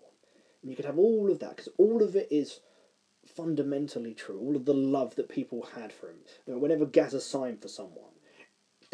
and 0.61 0.71
you 0.71 0.75
could 0.75 0.85
have 0.85 0.97
all 0.97 1.31
of 1.31 1.39
that 1.39 1.57
because 1.57 1.71
all 1.77 2.01
of 2.01 2.15
it 2.15 2.27
is 2.31 2.59
fundamentally 3.25 4.13
true. 4.13 4.39
All 4.39 4.55
of 4.55 4.65
the 4.65 4.73
love 4.73 5.15
that 5.15 5.29
people 5.29 5.67
had 5.75 5.91
for 5.91 6.09
him. 6.09 6.17
You 6.45 6.53
know, 6.53 6.59
whenever 6.59 6.85
Gazza 6.85 7.21
signed 7.21 7.61
for 7.61 7.67
someone, 7.67 8.14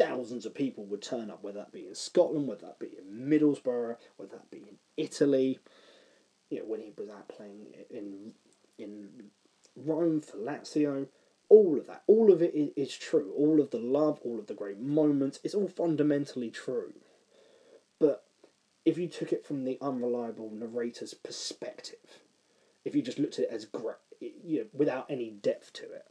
thousands 0.02 0.46
of 0.46 0.54
people 0.54 0.84
would 0.86 1.02
turn 1.02 1.30
up, 1.30 1.42
whether 1.42 1.58
that 1.58 1.72
be 1.72 1.86
in 1.86 1.94
Scotland, 1.94 2.48
whether 2.48 2.66
that 2.66 2.78
be 2.78 2.90
in 2.98 3.28
Middlesbrough, 3.28 3.96
whether 4.16 4.32
that 4.32 4.50
be 4.50 4.58
in 4.58 4.76
Italy. 4.96 5.58
You 6.50 6.58
know, 6.58 6.64
when 6.66 6.80
he 6.80 6.92
was 6.96 7.08
out 7.08 7.28
playing 7.28 7.66
in 7.90 8.34
in 8.78 9.30
Rome 9.76 10.20
for 10.20 10.36
Lazio, 10.36 11.06
all 11.48 11.78
of 11.78 11.86
that, 11.86 12.02
all 12.06 12.32
of 12.32 12.42
it 12.42 12.54
is, 12.54 12.96
true. 12.96 13.32
All 13.36 13.60
of 13.60 13.70
the 13.70 13.78
love, 13.78 14.20
all 14.24 14.38
of 14.38 14.46
the 14.46 14.54
great 14.54 14.80
moments, 14.80 15.38
it's 15.44 15.54
all 15.54 15.68
fundamentally 15.68 16.50
true. 16.50 16.94
But 17.98 18.24
if 18.84 18.98
you 18.98 19.06
took 19.06 19.32
it 19.32 19.46
from 19.46 19.64
the 19.64 19.78
unreliable 19.80 20.50
narrator's 20.50 21.14
perspective, 21.14 22.20
if 22.84 22.94
you 22.94 23.02
just 23.02 23.18
looked 23.18 23.38
at 23.38 23.44
it 23.44 23.50
as 23.50 23.64
great, 23.64 23.96
you 24.20 24.60
know, 24.60 24.66
without 24.72 25.06
any 25.10 25.30
depth 25.30 25.72
to 25.74 25.84
it, 25.84 26.06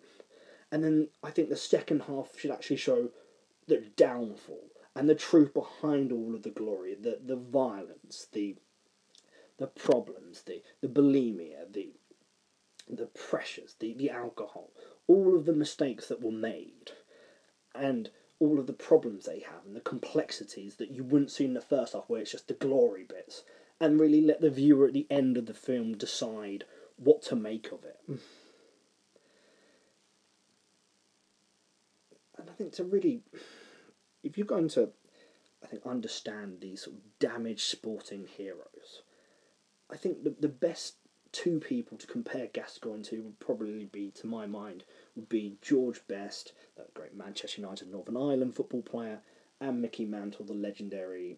and 0.71 0.83
then 0.83 1.09
I 1.23 1.31
think 1.31 1.49
the 1.49 1.57
second 1.57 2.03
half 2.03 2.39
should 2.39 2.51
actually 2.51 2.77
show 2.77 3.09
the 3.71 3.89
downfall 3.95 4.69
and 4.93 5.07
the 5.07 5.15
truth 5.15 5.53
behind 5.53 6.11
all 6.11 6.35
of 6.35 6.43
the 6.43 6.49
glory, 6.49 6.93
the 6.93 7.19
the 7.25 7.37
violence, 7.37 8.27
the 8.33 8.57
the 9.57 9.67
problems, 9.67 10.41
the 10.41 10.61
the 10.81 10.89
bulimia, 10.89 11.71
the 11.71 11.93
the 12.89 13.05
pressures, 13.05 13.75
the, 13.79 13.93
the 13.93 14.09
alcohol, 14.09 14.71
all 15.07 15.37
of 15.37 15.45
the 15.45 15.53
mistakes 15.53 16.07
that 16.07 16.21
were 16.21 16.31
made, 16.31 16.91
and 17.73 18.09
all 18.39 18.59
of 18.59 18.67
the 18.67 18.73
problems 18.73 19.25
they 19.25 19.39
have, 19.39 19.65
and 19.65 19.73
the 19.73 19.79
complexities 19.79 20.75
that 20.75 20.91
you 20.91 21.05
wouldn't 21.05 21.31
see 21.31 21.45
in 21.45 21.53
the 21.53 21.61
first 21.61 21.93
half, 21.93 22.03
where 22.07 22.19
it's 22.19 22.33
just 22.33 22.49
the 22.49 22.53
glory 22.53 23.05
bits, 23.07 23.43
and 23.79 24.01
really 24.01 24.19
let 24.19 24.41
the 24.41 24.49
viewer 24.49 24.87
at 24.87 24.93
the 24.93 25.07
end 25.09 25.37
of 25.37 25.45
the 25.45 25.53
film 25.53 25.95
decide 25.95 26.65
what 26.97 27.21
to 27.21 27.35
make 27.37 27.71
of 27.71 27.85
it. 27.85 27.99
Mm. 28.09 28.19
And 32.37 32.49
I 32.49 32.53
think 32.53 32.73
to 32.73 32.83
really, 32.83 33.21
if 34.23 34.37
you're 34.37 34.47
going 34.47 34.69
to, 34.69 34.89
I 35.63 35.67
think, 35.67 35.85
understand 35.85 36.57
these 36.59 36.83
sort 36.83 36.97
of 36.97 37.01
damaged 37.19 37.61
sporting 37.61 38.27
heroes, 38.27 39.01
I 39.91 39.97
think 39.97 40.23
the, 40.23 40.35
the 40.39 40.47
best 40.47 40.95
two 41.31 41.59
people 41.59 41.97
to 41.97 42.07
compare 42.07 42.47
Gascoigne 42.47 43.03
to 43.03 43.21
would 43.23 43.39
probably 43.39 43.85
be, 43.85 44.11
to 44.11 44.27
my 44.27 44.45
mind, 44.45 44.83
would 45.15 45.29
be 45.29 45.57
George 45.61 46.01
Best, 46.07 46.53
the 46.75 46.85
great 46.93 47.15
Manchester 47.15 47.61
United 47.61 47.89
Northern 47.91 48.17
Ireland 48.17 48.55
football 48.55 48.81
player, 48.81 49.19
and 49.59 49.81
Mickey 49.81 50.05
Mantle, 50.05 50.45
the 50.45 50.53
legendary 50.53 51.37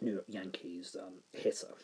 New 0.00 0.12
York 0.12 0.26
Yankees 0.28 0.96
um, 1.00 1.14
hitter. 1.32 1.74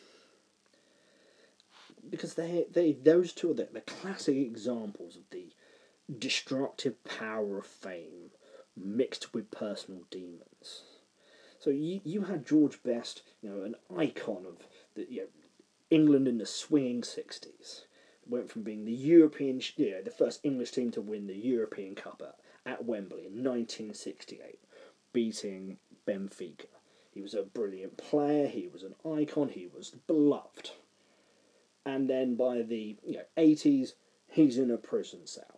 Because 2.09 2.35
they 2.35 2.65
they 2.71 2.93
those 2.93 3.33
two 3.33 3.51
are 3.51 3.55
the, 3.55 3.67
the 3.73 3.81
classic 3.81 4.37
examples 4.37 5.15
of 5.15 5.23
the 5.31 5.47
destructive 6.19 7.03
power 7.03 7.57
of 7.57 7.65
fame 7.65 8.31
mixed 8.77 9.33
with 9.33 9.51
personal 9.51 10.03
demons. 10.11 10.83
So 11.59 11.69
you 11.71 12.01
you 12.03 12.21
had 12.21 12.45
George 12.45 12.81
Best, 12.83 13.23
you 13.41 13.49
know, 13.49 13.63
an 13.63 13.75
icon 13.95 14.45
of 14.45 14.67
the 14.95 15.07
you 15.09 15.21
know, 15.21 15.27
England 15.89 16.27
in 16.27 16.37
the 16.37 16.45
swinging 16.45 17.01
60s. 17.01 17.85
Went 18.29 18.51
from 18.51 18.63
being 18.63 18.83
the 18.83 18.91
European, 18.91 19.61
yeah, 19.77 20.01
the 20.03 20.11
first 20.11 20.41
English 20.43 20.71
team 20.71 20.91
to 20.91 21.01
win 21.01 21.27
the 21.27 21.35
European 21.35 21.95
Cup 21.95 22.21
at, 22.25 22.35
at 22.69 22.85
Wembley 22.85 23.25
in 23.25 23.41
1968, 23.41 24.59
beating 25.13 25.77
Benfica. 26.05 26.65
He 27.11 27.21
was 27.21 27.33
a 27.33 27.43
brilliant 27.43 27.97
player, 27.97 28.47
he 28.47 28.67
was 28.67 28.83
an 28.83 28.95
icon, 29.09 29.49
he 29.49 29.67
was 29.73 29.91
beloved. 30.07 30.71
And 31.85 32.09
then 32.09 32.35
by 32.35 32.63
the 32.63 32.97
you 33.03 33.13
know, 33.13 33.23
80s, 33.37 33.93
he's 34.29 34.57
in 34.57 34.69
a 34.69 34.77
prison 34.77 35.25
cell. 35.25 35.56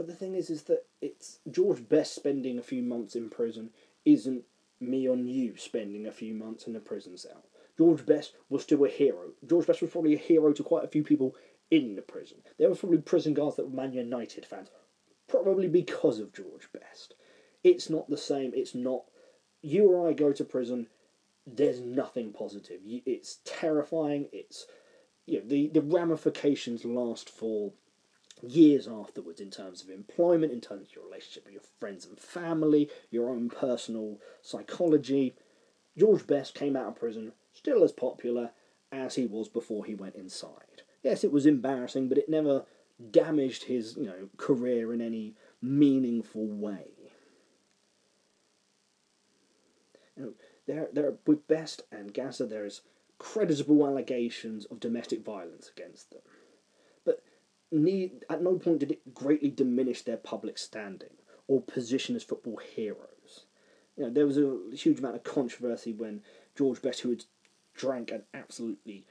But 0.00 0.06
the 0.06 0.14
thing 0.14 0.34
is, 0.34 0.48
is 0.48 0.62
that 0.62 0.86
it's 1.02 1.40
George 1.50 1.86
Best 1.86 2.14
spending 2.14 2.58
a 2.58 2.62
few 2.62 2.82
months 2.82 3.14
in 3.14 3.28
prison 3.28 3.68
isn't 4.06 4.44
me 4.80 5.06
on 5.06 5.28
you 5.28 5.58
spending 5.58 6.06
a 6.06 6.10
few 6.10 6.32
months 6.32 6.66
in 6.66 6.74
a 6.74 6.80
prison 6.80 7.18
cell. 7.18 7.44
George 7.76 8.06
Best 8.06 8.32
was 8.48 8.62
still 8.62 8.82
a 8.86 8.88
hero. 8.88 9.32
George 9.46 9.66
Best 9.66 9.82
was 9.82 9.90
probably 9.90 10.14
a 10.14 10.18
hero 10.18 10.54
to 10.54 10.62
quite 10.62 10.84
a 10.84 10.88
few 10.88 11.04
people 11.04 11.36
in 11.70 11.96
the 11.96 12.00
prison. 12.00 12.38
There 12.56 12.70
were 12.70 12.76
probably 12.76 12.96
prison 12.96 13.34
guards 13.34 13.56
that 13.56 13.66
were 13.66 13.76
Man 13.76 13.92
United 13.92 14.46
fans, 14.46 14.70
probably 15.28 15.68
because 15.68 16.18
of 16.18 16.32
George 16.32 16.72
Best. 16.72 17.12
It's 17.62 17.90
not 17.90 18.08
the 18.08 18.16
same. 18.16 18.52
It's 18.54 18.74
not. 18.74 19.04
You 19.60 19.90
or 19.90 20.08
I 20.08 20.14
go 20.14 20.32
to 20.32 20.44
prison. 20.44 20.86
There's 21.46 21.82
nothing 21.82 22.32
positive. 22.32 22.80
It's 22.86 23.40
terrifying. 23.44 24.30
It's 24.32 24.64
you 25.26 25.40
know 25.40 25.46
the 25.46 25.68
the 25.68 25.82
ramifications 25.82 26.86
last 26.86 27.28
for 27.28 27.74
years 28.42 28.88
afterwards 28.88 29.40
in 29.40 29.50
terms 29.50 29.82
of 29.82 29.90
employment, 29.90 30.52
in 30.52 30.60
terms 30.60 30.88
of 30.88 30.94
your 30.94 31.04
relationship 31.04 31.44
with 31.44 31.54
your 31.54 31.62
friends 31.78 32.06
and 32.06 32.18
family, 32.18 32.90
your 33.10 33.30
own 33.30 33.48
personal 33.48 34.18
psychology. 34.42 35.34
George 35.96 36.26
Best 36.26 36.54
came 36.54 36.76
out 36.76 36.88
of 36.88 36.96
prison 36.96 37.32
still 37.52 37.82
as 37.82 37.92
popular 37.92 38.50
as 38.92 39.14
he 39.16 39.26
was 39.26 39.48
before 39.48 39.84
he 39.84 39.94
went 39.94 40.14
inside. 40.14 40.82
Yes, 41.02 41.24
it 41.24 41.32
was 41.32 41.46
embarrassing, 41.46 42.08
but 42.08 42.18
it 42.18 42.28
never 42.28 42.64
damaged 43.10 43.64
his 43.64 43.96
you 43.96 44.04
know 44.04 44.28
career 44.36 44.92
in 44.92 45.00
any 45.00 45.34
meaningful 45.62 46.46
way. 46.46 46.88
You 50.16 50.22
know, 50.22 50.32
there, 50.66 50.88
there 50.92 51.14
with 51.26 51.46
Best 51.48 51.82
and 51.90 52.12
Gazza, 52.12 52.46
there's 52.46 52.82
credible 53.18 53.86
allegations 53.86 54.64
of 54.66 54.80
domestic 54.80 55.24
violence 55.24 55.70
against 55.76 56.10
them, 56.10 56.20
need, 57.78 58.24
at 58.28 58.42
no 58.42 58.54
point 58.56 58.80
did 58.80 58.92
it 58.92 59.14
greatly 59.14 59.50
diminish 59.50 60.02
their 60.02 60.16
public 60.16 60.58
standing 60.58 61.10
or 61.46 61.60
position 61.60 62.16
as 62.16 62.22
football 62.22 62.56
heroes. 62.74 63.44
You 63.96 64.04
know, 64.04 64.10
there 64.10 64.26
was 64.26 64.38
a 64.38 64.58
huge 64.72 64.98
amount 64.98 65.16
of 65.16 65.24
controversy 65.24 65.92
when 65.92 66.22
George 66.56 66.80
Best, 66.82 67.00
who 67.00 67.10
had 67.10 67.24
drank 67.74 68.10
an 68.10 68.22
absolutely 68.34 69.06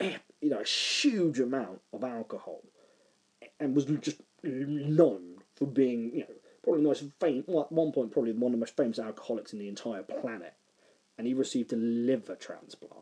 you 0.00 0.50
know 0.50 0.60
a 0.60 0.64
huge 0.64 1.40
amount 1.40 1.80
of 1.92 2.04
alcohol 2.04 2.62
and 3.58 3.74
was 3.74 3.86
just 4.00 4.20
known 4.42 5.38
for 5.56 5.66
being 5.66 6.12
you 6.14 6.20
know 6.20 6.26
probably 6.62 6.82
the 6.82 6.88
most 6.88 7.04
famous 7.18 7.44
at 7.48 7.72
one 7.72 7.90
point 7.90 8.12
probably 8.12 8.32
one 8.32 8.52
of 8.52 8.58
the 8.58 8.60
most 8.60 8.76
famous 8.76 8.98
alcoholics 8.98 9.52
in 9.52 9.58
the 9.58 9.68
entire 9.68 10.02
planet 10.02 10.54
and 11.16 11.26
he 11.26 11.34
received 11.34 11.72
a 11.72 11.76
liver 11.76 12.36
transplant 12.36 12.92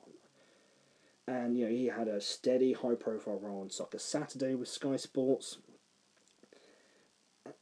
and 1.27 1.59
you 1.59 1.65
know 1.65 1.71
he 1.71 1.87
had 1.87 2.09
a 2.09 2.21
steady 2.21 2.73
high 2.73 2.95
profile 2.95 3.39
role 3.41 3.61
on 3.61 3.71
soccer 3.71 3.99
saturday 3.99 4.55
with 4.55 4.69
sky 4.69 4.97
sports 4.97 5.59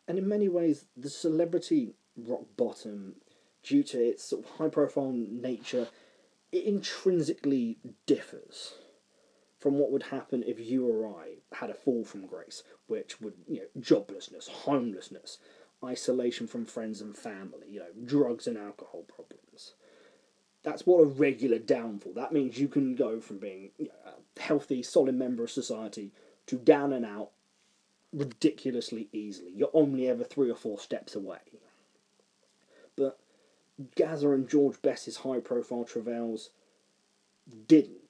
and 0.06 0.18
in 0.18 0.28
many 0.28 0.48
ways 0.48 0.86
the 0.96 1.10
celebrity 1.10 1.94
rock 2.16 2.44
bottom 2.56 3.14
due 3.62 3.82
to 3.82 3.98
its 3.98 4.24
sort 4.24 4.44
of 4.44 4.50
high 4.52 4.68
profile 4.68 5.12
nature 5.12 5.88
it 6.52 6.64
intrinsically 6.64 7.78
differs 8.06 8.74
from 9.64 9.78
what 9.78 9.90
would 9.90 10.02
happen 10.04 10.44
if 10.46 10.60
you 10.60 10.86
or 10.86 11.06
I 11.06 11.36
had 11.56 11.70
a 11.70 11.74
fall 11.74 12.04
from 12.04 12.26
grace, 12.26 12.62
which 12.86 13.18
would, 13.22 13.32
you 13.48 13.60
know, 13.60 13.80
joblessness, 13.80 14.46
homelessness, 14.46 15.38
isolation 15.82 16.46
from 16.46 16.66
friends 16.66 17.00
and 17.00 17.16
family, 17.16 17.68
you 17.70 17.80
know, 17.80 17.88
drugs 18.04 18.46
and 18.46 18.58
alcohol 18.58 19.04
problems. 19.08 19.72
That's 20.64 20.86
what 20.86 21.02
a 21.02 21.04
regular 21.04 21.58
downfall. 21.58 22.14
That 22.14 22.32
means 22.32 22.58
you 22.58 22.68
can 22.68 22.96
go 22.96 23.20
from 23.20 23.38
being 23.38 23.70
a 23.80 24.40
healthy, 24.40 24.82
solid 24.82 25.14
member 25.14 25.44
of 25.44 25.50
society 25.50 26.10
to 26.46 26.56
down 26.56 26.92
and 26.92 27.04
out 27.04 27.30
ridiculously 28.12 29.08
easily. 29.12 29.52
You're 29.54 29.70
only 29.74 30.08
ever 30.08 30.24
three 30.24 30.50
or 30.50 30.56
four 30.56 30.78
steps 30.78 31.14
away. 31.14 31.38
But 32.96 33.18
Gazza 33.94 34.30
and 34.30 34.48
George 34.48 34.80
Best's 34.80 35.18
high 35.18 35.40
profile 35.40 35.84
travails 35.84 36.50
didn't. 37.68 38.00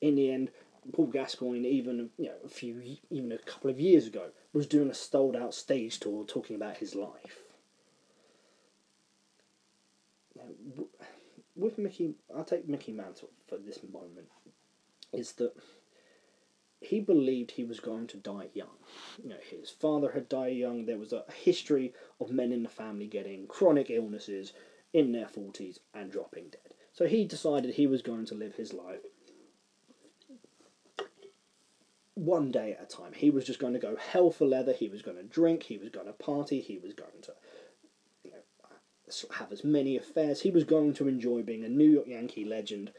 In 0.00 0.14
the 0.14 0.30
end, 0.30 0.50
Paul 0.92 1.08
Gascoigne, 1.08 1.66
even 1.66 2.08
you 2.16 2.26
know 2.26 2.36
a 2.44 2.48
few, 2.48 2.80
even 3.10 3.32
a 3.32 3.38
couple 3.38 3.68
of 3.68 3.78
years 3.78 4.06
ago, 4.06 4.30
was 4.54 4.66
doing 4.66 4.88
a 4.88 4.94
stalled 4.94 5.36
out 5.36 5.52
stage 5.52 6.00
tour 6.00 6.24
talking 6.24 6.56
about 6.56 6.78
his 6.78 6.94
life. 6.94 7.47
With 11.58 11.78
Mickey, 11.78 12.14
I'll 12.34 12.44
take 12.44 12.68
Mickey 12.68 12.92
Mantle 12.92 13.30
for 13.46 13.58
this 13.58 13.80
moment. 13.92 14.28
Is 15.12 15.32
that 15.32 15.52
he 16.80 17.00
believed 17.00 17.50
he 17.50 17.64
was 17.64 17.80
going 17.80 18.06
to 18.08 18.16
die 18.16 18.48
young. 18.54 18.76
You 19.22 19.30
know, 19.30 19.36
his 19.50 19.70
father 19.70 20.12
had 20.12 20.28
died 20.28 20.56
young. 20.56 20.86
There 20.86 20.98
was 20.98 21.12
a 21.12 21.24
history 21.34 21.92
of 22.20 22.30
men 22.30 22.52
in 22.52 22.62
the 22.62 22.68
family 22.68 23.06
getting 23.06 23.46
chronic 23.46 23.90
illnesses, 23.90 24.52
in 24.92 25.12
their 25.12 25.26
40s 25.26 25.78
and 25.94 26.10
dropping 26.10 26.48
dead. 26.50 26.74
So 26.92 27.06
he 27.06 27.24
decided 27.24 27.74
he 27.74 27.86
was 27.86 28.02
going 28.02 28.26
to 28.26 28.34
live 28.34 28.54
his 28.54 28.72
life 28.72 29.00
one 32.14 32.50
day 32.50 32.72
at 32.72 32.92
a 32.92 32.96
time. 32.96 33.12
He 33.12 33.30
was 33.30 33.44
just 33.44 33.60
going 33.60 33.74
to 33.74 33.78
go 33.78 33.96
hell 33.96 34.30
for 34.30 34.46
leather. 34.46 34.72
He 34.72 34.88
was 34.88 35.02
going 35.02 35.16
to 35.16 35.22
drink. 35.22 35.64
He 35.64 35.78
was 35.78 35.90
going 35.90 36.06
to 36.06 36.12
party. 36.12 36.60
He 36.60 36.78
was 36.78 36.94
going 36.94 37.17
have 39.38 39.52
as 39.52 39.64
many 39.64 39.96
affairs. 39.96 40.42
He 40.42 40.50
was 40.50 40.64
going 40.64 40.94
to 40.94 41.08
enjoy 41.08 41.42
being 41.42 41.64
a 41.64 41.68
New 41.68 41.88
York 41.88 42.06
Yankee 42.06 42.44
legend 42.44 42.92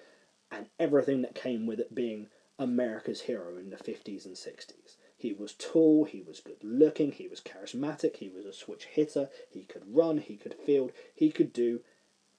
and 0.51 0.67
everything 0.79 1.21
that 1.21 1.35
came 1.35 1.65
with 1.65 1.79
it 1.79 1.93
being 1.93 2.27
America's 2.57 3.21
hero 3.21 3.57
in 3.57 3.69
the 3.69 3.77
50s 3.77 4.25
and 4.25 4.35
60s. 4.35 4.97
He 5.17 5.33
was 5.33 5.53
tall, 5.53 6.05
he 6.05 6.21
was 6.21 6.39
good 6.39 6.63
looking, 6.63 7.11
he 7.11 7.27
was 7.27 7.41
charismatic, 7.41 8.17
he 8.17 8.29
was 8.29 8.45
a 8.45 8.53
switch 8.53 8.85
hitter, 8.85 9.29
he 9.49 9.63
could 9.63 9.83
run, 9.93 10.17
he 10.17 10.35
could 10.35 10.53
field, 10.53 10.91
he 11.13 11.29
could 11.29 11.51
do 11.53 11.81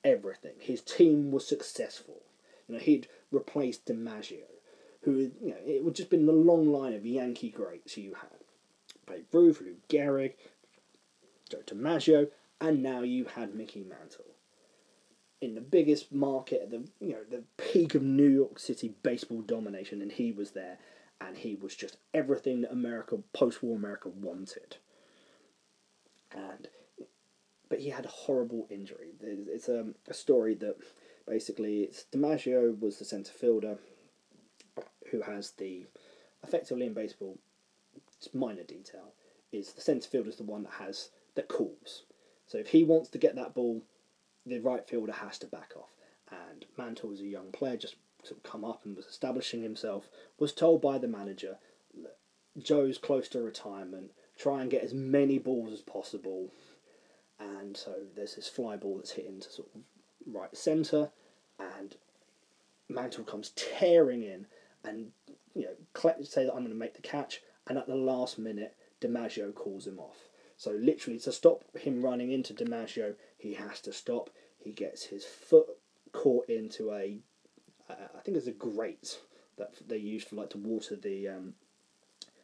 everything. 0.03 0.55
His 0.59 0.81
team 0.81 1.31
was 1.31 1.47
successful. 1.47 2.23
You 2.67 2.75
know, 2.75 2.81
he'd 2.81 3.09
replaced 3.31 3.87
DiMaggio, 3.87 4.45
who, 5.03 5.31
you 5.43 5.51
know, 5.51 5.57
it 5.67 5.85
would 5.85 5.95
just 5.95 6.11
been 6.11 6.27
the 6.27 6.33
long 6.33 6.67
line 6.73 6.95
of 6.95 7.05
Yankee 7.05 7.51
greats 7.51 7.97
you 7.97 8.15
had. 8.15 8.41
Babe 9.07 9.27
Ruth, 9.33 9.61
Lou 9.61 9.77
Gehrig, 9.89 10.35
Joe 11.51 11.63
DiMaggio, 11.67 12.29
and 12.61 12.83
now 12.83 13.03
you 13.03 13.25
had 13.25 13.55
Mickey 13.55 13.83
Mantle. 13.83 14.25
In 15.41 15.55
the 15.55 15.61
biggest 15.61 16.13
market, 16.13 16.71
the 16.71 16.89
you 17.01 17.13
know 17.13 17.25
the 17.29 17.45
peak 17.57 17.95
of 17.95 18.03
New 18.03 18.29
York 18.29 18.59
City 18.59 18.95
baseball 19.03 19.41
domination, 19.41 20.03
and 20.03 20.13
he 20.13 20.33
was 20.33 20.51
there 20.51 20.79
and 21.21 21.37
he 21.37 21.55
was 21.55 21.77
just 21.77 21.99
everything 22.15 22.63
that 22.63 22.73
America, 22.73 23.19
post-war 23.33 23.77
America, 23.77 24.09
wanted. 24.09 24.77
And 26.33 26.69
but 27.69 27.81
he 27.81 27.91
had 27.91 28.05
a 28.05 28.09
horrible 28.09 28.67
injury. 28.69 29.11
It's 29.21 29.69
a, 29.69 29.81
um, 29.81 29.95
a 30.09 30.15
story 30.15 30.55
that 30.57 30.77
basically 31.27 31.83
it's 31.83 32.05
DiMaggio 32.13 32.81
was 32.81 32.99
the 32.99 33.05
centre 33.05 33.33
fielder 33.33 33.79
who 35.11 35.23
has 35.23 35.53
the 35.53 35.87
effectively 36.43 36.87
in 36.87 36.95
baseball. 36.95 37.39
It's 38.17 38.35
minor 38.35 38.65
detail 38.65 39.13
is 39.53 39.73
the 39.73 39.81
centre 39.81 40.09
fielder 40.09 40.31
is 40.31 40.37
the 40.37 40.43
one 40.43 40.65
that 40.65 40.73
has 40.75 41.11
that 41.35 41.49
calls. 41.49 42.05
So 42.51 42.59
if 42.59 42.71
he 42.71 42.83
wants 42.83 43.09
to 43.11 43.19
get 43.19 43.37
that 43.37 43.55
ball, 43.55 43.81
the 44.45 44.59
right 44.59 44.85
fielder 44.85 45.13
has 45.13 45.39
to 45.39 45.47
back 45.47 45.71
off. 45.77 45.91
And 46.33 46.65
Mantle 46.77 47.11
was 47.11 47.21
a 47.21 47.25
young 47.25 47.53
player, 47.53 47.77
just 47.77 47.95
sort 48.25 48.39
of 48.39 48.43
come 48.43 48.65
up 48.65 48.85
and 48.85 48.97
was 48.97 49.07
establishing 49.07 49.63
himself, 49.63 50.09
was 50.37 50.53
told 50.53 50.83
by 50.83 50.99
the 50.99 51.07
manager, 51.07 51.59
Joe's 52.59 52.99
close 52.99 53.29
to 53.29 53.41
retirement, 53.41 54.11
try 54.37 54.63
and 54.63 54.71
get 54.71 54.83
as 54.83 54.93
many 54.93 55.39
balls 55.39 55.73
as 55.73 55.81
possible. 55.81 56.51
And 57.39 57.77
so 57.77 57.95
there's 58.17 58.35
this 58.35 58.49
fly 58.49 58.77
ball 58.77 58.97
that's 58.97 59.13
hit 59.13 59.27
into 59.27 59.49
sort 59.49 59.69
of 59.73 59.83
right 60.27 60.55
centre, 60.57 61.11
and 61.61 61.95
Mantle 62.89 63.23
comes 63.23 63.51
tearing 63.51 64.25
in 64.25 64.47
and 64.85 65.13
you 65.55 65.67
know 65.67 66.25
say 66.25 66.45
that 66.45 66.53
I'm 66.53 66.61
going 66.61 66.71
to 66.71 66.75
make 66.75 66.95
the 66.95 67.03
catch, 67.03 67.43
and 67.69 67.79
at 67.79 67.87
the 67.87 67.95
last 67.95 68.41
minute, 68.41 68.75
DiMaggio 69.01 69.55
calls 69.55 69.87
him 69.87 70.01
off. 70.01 70.30
So 70.61 70.73
literally 70.73 71.19
to 71.21 71.33
stop 71.33 71.65
him 71.75 72.03
running 72.03 72.33
into 72.33 72.53
DiMaggio, 72.53 73.15
he 73.39 73.55
has 73.55 73.81
to 73.81 73.95
stop. 73.95 74.29
He 74.59 74.73
gets 74.73 75.05
his 75.05 75.25
foot 75.25 75.69
caught 76.13 76.51
into 76.51 76.93
a 76.93 77.17
uh, 77.89 77.95
I 78.15 78.21
think 78.21 78.37
it's 78.37 78.47
a 78.47 78.53
grate 78.53 79.21
that 79.57 79.77
they 79.89 79.97
used 79.97 80.29
for 80.29 80.37
like 80.37 80.51
to 80.51 80.59
water 80.59 80.97
the 80.97 81.29
um, 81.29 81.55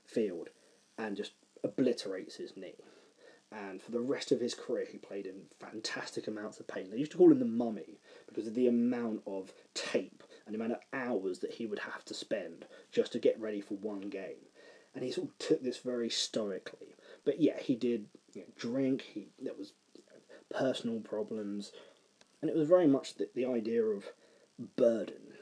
field, 0.07 0.49
and 0.97 1.15
just 1.15 1.33
obliterates 1.63 2.37
his 2.37 2.57
knee. 2.57 2.77
And 3.53 3.83
for 3.83 3.91
the 3.91 4.01
rest 4.01 4.33
of 4.33 4.41
his 4.41 4.55
career, 4.55 4.87
he 4.91 4.97
played 4.97 5.27
in 5.27 5.43
fantastic 5.61 6.27
amounts 6.27 6.59
of 6.59 6.67
pain. 6.67 6.91
They 6.91 6.97
used 6.97 7.13
to 7.13 7.19
call 7.19 7.31
him 7.31 7.39
the 7.39 7.45
mummy 7.45 8.01
because 8.27 8.47
of 8.47 8.55
the 8.55 8.67
amount 8.67 9.25
of 9.27 9.53
tape 9.75 10.23
and 10.47 10.55
the 10.55 10.59
amount 10.59 10.73
of 10.73 10.81
hours 10.95 11.41
that 11.41 11.53
he 11.53 11.67
would 11.67 11.81
have 11.81 12.03
to 12.07 12.15
spend 12.15 12.65
just 12.91 13.13
to 13.13 13.19
get 13.19 13.39
ready 13.39 13.61
for 13.61 13.75
one 13.75 14.09
game. 14.09 14.47
And 14.95 15.05
he 15.05 15.13
sort 15.13 15.29
of 15.29 15.39
took 15.39 15.63
this 15.63 15.77
very 15.77 16.09
stoically. 16.09 16.97
But 17.27 17.43
yeah, 17.43 17.61
he 17.61 17.75
did 17.75 18.07
you 18.33 18.43
know, 18.43 18.47
drink. 18.57 19.03
He 19.03 19.29
there 19.39 19.53
was 19.53 19.75
personal 20.49 21.01
problems, 21.01 21.73
and 22.41 22.51
it 22.51 22.57
was 22.57 22.69
very 22.69 22.87
much 22.87 23.17
the, 23.17 23.29
the 23.35 23.45
idea 23.45 23.83
of 23.83 24.05
burden 24.77 25.35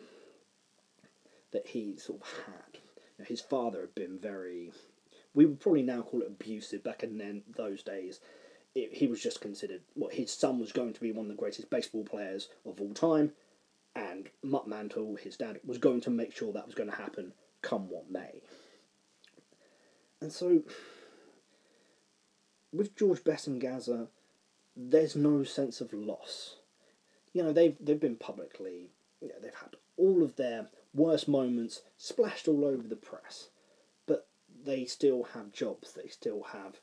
that 1.52 1.68
he 1.68 1.96
sort 1.96 2.22
of 2.22 2.28
had. 2.46 3.26
His 3.28 3.40
father 3.40 3.82
had 3.82 3.94
been 3.94 4.18
very, 4.18 4.72
we 5.34 5.46
would 5.46 5.60
probably 5.60 5.82
now 5.82 6.02
call 6.02 6.22
it 6.22 6.26
abusive. 6.26 6.82
Back 6.82 7.04
in 7.04 7.18
then 7.18 7.42
those 7.54 7.82
days, 7.82 8.18
it, 8.74 8.92
he 8.94 9.06
was 9.06 9.22
just 9.22 9.40
considered. 9.40 9.82
Well, 9.94 10.10
his 10.10 10.32
son 10.32 10.58
was 10.58 10.72
going 10.72 10.94
to 10.94 11.00
be 11.00 11.12
one 11.12 11.26
of 11.26 11.30
the 11.30 11.40
greatest 11.40 11.70
baseball 11.70 12.04
players 12.04 12.48
of 12.66 12.80
all 12.80 12.92
time, 12.92 13.32
and 13.94 14.30
Mutt 14.42 14.66
Mantle, 14.66 15.16
his 15.16 15.36
dad, 15.36 15.60
was 15.64 15.78
going 15.78 16.00
to 16.02 16.10
make 16.10 16.34
sure 16.34 16.52
that 16.52 16.66
was 16.66 16.74
going 16.74 16.90
to 16.90 16.96
happen, 16.96 17.32
come 17.62 17.88
what 17.88 18.10
may. 18.10 18.42
And 20.20 20.32
so, 20.32 20.62
with 22.74 22.96
George 22.96 23.22
Best 23.22 23.46
and 23.46 23.60
Gazza, 23.60 24.08
there's 24.76 25.14
no 25.14 25.44
sense 25.44 25.80
of 25.80 25.92
loss. 25.92 26.56
You 27.32 27.42
know, 27.42 27.52
they've 27.52 27.76
they've 27.80 28.00
been 28.00 28.16
publicly, 28.16 28.90
you 29.20 29.28
know, 29.28 29.34
they've 29.40 29.54
had 29.54 29.76
all 29.96 30.22
of 30.22 30.36
their 30.36 30.68
worst 30.92 31.28
moments 31.28 31.82
splashed 31.96 32.48
all 32.48 32.64
over 32.64 32.86
the 32.86 32.96
press. 32.96 33.48
But 34.06 34.26
they 34.64 34.84
still 34.84 35.24
have 35.34 35.52
jobs, 35.52 35.92
they 35.92 36.08
still 36.08 36.42
have 36.52 36.80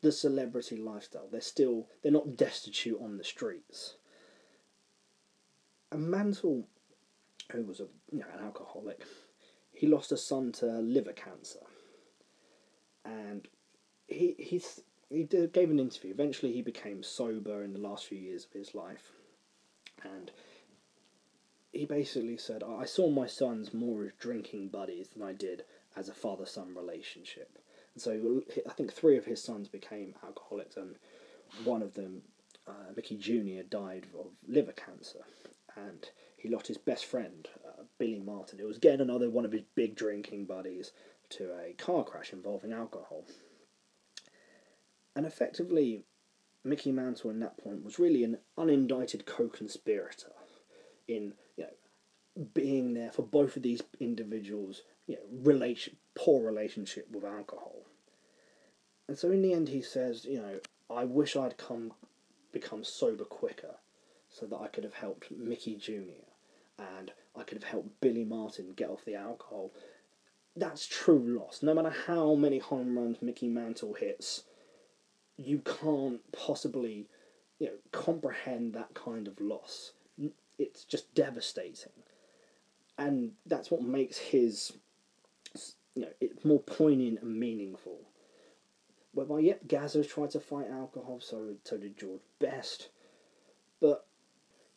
the 0.00 0.12
celebrity 0.12 0.76
lifestyle. 0.76 1.28
They're 1.30 1.40
still 1.40 1.88
they're 2.02 2.12
not 2.12 2.36
destitute 2.36 2.98
on 3.00 3.18
the 3.18 3.24
streets. 3.24 3.96
And 5.92 6.10
Mantle, 6.10 6.66
who 7.52 7.62
was 7.64 7.80
a 7.80 7.86
you 8.10 8.20
know, 8.20 8.26
an 8.36 8.44
alcoholic, 8.44 9.02
he 9.72 9.86
lost 9.86 10.12
a 10.12 10.16
son 10.16 10.52
to 10.52 10.66
liver 10.66 11.12
cancer. 11.12 11.60
And 13.04 13.46
he 14.06 14.34
he's 14.38 14.80
he 15.10 15.24
did, 15.24 15.52
gave 15.52 15.70
an 15.70 15.78
interview. 15.78 16.10
Eventually, 16.10 16.52
he 16.52 16.62
became 16.62 17.02
sober 17.02 17.62
in 17.62 17.72
the 17.72 17.78
last 17.78 18.06
few 18.06 18.18
years 18.18 18.44
of 18.44 18.52
his 18.52 18.74
life, 18.74 19.12
and 20.02 20.30
he 21.72 21.84
basically 21.84 22.36
said, 22.38 22.62
I 22.62 22.84
saw 22.84 23.10
my 23.10 23.26
sons 23.26 23.74
more 23.74 24.04
as 24.04 24.12
drinking 24.18 24.68
buddies 24.68 25.08
than 25.08 25.22
I 25.22 25.32
did 25.32 25.64
as 25.94 26.08
a 26.08 26.14
father 26.14 26.46
son 26.46 26.74
relationship. 26.74 27.58
And 27.94 28.02
so 28.02 28.42
I 28.68 28.72
think 28.72 28.92
three 28.92 29.16
of 29.16 29.26
his 29.26 29.42
sons 29.42 29.68
became 29.68 30.14
alcoholics, 30.24 30.76
and 30.76 30.96
one 31.64 31.82
of 31.82 31.94
them, 31.94 32.22
uh, 32.66 32.92
Mickey 32.94 33.16
Jr., 33.16 33.62
died 33.68 34.06
of 34.18 34.26
liver 34.46 34.72
cancer. 34.72 35.24
And 35.76 36.08
he 36.36 36.48
lost 36.48 36.68
his 36.68 36.78
best 36.78 37.04
friend, 37.04 37.48
uh, 37.66 37.82
Billy 37.98 38.20
Martin, 38.20 38.58
who 38.58 38.66
was 38.66 38.78
again 38.78 39.00
another 39.00 39.30
one 39.30 39.44
of 39.44 39.52
his 39.52 39.62
big 39.74 39.94
drinking 39.94 40.46
buddies, 40.46 40.92
to 41.28 41.50
a 41.52 41.72
car 41.74 42.04
crash 42.04 42.32
involving 42.32 42.72
alcohol. 42.72 43.24
And 45.16 45.24
effectively, 45.24 46.04
Mickey 46.62 46.92
Mantle 46.92 47.30
in 47.30 47.40
that 47.40 47.56
point 47.56 47.82
was 47.82 47.98
really 47.98 48.22
an 48.22 48.36
unindicted 48.58 49.24
co 49.24 49.48
conspirator 49.48 50.32
in 51.08 51.32
you 51.56 51.64
know 51.64 52.46
being 52.52 52.92
there 52.92 53.10
for 53.10 53.22
both 53.22 53.56
of 53.56 53.62
these 53.62 53.80
individuals 53.98 54.82
you 55.06 55.14
know 55.14 55.22
relation 55.42 55.96
poor 56.14 56.44
relationship 56.44 57.10
with 57.10 57.24
alcohol. 57.24 57.86
And 59.08 59.16
so 59.16 59.30
in 59.30 59.40
the 59.40 59.54
end 59.54 59.70
he 59.70 59.80
says 59.80 60.26
you 60.26 60.40
know 60.40 60.60
i 60.90 61.04
wish 61.04 61.34
i'd 61.34 61.56
come 61.56 61.92
become 62.52 62.84
sober 62.84 63.24
quicker 63.24 63.76
so 64.28 64.46
that 64.46 64.56
i 64.56 64.68
could 64.68 64.84
have 64.84 64.94
helped 64.94 65.30
mickey 65.30 65.76
jr 65.76 66.26
and 66.78 67.12
i 67.36 67.42
could 67.42 67.62
have 67.62 67.70
helped 67.70 68.00
billy 68.00 68.24
martin 68.24 68.72
get 68.76 68.90
off 68.90 69.04
the 69.04 69.14
alcohol. 69.14 69.72
That's 70.58 70.86
true 70.86 71.38
loss. 71.38 71.62
No 71.62 71.74
matter 71.74 71.94
how 72.06 72.34
many 72.34 72.58
home 72.58 72.98
runs 72.98 73.22
mickey 73.22 73.48
mantle 73.48 73.94
hits 73.94 74.44
you 75.36 75.58
can't 75.58 76.20
possibly 76.32 77.06
you 77.58 77.66
know 77.66 77.74
comprehend 77.92 78.74
that 78.74 78.94
kind 78.94 79.28
of 79.28 79.40
loss 79.40 79.92
it's 80.58 80.84
just 80.84 81.14
devastating. 81.14 81.92
And 82.98 83.32
that's 83.44 83.70
what 83.70 83.82
makes 83.82 84.16
his, 84.16 84.72
you 85.94 86.02
know, 86.02 86.08
it's 86.20 86.44
more 86.44 86.60
poignant 86.60 87.20
and 87.22 87.38
meaningful. 87.38 87.98
Whereby, 89.12 89.40
yep, 89.40 89.66
Gazza 89.66 90.04
tried 90.04 90.30
to 90.30 90.40
fight 90.40 90.68
alcohol, 90.70 91.20
so, 91.20 91.54
so 91.64 91.76
did 91.76 91.98
George 91.98 92.20
Best, 92.38 92.88
but 93.80 94.06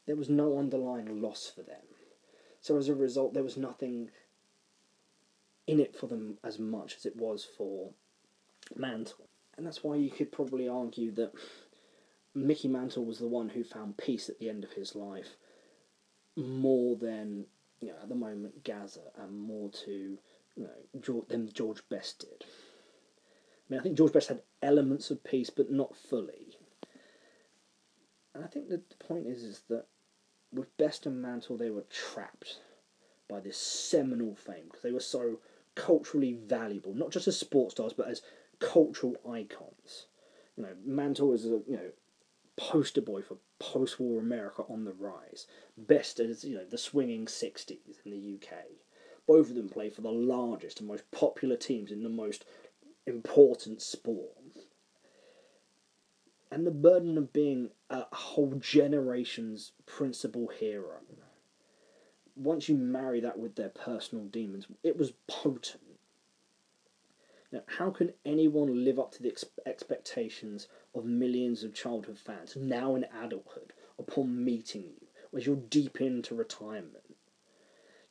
there 0.05 0.15
was 0.15 0.29
no 0.29 0.57
underlying 0.57 1.21
loss 1.21 1.51
for 1.53 1.61
them. 1.61 1.81
So 2.61 2.77
as 2.77 2.89
a 2.89 2.95
result, 2.95 3.33
there 3.33 3.43
was 3.43 3.57
nothing 3.57 4.09
in 5.67 5.79
it 5.79 5.95
for 5.95 6.07
them 6.07 6.37
as 6.43 6.59
much 6.59 6.95
as 6.97 7.05
it 7.05 7.15
was 7.15 7.47
for 7.57 7.91
Mantle. 8.75 9.28
And 9.59 9.67
that's 9.67 9.83
why 9.83 9.95
you 9.95 10.09
could 10.09 10.31
probably 10.31 10.69
argue 10.69 11.11
that 11.15 11.33
Mickey 12.33 12.69
Mantle 12.69 13.03
was 13.03 13.19
the 13.19 13.27
one 13.27 13.49
who 13.49 13.65
found 13.65 13.97
peace 13.97 14.29
at 14.29 14.39
the 14.39 14.47
end 14.47 14.63
of 14.63 14.71
his 14.71 14.95
life 14.95 15.35
more 16.37 16.95
than 16.95 17.45
you 17.81 17.89
know 17.89 17.95
at 18.01 18.07
the 18.07 18.15
moment 18.15 18.63
Gazza 18.63 19.01
and 19.21 19.37
more 19.37 19.69
to 19.83 20.17
you 20.55 20.63
know 20.63 21.01
George, 21.01 21.27
than 21.27 21.51
George 21.51 21.81
Best 21.89 22.19
did. 22.19 22.45
I 22.47 23.65
mean, 23.67 23.79
I 23.81 23.83
think 23.83 23.97
George 23.97 24.13
Best 24.13 24.29
had 24.29 24.43
elements 24.61 25.11
of 25.11 25.25
peace, 25.25 25.49
but 25.49 25.69
not 25.69 25.93
fully. 25.93 26.55
And 28.33 28.45
I 28.45 28.47
think 28.47 28.69
the 28.69 28.81
point 29.05 29.27
is 29.27 29.43
is 29.43 29.63
that 29.67 29.87
with 30.53 30.77
Best 30.77 31.05
and 31.05 31.21
Mantle, 31.21 31.57
they 31.57 31.69
were 31.69 31.83
trapped 31.89 32.61
by 33.27 33.41
this 33.41 33.57
seminal 33.57 34.35
fame 34.35 34.67
because 34.67 34.83
they 34.83 34.93
were 34.93 35.01
so 35.01 35.39
culturally 35.75 36.31
valuable, 36.31 36.93
not 36.93 37.11
just 37.11 37.27
as 37.27 37.37
sports 37.37 37.73
stars, 37.73 37.91
but 37.91 38.07
as 38.07 38.21
cultural 38.59 39.15
icons. 39.29 40.07
You 40.55 40.63
know, 40.63 40.75
Mantle 40.85 41.33
is 41.33 41.45
a 41.45 41.61
you 41.67 41.77
know 41.77 41.91
poster 42.57 43.01
boy 43.01 43.21
for 43.21 43.37
post-war 43.59 44.19
America 44.19 44.63
on 44.69 44.85
the 44.85 44.93
rise, 44.93 45.47
best 45.77 46.19
as 46.19 46.43
you 46.43 46.55
know 46.55 46.65
the 46.65 46.77
swinging 46.77 47.25
'60s 47.25 48.05
in 48.05 48.11
the 48.11 48.35
UK. 48.35 48.65
Both 49.25 49.49
of 49.49 49.55
them 49.55 49.69
play 49.69 49.89
for 49.89 50.01
the 50.01 50.11
largest 50.11 50.79
and 50.79 50.87
most 50.87 51.09
popular 51.11 51.55
teams 51.55 51.91
in 51.91 52.03
the 52.03 52.09
most 52.09 52.45
important 53.05 53.81
sport. 53.81 54.35
And 56.51 56.65
the 56.65 56.71
burden 56.71 57.17
of 57.17 57.31
being 57.31 57.69
a 57.89 58.05
whole 58.11 58.55
generation's 58.55 59.71
principal 59.85 60.47
hero. 60.47 60.97
Once 62.35 62.67
you 62.67 62.75
marry 62.75 63.19
that 63.19 63.37
with 63.37 63.55
their 63.55 63.69
personal 63.69 64.25
demons, 64.25 64.65
it 64.83 64.97
was 64.97 65.13
potent. 65.27 65.88
Now, 67.51 67.61
how 67.65 67.89
can 67.89 68.13
anyone 68.25 68.83
live 68.83 68.99
up 68.99 69.11
to 69.13 69.23
the 69.23 69.29
ex- 69.29 69.45
expectations 69.65 70.67
of 70.93 71.05
millions 71.05 71.63
of 71.63 71.73
childhood 71.73 72.19
fans 72.19 72.55
now 72.55 72.95
in 72.95 73.05
adulthood 73.05 73.73
upon 73.97 74.43
meeting 74.43 74.83
you, 74.83 75.07
as 75.37 75.45
you're 75.45 75.55
deep 75.55 75.99
into 75.99 76.35
retirement? 76.35 77.15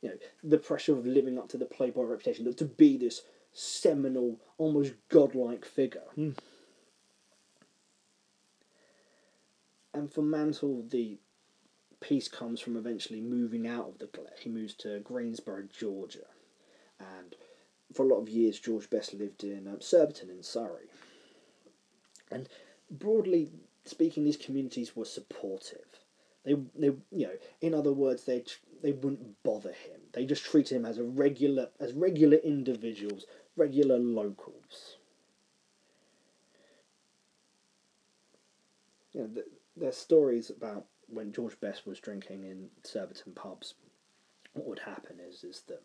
You 0.00 0.10
know, 0.10 0.16
the 0.42 0.58
pressure 0.58 0.96
of 0.96 1.06
living 1.06 1.38
up 1.38 1.48
to 1.50 1.56
the 1.56 1.64
Playboy 1.64 2.04
reputation, 2.04 2.52
to 2.52 2.64
be 2.64 2.96
this 2.96 3.22
seminal, 3.52 4.40
almost 4.56 4.94
godlike 5.08 5.64
figure. 5.64 6.02
Mm. 6.16 6.36
And 9.94 10.12
for 10.12 10.22
Mantle, 10.22 10.84
the 10.88 11.18
peace 12.00 12.28
comes 12.28 12.60
from 12.60 12.76
eventually 12.76 13.20
moving 13.20 13.66
out 13.66 13.88
of 13.88 13.98
the 13.98 14.06
Glare. 14.06 14.34
He 14.38 14.48
moves 14.48 14.74
to 14.74 15.00
Greensboro, 15.00 15.64
Georgia, 15.64 16.26
and 17.00 17.34
for 17.92 18.04
a 18.04 18.08
lot 18.08 18.20
of 18.20 18.28
years, 18.28 18.58
George 18.58 18.90
Best 18.90 19.14
lived 19.14 19.44
in 19.44 19.66
um, 19.66 19.80
Surbiton 19.80 20.30
in 20.30 20.42
Surrey. 20.42 20.88
And 22.30 22.48
broadly 22.90 23.50
speaking, 23.84 24.24
these 24.24 24.36
communities 24.36 24.94
were 24.94 25.04
supportive. 25.04 26.04
They, 26.44 26.54
they, 26.76 26.86
you 27.10 27.26
know, 27.26 27.32
in 27.60 27.74
other 27.74 27.92
words, 27.92 28.24
they 28.24 28.44
they 28.82 28.92
wouldn't 28.92 29.42
bother 29.42 29.72
him. 29.72 30.00
They 30.12 30.24
just 30.24 30.44
treated 30.44 30.76
him 30.76 30.84
as 30.84 30.98
a 30.98 31.02
regular, 31.02 31.68
as 31.80 31.92
regular 31.92 32.38
individuals, 32.38 33.24
regular 33.56 33.98
locals. 33.98 34.96
You 39.12 39.22
know, 39.22 39.26
the, 39.26 39.44
there's 39.76 39.96
stories 39.96 40.50
about 40.50 40.86
when 41.08 41.32
George 41.32 41.58
Best 41.60 41.86
was 41.86 41.98
drinking 41.98 42.44
in 42.44 42.68
Surbiton 42.84 43.32
pubs. 43.32 43.74
What 44.52 44.66
would 44.66 44.78
happen 44.80 45.16
is 45.20 45.44
is 45.44 45.62
that 45.68 45.82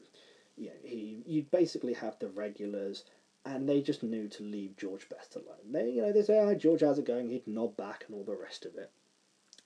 you 0.58 0.68
know, 0.68 0.76
he 0.84 1.24
you'd 1.26 1.51
basically 1.51 1.93
have 1.93 2.18
the 2.20 2.30
regulars, 2.30 3.04
and 3.45 3.68
they 3.68 3.82
just 3.82 4.04
knew 4.04 4.28
to 4.30 4.43
leave 4.43 4.78
George 4.78 5.10
Best 5.10 5.36
alone. 5.36 5.72
They 5.72 5.89
you 5.89 6.01
know 6.01 6.12
they 6.12 6.24
say, 6.24 6.43
"Hi 6.43 6.54
George, 6.56 6.82
how's 6.82 6.99
it 6.99 7.06
going?" 7.06 7.30
He'd 7.30 7.47
nod 7.47 7.76
back 7.76 8.06
and 8.08 8.16
all 8.16 8.24
the 8.24 8.36
rest 8.36 8.66
of 8.66 8.76
it, 8.76 8.91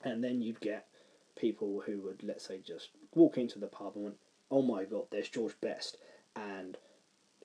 and 0.04 0.24
then 0.24 0.42
you'd 0.42 0.60
get 0.62 0.88
people 1.36 1.82
who 1.82 2.00
would 2.02 2.24
let's 2.24 2.48
say 2.48 2.60
just 2.60 2.90
walk 3.14 3.38
into 3.38 3.60
the 3.60 3.68
pub 3.68 3.94
and 3.96 4.04
went, 4.06 4.18
"Oh 4.50 4.62
my 4.62 4.86
God, 4.86 5.08
there's 5.12 5.30
George 5.30 5.60
Best," 5.62 5.98
and 6.36 6.78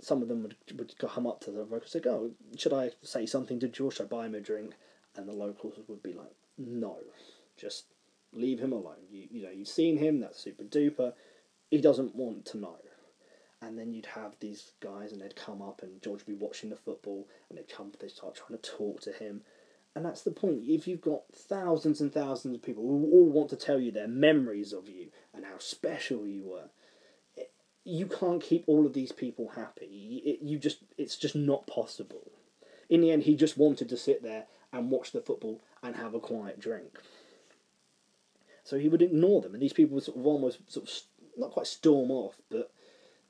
some 0.00 0.22
of 0.22 0.28
them 0.28 0.42
would 0.42 0.56
would 0.78 0.96
come 0.98 1.26
up 1.26 1.40
to 1.40 1.50
the 1.50 1.64
locals 1.64 1.94
and 1.94 2.04
say, 2.04 2.10
"Oh, 2.10 2.32
should 2.56 2.72
I 2.72 2.92
say 3.02 3.26
something 3.26 3.58
to 3.60 3.68
George? 3.68 3.96
Should 3.96 4.06
I 4.06 4.08
buy 4.08 4.26
him 4.26 4.34
a 4.34 4.40
drink?" 4.40 4.74
And 5.16 5.28
the 5.28 5.32
locals 5.32 5.74
would 5.88 6.02
be 6.02 6.12
like, 6.12 6.34
"No, 6.56 6.98
just 7.56 7.86
leave 8.32 8.60
him 8.60 8.72
alone. 8.72 9.06
You 9.10 9.28
you 9.30 9.42
know 9.42 9.50
you've 9.50 9.68
seen 9.68 9.96
him. 9.98 10.20
That's 10.20 10.38
super 10.38 10.64
duper. 10.64 11.14
He 11.70 11.80
doesn't 11.80 12.14
want 12.14 12.46
to 12.46 12.58
know." 12.58 12.78
And 13.62 13.78
then 13.78 13.92
you'd 13.92 14.06
have 14.06 14.34
these 14.40 14.72
guys 14.80 15.12
and 15.12 15.20
they'd 15.20 15.36
come 15.36 15.62
up 15.62 15.82
and 15.82 16.02
George 16.02 16.20
would 16.26 16.38
be 16.38 16.44
watching 16.44 16.70
the 16.70 16.76
football 16.76 17.28
and 17.48 17.56
they'd 17.56 17.68
come 17.68 17.92
they 18.00 18.08
start 18.08 18.34
trying 18.34 18.58
to 18.58 18.70
talk 18.70 19.00
to 19.02 19.12
him. 19.12 19.42
And 19.94 20.04
that's 20.04 20.22
the 20.22 20.30
point. 20.30 20.62
If 20.66 20.88
you've 20.88 21.02
got 21.02 21.22
thousands 21.34 22.00
and 22.00 22.12
thousands 22.12 22.56
of 22.56 22.62
people 22.62 22.82
who 22.82 23.10
all 23.12 23.30
want 23.30 23.50
to 23.50 23.56
tell 23.56 23.78
you 23.78 23.92
their 23.92 24.08
memories 24.08 24.72
of 24.72 24.88
you 24.88 25.08
and 25.34 25.44
how 25.44 25.58
special 25.58 26.26
you 26.26 26.44
were 26.44 26.70
you 27.84 28.06
can't 28.06 28.42
keep 28.42 28.64
all 28.66 28.86
of 28.86 28.92
these 28.92 29.12
people 29.12 29.52
happy. 29.56 30.22
It, 30.24 30.44
you 30.44 30.58
just 30.58 30.78
it's 30.96 31.16
just 31.16 31.34
not 31.34 31.66
possible. 31.66 32.30
In 32.88 33.00
the 33.00 33.10
end 33.10 33.24
he 33.24 33.34
just 33.34 33.58
wanted 33.58 33.88
to 33.88 33.96
sit 33.96 34.22
there 34.22 34.44
and 34.72 34.90
watch 34.90 35.12
the 35.12 35.20
football 35.20 35.60
and 35.82 35.96
have 35.96 36.14
a 36.14 36.20
quiet 36.20 36.60
drink. 36.60 36.98
So 38.64 38.78
he 38.78 38.88
would 38.88 39.02
ignore 39.02 39.40
them. 39.40 39.54
And 39.54 39.62
these 39.62 39.72
people 39.72 39.96
would 39.96 40.04
sort 40.04 40.18
of 40.18 40.26
almost 40.26 40.72
sort 40.72 40.88
of 40.88 40.94
not 41.36 41.50
quite 41.50 41.66
storm 41.66 42.10
off 42.10 42.36
but 42.50 42.70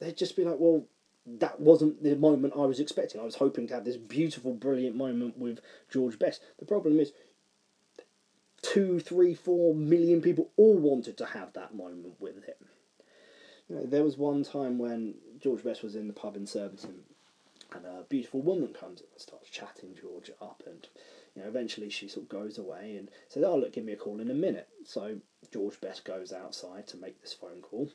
they'd 0.02 0.16
just 0.16 0.36
be 0.36 0.44
like, 0.44 0.56
well, 0.58 0.84
that 1.24 1.60
wasn't 1.60 2.02
the 2.02 2.16
moment 2.16 2.54
I 2.56 2.66
was 2.66 2.80
expecting. 2.80 3.20
I 3.20 3.24
was 3.24 3.36
hoping 3.36 3.68
to 3.68 3.74
have 3.74 3.84
this 3.84 3.96
beautiful, 3.96 4.54
brilliant 4.54 4.96
moment 4.96 5.38
with 5.38 5.60
George 5.90 6.18
Best. 6.18 6.42
The 6.58 6.66
problem 6.66 6.98
is, 6.98 7.12
two, 8.60 8.98
three, 8.98 9.34
four 9.34 9.74
million 9.74 10.20
people 10.20 10.50
all 10.56 10.76
wanted 10.76 11.16
to 11.18 11.26
have 11.26 11.52
that 11.52 11.74
moment 11.74 12.14
with 12.20 12.44
him. 12.44 12.68
You 13.68 13.76
know, 13.76 13.86
there 13.86 14.02
was 14.02 14.18
one 14.18 14.42
time 14.42 14.78
when 14.78 15.14
George 15.38 15.62
Best 15.62 15.82
was 15.82 15.94
in 15.94 16.08
the 16.08 16.12
pub 16.12 16.36
in 16.36 16.46
Surbiton, 16.46 17.04
and 17.72 17.86
a 17.86 18.04
beautiful 18.08 18.42
woman 18.42 18.74
comes 18.74 19.00
and 19.00 19.08
starts 19.16 19.48
chatting 19.48 19.94
George 19.98 20.30
up, 20.40 20.62
and 20.66 20.88
you 21.34 21.42
know, 21.42 21.48
eventually 21.48 21.88
she 21.88 22.08
sort 22.08 22.24
of 22.24 22.28
goes 22.28 22.58
away 22.58 22.96
and 22.96 23.08
says, 23.28 23.44
"Oh, 23.44 23.56
look, 23.56 23.72
give 23.72 23.84
me 23.84 23.92
a 23.92 23.96
call 23.96 24.20
in 24.20 24.30
a 24.30 24.34
minute." 24.34 24.68
So 24.84 25.20
George 25.52 25.80
Best 25.80 26.04
goes 26.04 26.32
outside 26.32 26.88
to 26.88 26.96
make 26.96 27.20
this 27.20 27.32
phone 27.32 27.62
call 27.62 27.90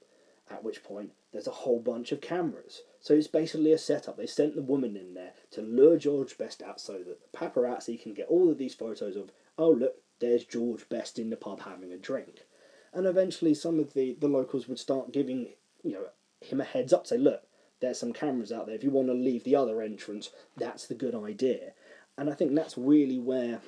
at 0.49 0.63
which 0.63 0.83
point 0.83 1.11
there's 1.31 1.47
a 1.47 1.51
whole 1.51 1.79
bunch 1.79 2.11
of 2.11 2.21
cameras. 2.21 2.81
So 2.99 3.13
it's 3.13 3.27
basically 3.27 3.71
a 3.71 3.77
setup. 3.77 4.17
They 4.17 4.27
sent 4.27 4.55
the 4.55 4.61
woman 4.61 4.95
in 4.95 5.13
there 5.13 5.33
to 5.51 5.61
lure 5.61 5.97
George 5.97 6.37
Best 6.37 6.61
out 6.61 6.79
so 6.79 6.93
that 6.93 7.07
the 7.07 7.37
paparazzi 7.37 8.01
can 8.01 8.13
get 8.13 8.27
all 8.27 8.49
of 8.49 8.57
these 8.57 8.75
photos 8.75 9.15
of, 9.15 9.31
oh, 9.57 9.71
look, 9.71 9.95
there's 10.19 10.45
George 10.45 10.87
Best 10.89 11.19
in 11.19 11.29
the 11.29 11.37
pub 11.37 11.61
having 11.61 11.91
a 11.91 11.97
drink. 11.97 12.45
And 12.93 13.05
eventually 13.05 13.53
some 13.53 13.79
of 13.79 13.93
the, 13.93 14.15
the 14.19 14.27
locals 14.27 14.67
would 14.67 14.79
start 14.79 15.11
giving 15.11 15.49
you 15.83 15.93
know 15.93 16.07
him 16.41 16.61
a 16.61 16.63
heads 16.63 16.93
up, 16.93 17.07
say, 17.07 17.17
look, 17.17 17.43
there's 17.79 17.99
some 17.99 18.13
cameras 18.13 18.51
out 18.51 18.65
there. 18.65 18.75
If 18.75 18.83
you 18.83 18.91
want 18.91 19.07
to 19.07 19.13
leave 19.13 19.43
the 19.43 19.55
other 19.55 19.81
entrance, 19.81 20.31
that's 20.55 20.87
the 20.87 20.95
good 20.95 21.15
idea. 21.15 21.73
And 22.17 22.29
I 22.29 22.33
think 22.33 22.55
that's 22.55 22.77
really 22.77 23.19
where 23.19 23.61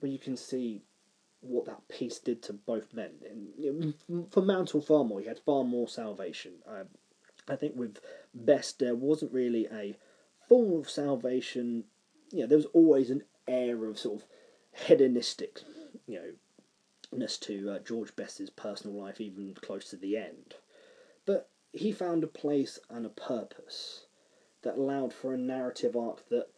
where 0.00 0.10
you 0.10 0.18
can 0.18 0.36
see 0.36 0.82
what 1.44 1.66
that 1.66 1.88
peace 1.88 2.18
did 2.18 2.42
to 2.44 2.52
both 2.52 2.92
men. 2.92 3.10
And 4.08 4.32
for 4.32 4.42
Mantle 4.42 4.80
far 4.80 5.04
more, 5.04 5.20
he 5.20 5.26
had 5.26 5.38
far 5.38 5.64
more 5.64 5.88
salvation. 5.88 6.54
Uh, 6.66 6.84
I 7.48 7.56
think 7.56 7.76
with 7.76 7.98
Best, 8.34 8.78
there 8.78 8.94
wasn't 8.94 9.32
really 9.32 9.66
a 9.72 9.96
form 10.48 10.72
of 10.72 10.90
salvation. 10.90 11.84
You 12.30 12.40
know, 12.40 12.46
there 12.46 12.58
was 12.58 12.66
always 12.66 13.10
an 13.10 13.22
air 13.46 13.84
of 13.86 13.98
sort 13.98 14.22
of 14.22 14.26
hedonistic, 14.72 15.60
you 16.06 16.16
know, 16.16 16.32
to 17.40 17.70
uh, 17.70 17.78
George 17.78 18.16
Best's 18.16 18.50
personal 18.50 19.00
life, 19.00 19.20
even 19.20 19.54
close 19.54 19.90
to 19.90 19.96
the 19.96 20.16
end. 20.16 20.54
But 21.26 21.48
he 21.72 21.92
found 21.92 22.24
a 22.24 22.28
place 22.28 22.78
and 22.90 23.06
a 23.06 23.10
purpose 23.10 24.06
that 24.62 24.76
allowed 24.76 25.12
for 25.12 25.34
a 25.34 25.38
narrative 25.38 25.96
arc 25.96 26.28
that 26.30 26.48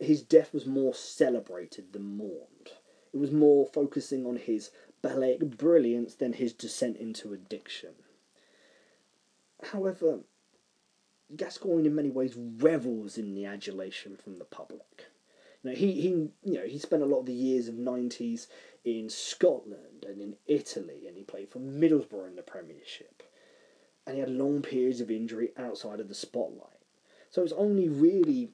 his 0.00 0.22
death 0.22 0.52
was 0.52 0.66
more 0.66 0.94
celebrated 0.94 1.92
than 1.92 2.16
mourned. 2.16 2.55
It 3.16 3.20
was 3.20 3.32
more 3.32 3.64
focusing 3.64 4.26
on 4.26 4.36
his 4.36 4.70
ballet 5.00 5.38
brilliance 5.38 6.16
than 6.16 6.34
his 6.34 6.52
descent 6.52 6.98
into 6.98 7.32
addiction. 7.32 7.94
However, 9.72 10.20
Gascoigne 11.34 11.86
in 11.86 11.94
many 11.94 12.10
ways 12.10 12.36
revels 12.36 13.16
in 13.16 13.34
the 13.34 13.46
adulation 13.46 14.18
from 14.18 14.36
the 14.36 14.44
public. 14.44 15.06
You 15.62 15.70
know, 15.70 15.76
he, 15.76 15.92
he 15.92 16.08
you 16.08 16.58
know 16.58 16.66
he 16.66 16.78
spent 16.78 17.02
a 17.02 17.06
lot 17.06 17.20
of 17.20 17.26
the 17.26 17.32
years 17.32 17.68
of 17.68 17.76
nineties 17.76 18.48
in 18.84 19.08
Scotland 19.08 20.04
and 20.06 20.20
in 20.20 20.36
Italy, 20.46 21.06
and 21.08 21.16
he 21.16 21.24
played 21.24 21.48
for 21.48 21.58
Middlesbrough 21.58 22.28
in 22.28 22.36
the 22.36 22.42
Premiership, 22.42 23.22
and 24.06 24.16
he 24.16 24.20
had 24.20 24.28
long 24.28 24.60
periods 24.60 25.00
of 25.00 25.10
injury 25.10 25.52
outside 25.56 26.00
of 26.00 26.08
the 26.08 26.14
spotlight. 26.14 26.82
So 27.30 27.42
it's 27.42 27.52
only 27.52 27.88
really 27.88 28.50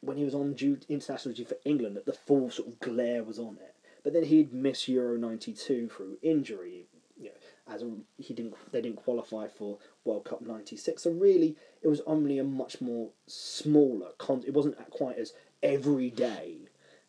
when 0.00 0.16
he 0.16 0.24
was 0.24 0.34
on 0.34 0.54
duty, 0.54 0.86
international 0.88 1.34
duty 1.34 1.48
for 1.48 1.58
England 1.64 1.96
that 1.96 2.06
the 2.06 2.12
full 2.12 2.50
sort 2.50 2.68
of 2.68 2.80
glare 2.80 3.22
was 3.22 3.38
on 3.38 3.58
it. 3.60 3.74
But 4.04 4.12
then 4.12 4.24
he'd 4.24 4.52
miss 4.52 4.88
Euro 4.88 5.16
'92 5.16 5.88
through 5.88 6.18
injury. 6.22 6.86
You 7.16 7.30
know, 7.30 7.74
as 7.74 7.82
a, 7.82 7.90
he 8.16 8.32
didn't, 8.32 8.54
they 8.70 8.80
didn't 8.80 9.02
qualify 9.02 9.48
for 9.48 9.78
World 10.04 10.24
Cup 10.24 10.40
'96. 10.40 11.02
So 11.02 11.10
really, 11.10 11.56
it 11.82 11.88
was 11.88 12.00
only 12.06 12.38
a 12.38 12.44
much 12.44 12.80
more 12.80 13.10
smaller. 13.26 14.10
Con- 14.18 14.44
it 14.46 14.54
wasn't 14.54 14.78
quite 14.90 15.18
as 15.18 15.32
everyday 15.62 16.58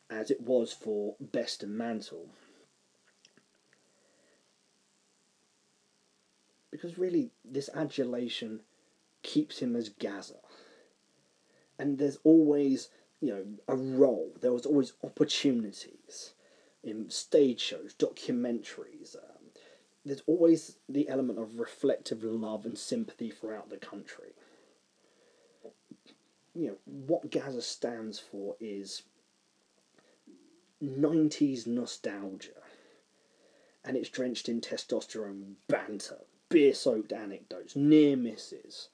as 0.10 0.32
it 0.32 0.42
was 0.42 0.74
for 0.74 1.16
Best 1.20 1.62
and 1.62 1.78
Mantle. 1.78 2.30
Because 6.72 6.98
really, 6.98 7.32
this 7.46 7.70
adulation 7.76 8.62
keeps 9.22 9.60
him 9.60 9.76
as 9.76 9.90
Gazza 9.90 10.36
and 11.80 11.98
there's 11.98 12.20
always 12.24 12.90
you 13.22 13.30
know 13.30 13.46
a 13.68 13.76
role. 13.76 14.34
There 14.40 14.54
was 14.54 14.66
always 14.66 14.94
opportunities 15.04 16.34
in 16.84 17.10
stage 17.10 17.60
shows, 17.60 17.96
documentaries. 17.98 19.16
Um, 19.16 19.52
there's 20.06 20.24
always 20.28 20.78
the 20.88 21.10
element 21.10 21.40
of 21.40 21.60
reflective 21.60 22.24
love 22.24 22.66
and 22.66 22.78
sympathy 22.78 23.30
throughout 23.32 23.70
the 23.70 23.78
country. 23.78 24.34
you 26.56 26.68
know 26.68 26.78
what 26.86 27.32
Gazza 27.32 27.62
stands 27.62 28.20
for 28.20 28.56
is 28.60 29.04
90s 30.84 31.68
nostalgia, 31.68 32.62
and 33.84 33.98
it's 33.98 34.10
drenched 34.10 34.50
in 34.50 34.62
testosterone 34.62 35.56
banter, 35.68 36.20
beer 36.50 36.74
soaked 36.74 37.12
anecdotes, 37.12 37.76
near 37.76 38.16
misses, 38.16 38.90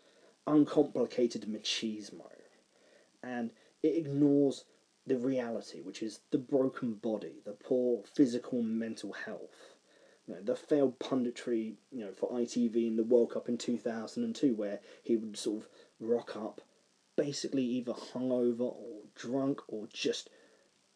uncomplicated 0.48 1.44
machismo, 1.44 2.35
and 3.26 3.51
it 3.84 3.97
ignores 3.97 4.65
the 5.07 5.17
reality, 5.17 5.82
which 5.82 6.01
is 6.01 6.19
the 6.32 6.38
broken 6.38 6.93
body, 6.93 7.41
the 7.45 7.51
poor 7.51 8.03
physical 8.03 8.59
and 8.59 8.80
mental 8.80 9.13
health. 9.13 9.76
You 10.28 10.36
know, 10.36 10.41
the 10.41 10.55
failed 10.55 10.97
punditry, 10.99 11.76
you 11.91 12.03
know, 12.05 12.11
for 12.11 12.32
ITV 12.32 12.88
in 12.88 12.95
the 12.95 13.03
World 13.03 13.32
Cup 13.32 13.47
in 13.47 13.57
2002, 13.57 14.55
where 14.55 14.80
he 15.03 15.15
would 15.15 15.38
sort 15.38 15.63
of 15.63 15.69
rock 15.99 16.36
up 16.36 16.61
basically 17.15 17.63
either 17.63 17.93
hungover 17.93 18.61
or 18.61 19.01
drunk 19.15 19.61
or 19.67 19.88
just 19.93 20.30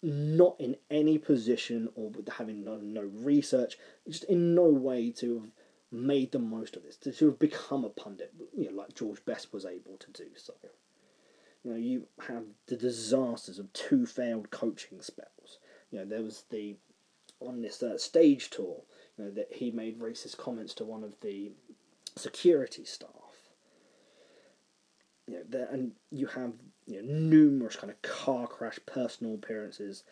not 0.02 0.56
in 0.60 0.76
any 0.90 1.18
position 1.18 1.90
or 1.96 2.12
having 2.38 2.64
no, 2.64 2.78
no 2.78 3.02
research, 3.02 3.78
just 4.08 4.24
in 4.26 4.56
no 4.56 4.64
way 4.64 5.12
to 5.12 5.42
have 5.42 5.52
made 5.92 6.32
the 6.32 6.40
most 6.40 6.76
of 6.76 6.84
this, 6.84 6.98
to, 6.98 7.12
to 7.12 7.26
have 7.28 7.40
become 7.40 7.84
a 7.84 7.90
pundit, 7.90 8.34
you 8.56 8.66
know, 8.66 8.76
like 8.76 8.96
George 8.96 9.24
Best 9.26 9.54
was 9.54 9.66
able 9.66 9.98
to 9.98 10.12
do 10.12 10.30
so. 10.36 10.54
You 11.70 11.76
know, 11.76 11.82
you 11.82 12.08
have 12.28 12.46
the 12.66 12.76
disasters 12.76 13.60
of 13.60 13.72
two 13.74 14.08
failed 14.08 14.50
coaching 14.50 15.02
spells. 15.02 15.60
You 15.92 16.00
know, 16.00 16.06
there 16.06 16.24
was 16.24 16.46
the 16.50 16.78
on 17.40 17.62
this 17.62 17.84
uh, 17.84 17.96
stage 18.00 18.50
tour, 18.50 18.82
you 19.18 19.26
know, 19.26 19.32
that 19.32 19.50
he 19.52 19.70
made 19.70 20.00
racist 20.00 20.38
comments 20.38 20.74
to 20.76 20.84
one 20.84 21.04
of 21.04 21.14
the 21.22 21.52
security 22.16 22.84
staff. 22.86 23.12
You 25.28 25.36
know, 25.36 25.44
there, 25.48 25.68
and 25.72 25.92
you 26.12 26.26
have 26.26 26.54
you 26.88 27.04
know, 27.04 27.14
numerous 27.14 27.76
kind 27.76 27.92
of 27.92 28.02
car 28.02 28.48
crash 28.48 28.80
personal 28.88 29.36
appearances 29.36 30.04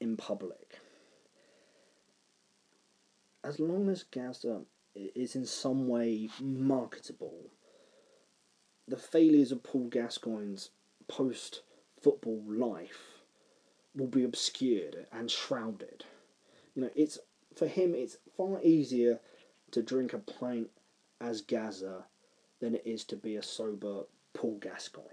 in 0.00 0.18
public. 0.18 0.80
As 3.42 3.58
long 3.58 3.88
as 3.88 4.02
Gazza 4.02 4.64
is 4.94 5.34
in 5.34 5.46
some 5.46 5.88
way 5.88 6.28
marketable, 6.38 7.46
the 8.88 8.96
failures 8.96 9.52
of 9.52 9.62
Paul 9.62 9.88
Gascoigne's 9.88 10.70
post 11.08 11.62
football 12.00 12.42
life 12.46 13.22
will 13.94 14.06
be 14.06 14.24
obscured 14.24 15.06
and 15.12 15.30
shrouded. 15.30 16.04
You 16.74 16.82
know, 16.82 16.90
it's 16.94 17.18
for 17.54 17.66
him 17.66 17.94
it's 17.94 18.18
far 18.36 18.60
easier 18.62 19.20
to 19.72 19.82
drink 19.82 20.12
a 20.12 20.18
pint 20.18 20.70
as 21.20 21.42
Gazza 21.42 22.04
than 22.60 22.76
it 22.76 22.82
is 22.84 23.04
to 23.04 23.16
be 23.16 23.36
a 23.36 23.42
sober 23.42 24.04
Paul 24.32 24.58
Gascoigne. 24.60 25.06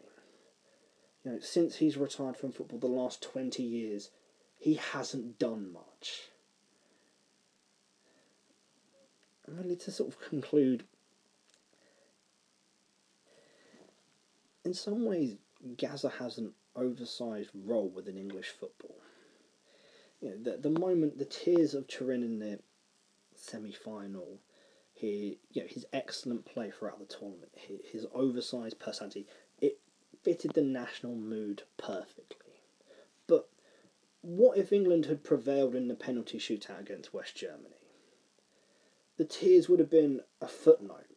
You 1.24 1.32
know, 1.32 1.40
since 1.40 1.78
he's 1.78 1.98
retired 1.98 2.38
from 2.38 2.52
football 2.52 2.80
the 2.80 2.88
last 2.88 3.22
twenty 3.22 3.64
years, 3.64 4.12
he 4.58 4.76
hasn't 4.76 5.40
done 5.40 5.72
much. 5.74 6.30
And 9.46 9.58
really 9.58 9.76
to 9.78 9.92
sort 9.92 10.10
of 10.10 10.20
conclude 10.20 10.84
in 14.66 14.74
some 14.74 15.06
ways, 15.06 15.36
Gazza 15.78 16.10
has 16.10 16.38
an 16.38 16.54
oversized 16.76 17.52
role 17.54 17.90
within 17.90 18.18
English 18.18 18.50
football. 18.50 18.96
You 20.20 20.30
know, 20.32 20.38
the, 20.38 20.70
the 20.70 20.80
moment 20.80 21.18
the 21.18 21.26
tears 21.26 21.74
of 21.74 21.88
Turin 21.88 22.24
in 22.24 22.40
the 22.40 22.60
semi 23.36 23.72
final, 23.72 24.40
he, 24.94 25.40
you 25.52 25.62
know, 25.62 25.68
his 25.68 25.86
excellent 25.94 26.46
play 26.46 26.72
throughout 26.72 27.00
the 27.00 27.06
tournament, 27.06 27.52
his, 27.56 27.80
his 27.92 28.06
oversized 28.14 28.80
personality, 28.80 29.28
it 29.62 29.80
fitted 30.24 30.52
the 30.54 30.62
national 30.62 31.16
mood 31.16 31.64
perfectly. 31.78 32.64
But 33.28 33.48
what 34.22 34.58
if 34.58 34.74
England 34.74 35.06
had 35.06 35.24
prevailed 35.24 35.76
in 35.76 35.88
the 35.88 35.96
penalty 35.96 36.40
shootout 36.40 36.80
against 36.80 37.14
West 37.14 37.36
Germany? 37.36 37.76
The 39.18 39.26
tears 39.26 39.70
would 39.70 39.80
have 39.80 39.92
been 39.92 40.22
a 40.42 40.48
footnote 40.48 41.16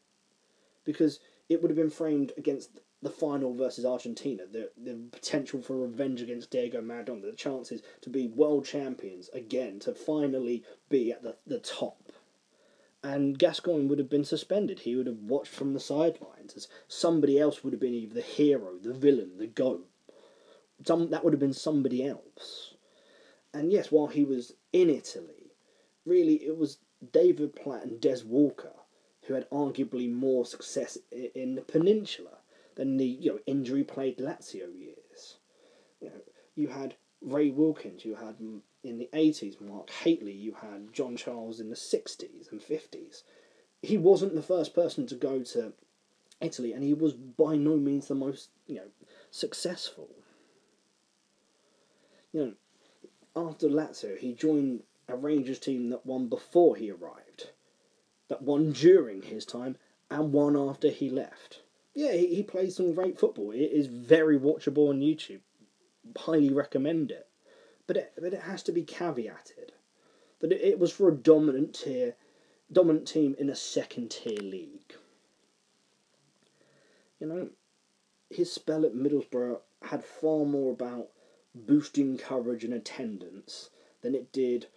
because 0.85 1.19
it 1.49 1.63
would 1.63 1.71
have 1.71 1.77
been 1.77 1.91
framed 1.91 2.33
against 2.37 2.81
the 3.01 3.11
final 3.11 3.55
versus 3.55 3.85
Argentina, 3.85 4.45
the 4.51 4.71
the 4.77 4.95
potential 5.13 5.63
for 5.63 5.77
revenge 5.77 6.21
against 6.21 6.51
Diego 6.51 6.81
Maradona, 6.81 7.23
the 7.23 7.33
chances 7.33 7.83
to 8.01 8.11
be 8.11 8.27
world 8.27 8.65
champions 8.65 9.29
again, 9.33 9.79
to 9.81 9.95
finally 9.95 10.65
be 10.89 11.13
at 11.13 11.23
the, 11.23 11.37
the 11.47 11.61
top. 11.61 12.13
And 13.03 13.39
Gascoigne 13.39 13.87
would 13.87 14.01
have 14.01 14.11
been 14.11 14.25
suspended. 14.25 14.81
He 14.81 14.97
would 14.97 15.07
have 15.07 15.21
watched 15.21 15.53
from 15.53 15.73
the 15.73 15.81
sidelines 15.81 16.55
as 16.57 16.67
somebody 16.89 17.39
else 17.39 17.63
would 17.63 17.73
have 17.73 17.81
been 17.81 17.95
either 17.95 18.15
the 18.15 18.21
hero, 18.21 18.77
the 18.83 18.93
villain, 18.93 19.39
the 19.39 19.47
goat. 19.47 19.89
Some 20.85 21.11
that 21.11 21.23
would 21.23 21.33
have 21.33 21.41
been 21.41 21.53
somebody 21.53 22.05
else. 22.05 22.75
And 23.55 23.73
yes, 23.73 23.93
while 23.93 24.09
he 24.09 24.25
was 24.25 24.55
in 24.73 24.91
Italy, 24.91 25.53
really 26.05 26.45
it 26.45 26.57
was 26.57 26.79
David 27.13 27.55
Platt 27.55 27.85
and 27.85 28.01
Des 28.01 28.25
Walker 28.25 28.73
who 29.29 29.35
had 29.35 29.49
arguably 29.51 30.11
more 30.11 30.45
success 30.45 30.99
in 31.13 31.55
the 31.55 31.63
peninsula 31.63 32.39
than 32.79 32.97
the 32.97 33.05
you 33.05 33.33
know 33.33 33.41
injury 33.45 33.83
plagued 33.83 34.21
Lazio 34.21 34.69
years. 34.75 35.39
You 36.01 36.09
know, 36.11 36.21
you 36.55 36.69
had 36.69 36.95
Ray 37.21 37.51
Wilkins, 37.51 38.05
you 38.05 38.15
had 38.15 38.39
mm, 38.39 38.61
in 38.85 38.99
the 38.99 39.11
eighties 39.13 39.57
Mark 39.61 39.91
Hateley, 39.91 40.33
you 40.33 40.55
had 40.63 40.93
John 40.93 41.17
Charles 41.17 41.59
in 41.59 41.71
the 41.71 41.77
sixties 41.77 42.49
and 42.53 42.63
fifties. 42.63 43.25
He 43.83 43.99
wasn't 43.99 44.35
the 44.35 44.43
first 44.43 44.75
person 44.75 45.07
to 45.09 45.17
go 45.17 45.43
to 45.43 45.73
Italy, 46.41 46.73
and 46.73 46.85
he 46.85 46.95
was 46.95 47.13
by 47.15 47.57
no 47.57 47.77
means 47.77 48.07
the 48.07 48.15
most 48.15 48.51
you 48.69 48.77
know 48.77 48.91
successful. 49.33 50.09
You 52.33 52.41
know, 53.35 53.49
after 53.51 53.69
Lazio, 53.69 54.17
he 54.17 54.35
joined 54.35 54.85
a 55.09 55.17
Rangers 55.17 55.59
team 55.59 55.91
that 55.91 56.07
won 56.07 56.29
before 56.29 56.77
he 56.77 56.93
arrived, 56.93 57.51
that 58.29 58.43
won 58.43 58.71
during 58.71 59.23
his 59.23 59.45
time, 59.45 59.77
and 60.11 60.33
won 60.33 60.57
after 60.57 60.91
he 60.91 61.11
left 61.11 61.63
yeah, 61.99 62.13
he, 62.13 62.37
he 62.37 62.43
plays 62.45 62.77
some 62.77 62.95
great 62.95 63.19
football. 63.19 63.51
It 63.51 63.73
is 63.73 63.89
very 63.89 64.39
watchable 64.39 64.89
on 64.89 65.01
YouTube. 65.01 65.41
Highly 66.17 66.53
recommend 66.53 67.11
it. 67.11 67.27
But 67.89 67.97
it, 67.97 68.13
but 68.15 68.33
it 68.33 68.43
has 68.43 68.63
to 68.65 68.73
be 68.73 68.85
caveated 68.85 69.71
that 70.39 70.53
it, 70.53 70.61
it 70.61 70.79
was 70.79 70.93
for 70.93 71.09
a 71.09 71.15
dominant 71.15 71.75
tier, 71.75 72.15
dominant 72.71 73.09
team 73.09 73.35
in 73.37 73.51
a 73.51 73.57
second 73.57 74.13
tier 74.13 74.39
league. 74.39 74.95
You 77.19 77.27
know, 77.27 77.49
his 78.31 78.53
spell 78.53 78.87
at 78.87 78.95
Middlesbrough 78.95 79.59
had 79.83 80.05
far 80.05 80.45
more 80.45 80.71
about 80.71 81.09
boosting 81.53 82.17
coverage 82.17 82.63
and 82.63 82.75
attendance 82.75 83.71
than 84.03 84.15
it 84.15 84.31
did 84.31 84.69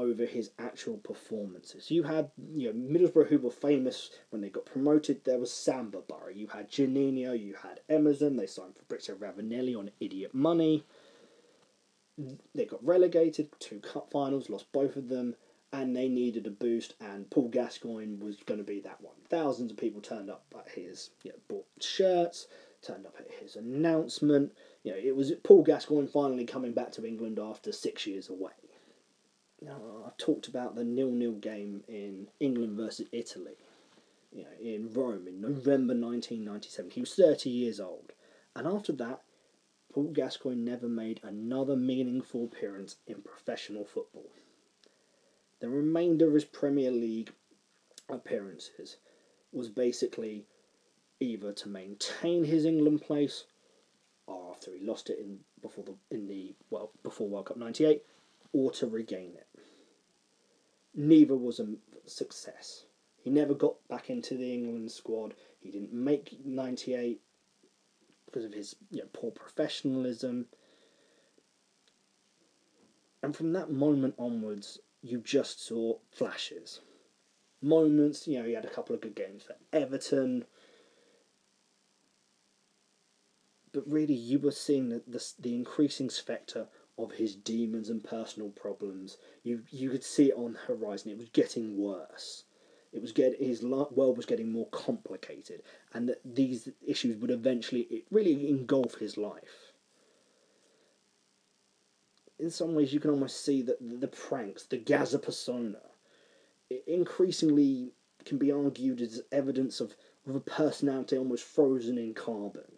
over 0.00 0.24
his 0.24 0.50
actual 0.58 0.96
performances. 0.96 1.90
You 1.90 2.04
had 2.04 2.30
you 2.54 2.72
know 2.72 2.98
Middlesbrough 2.98 3.28
who 3.28 3.38
were 3.38 3.50
famous 3.50 4.10
when 4.30 4.40
they 4.40 4.48
got 4.48 4.66
promoted. 4.66 5.24
There 5.24 5.38
was 5.38 5.52
Samba 5.52 6.00
Borough. 6.00 6.30
You 6.34 6.48
had 6.48 6.70
Juninho. 6.70 7.38
You 7.38 7.54
had 7.62 7.80
Emerson. 7.88 8.36
They 8.36 8.46
signed 8.46 8.76
Fabrizio 8.76 9.16
Ravanelli 9.16 9.76
on 9.78 9.90
idiot 10.00 10.34
money. 10.34 10.84
They 12.54 12.64
got 12.64 12.84
relegated. 12.84 13.50
Two 13.58 13.80
cup 13.80 14.10
finals, 14.10 14.50
lost 14.50 14.72
both 14.72 14.96
of 14.96 15.08
them, 15.08 15.36
and 15.72 15.94
they 15.94 16.08
needed 16.08 16.46
a 16.46 16.50
boost. 16.50 16.94
And 17.00 17.30
Paul 17.30 17.48
Gascoigne 17.48 18.16
was 18.24 18.36
going 18.46 18.58
to 18.58 18.64
be 18.64 18.80
that 18.80 19.00
one. 19.00 19.14
Thousands 19.28 19.70
of 19.70 19.78
people 19.78 20.00
turned 20.00 20.30
up 20.30 20.44
at 20.58 20.70
his 20.70 21.10
you 21.22 21.30
know, 21.30 21.38
bought 21.48 21.66
shirts, 21.80 22.46
turned 22.82 23.06
up 23.06 23.16
at 23.18 23.30
his 23.30 23.56
announcement. 23.56 24.52
You 24.82 24.92
know, 24.92 24.98
it 24.98 25.14
was 25.14 25.32
Paul 25.44 25.62
Gascoigne 25.62 26.06
finally 26.06 26.46
coming 26.46 26.72
back 26.72 26.92
to 26.92 27.06
England 27.06 27.38
after 27.38 27.70
six 27.70 28.06
years 28.06 28.28
away 28.30 28.52
uh, 29.68 30.06
I've 30.06 30.16
talked 30.16 30.48
about 30.48 30.74
the 30.74 30.84
nil-nil 30.84 31.32
game 31.32 31.82
in 31.88 32.28
England 32.40 32.76
versus 32.76 33.08
Italy, 33.12 33.56
you 34.32 34.42
know, 34.42 34.48
in 34.60 34.92
Rome 34.92 35.26
in 35.28 35.40
November 35.40 35.94
1997. 35.94 36.90
He 36.90 37.00
was 37.00 37.14
30 37.14 37.50
years 37.50 37.80
old, 37.80 38.12
and 38.54 38.66
after 38.66 38.92
that, 38.94 39.22
Paul 39.92 40.12
Gascoigne 40.12 40.64
never 40.64 40.88
made 40.88 41.20
another 41.22 41.76
meaningful 41.76 42.44
appearance 42.44 42.96
in 43.06 43.22
professional 43.22 43.84
football. 43.84 44.30
The 45.58 45.68
remainder 45.68 46.28
of 46.28 46.34
his 46.34 46.44
Premier 46.44 46.90
League 46.90 47.32
appearances 48.08 48.96
was 49.52 49.68
basically 49.68 50.46
either 51.18 51.52
to 51.52 51.68
maintain 51.68 52.44
his 52.44 52.64
England 52.64 53.02
place 53.02 53.44
after 54.28 54.72
he 54.72 54.84
lost 54.84 55.10
it 55.10 55.18
in 55.18 55.40
before 55.60 55.84
the 55.84 55.94
in 56.10 56.28
the 56.28 56.54
well 56.70 56.92
before 57.02 57.28
World 57.28 57.46
Cup 57.46 57.56
'98 57.56 58.02
or 58.52 58.70
to 58.72 58.86
regain 58.86 59.32
it. 59.34 59.46
Neither 60.94 61.36
was 61.36 61.60
a 61.60 61.66
success. 62.06 62.84
He 63.22 63.30
never 63.30 63.54
got 63.54 63.76
back 63.88 64.10
into 64.10 64.36
the 64.36 64.52
England 64.52 64.90
squad. 64.90 65.34
He 65.60 65.70
didn't 65.70 65.92
make 65.92 66.44
98 66.44 67.20
because 68.26 68.44
of 68.44 68.52
his 68.52 68.76
you 68.90 69.02
know, 69.02 69.08
poor 69.12 69.30
professionalism. 69.30 70.46
And 73.22 73.36
from 73.36 73.52
that 73.52 73.70
moment 73.70 74.14
onwards, 74.18 74.78
you 75.02 75.18
just 75.18 75.64
saw 75.64 75.98
flashes. 76.10 76.80
Moments, 77.62 78.26
you 78.26 78.38
know, 78.38 78.46
he 78.46 78.54
had 78.54 78.64
a 78.64 78.70
couple 78.70 78.94
of 78.94 79.02
good 79.02 79.14
games 79.14 79.42
for 79.42 79.56
Everton. 79.72 80.46
but 83.72 83.84
really, 83.90 84.14
you 84.14 84.38
were 84.38 84.50
seeing 84.50 84.88
the, 84.88 85.02
the, 85.06 85.24
the 85.38 85.54
increasing 85.54 86.10
spectre 86.10 86.66
of 87.02 87.12
his 87.12 87.34
demons 87.34 87.90
and 87.90 88.02
personal 88.02 88.50
problems. 88.50 89.16
You 89.42 89.62
you 89.70 89.90
could 89.90 90.04
see 90.04 90.30
it 90.30 90.36
on 90.36 90.54
the 90.54 90.58
horizon. 90.58 91.10
It 91.10 91.18
was 91.18 91.28
getting 91.28 91.76
worse. 91.76 92.44
It 92.92 93.00
was 93.00 93.12
get 93.12 93.40
his 93.40 93.62
world 93.62 94.16
was 94.16 94.26
getting 94.26 94.50
more 94.50 94.68
complicated, 94.68 95.62
and 95.92 96.08
that 96.08 96.20
these 96.24 96.68
issues 96.86 97.16
would 97.18 97.30
eventually 97.30 97.82
it 97.82 98.06
really 98.10 98.48
engulf 98.48 98.96
his 98.96 99.16
life. 99.16 99.72
In 102.38 102.50
some 102.50 102.74
ways, 102.74 102.92
you 102.92 103.00
can 103.00 103.10
almost 103.10 103.44
see 103.44 103.62
that 103.62 103.76
the 103.80 104.08
pranks, 104.08 104.64
the 104.64 104.78
Gazza 104.78 105.18
persona, 105.18 105.80
increasingly 106.86 107.92
can 108.24 108.38
be 108.38 108.50
argued 108.50 109.00
as 109.00 109.22
evidence 109.30 109.80
of, 109.80 109.94
of 110.26 110.34
a 110.34 110.40
personality 110.40 111.16
almost 111.16 111.44
frozen 111.44 111.98
in 111.98 112.14
carbon, 112.14 112.72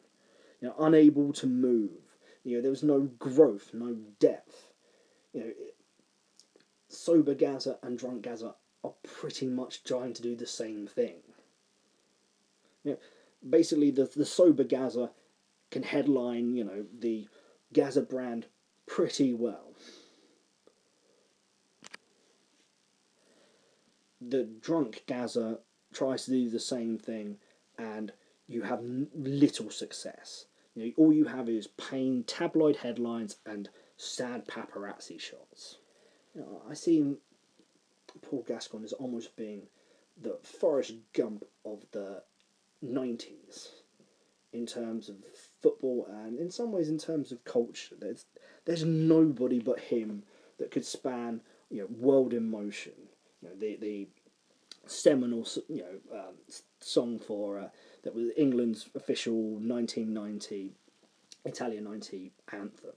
you 0.60 0.68
know, 0.68 0.74
unable 0.78 1.32
to 1.34 1.46
move. 1.46 2.01
You 2.44 2.56
know, 2.56 2.62
there 2.62 2.70
was 2.70 2.82
no 2.82 3.00
growth, 3.18 3.70
no 3.72 3.96
depth. 4.18 4.72
You 5.32 5.40
know, 5.40 5.52
sober 6.88 7.34
Gazza 7.34 7.78
and 7.82 7.98
drunk 7.98 8.22
Gazza 8.22 8.54
are 8.84 8.94
pretty 9.02 9.46
much 9.46 9.84
trying 9.84 10.12
to 10.14 10.22
do 10.22 10.34
the 10.34 10.46
same 10.46 10.86
thing. 10.86 11.22
You 12.84 12.92
know, 12.92 12.98
basically, 13.48 13.90
the 13.90 14.04
the 14.04 14.26
sober 14.26 14.64
Gazza 14.64 15.10
can 15.70 15.84
headline, 15.84 16.54
you 16.54 16.64
know, 16.64 16.84
the 16.98 17.28
Gazza 17.72 18.02
brand 18.02 18.46
pretty 18.86 19.32
well. 19.32 19.72
The 24.20 24.44
drunk 24.44 25.04
Gazza 25.06 25.60
tries 25.92 26.24
to 26.24 26.30
do 26.32 26.50
the 26.50 26.60
same 26.60 26.98
thing, 26.98 27.38
and 27.78 28.12
you 28.46 28.62
have 28.62 28.82
little 28.82 29.70
success. 29.70 30.46
You 30.74 30.86
know, 30.86 30.92
all 30.96 31.12
you 31.12 31.24
have 31.26 31.48
is 31.48 31.66
pain, 31.66 32.24
tabloid 32.24 32.76
headlines, 32.76 33.36
and 33.44 33.68
sad 33.96 34.46
paparazzi 34.46 35.20
shots. 35.20 35.78
You 36.34 36.40
know, 36.42 36.62
I 36.68 36.74
see 36.74 37.16
Paul 38.22 38.44
Gascoigne 38.46 38.84
as 38.84 38.92
almost 38.94 39.36
being 39.36 39.62
the 40.20 40.38
Forrest 40.42 40.94
Gump 41.12 41.44
of 41.64 41.84
the 41.92 42.22
90s 42.84 43.68
in 44.52 44.66
terms 44.66 45.08
of 45.08 45.16
football 45.62 46.06
and 46.10 46.38
in 46.38 46.50
some 46.50 46.72
ways 46.72 46.88
in 46.88 46.98
terms 46.98 47.32
of 47.32 47.44
culture. 47.44 47.94
There's, 47.98 48.26
there's 48.64 48.84
nobody 48.84 49.58
but 49.58 49.80
him 49.80 50.24
that 50.58 50.70
could 50.70 50.84
span 50.84 51.40
you 51.70 51.80
know, 51.80 51.88
world 51.98 52.34
in 52.34 52.50
motion. 52.50 52.92
You 53.40 53.48
know, 53.48 53.54
the, 53.56 53.76
the 53.76 54.08
seminal 54.86 55.46
you 55.68 55.82
know, 55.82 56.18
um, 56.18 56.34
song 56.80 57.18
for 57.18 57.58
uh, 57.58 57.68
that 58.02 58.14
was 58.14 58.30
England's 58.36 58.88
official 58.94 59.34
1990 59.34 60.72
Italia 61.44 61.80
90 61.80 62.32
anthem. 62.52 62.90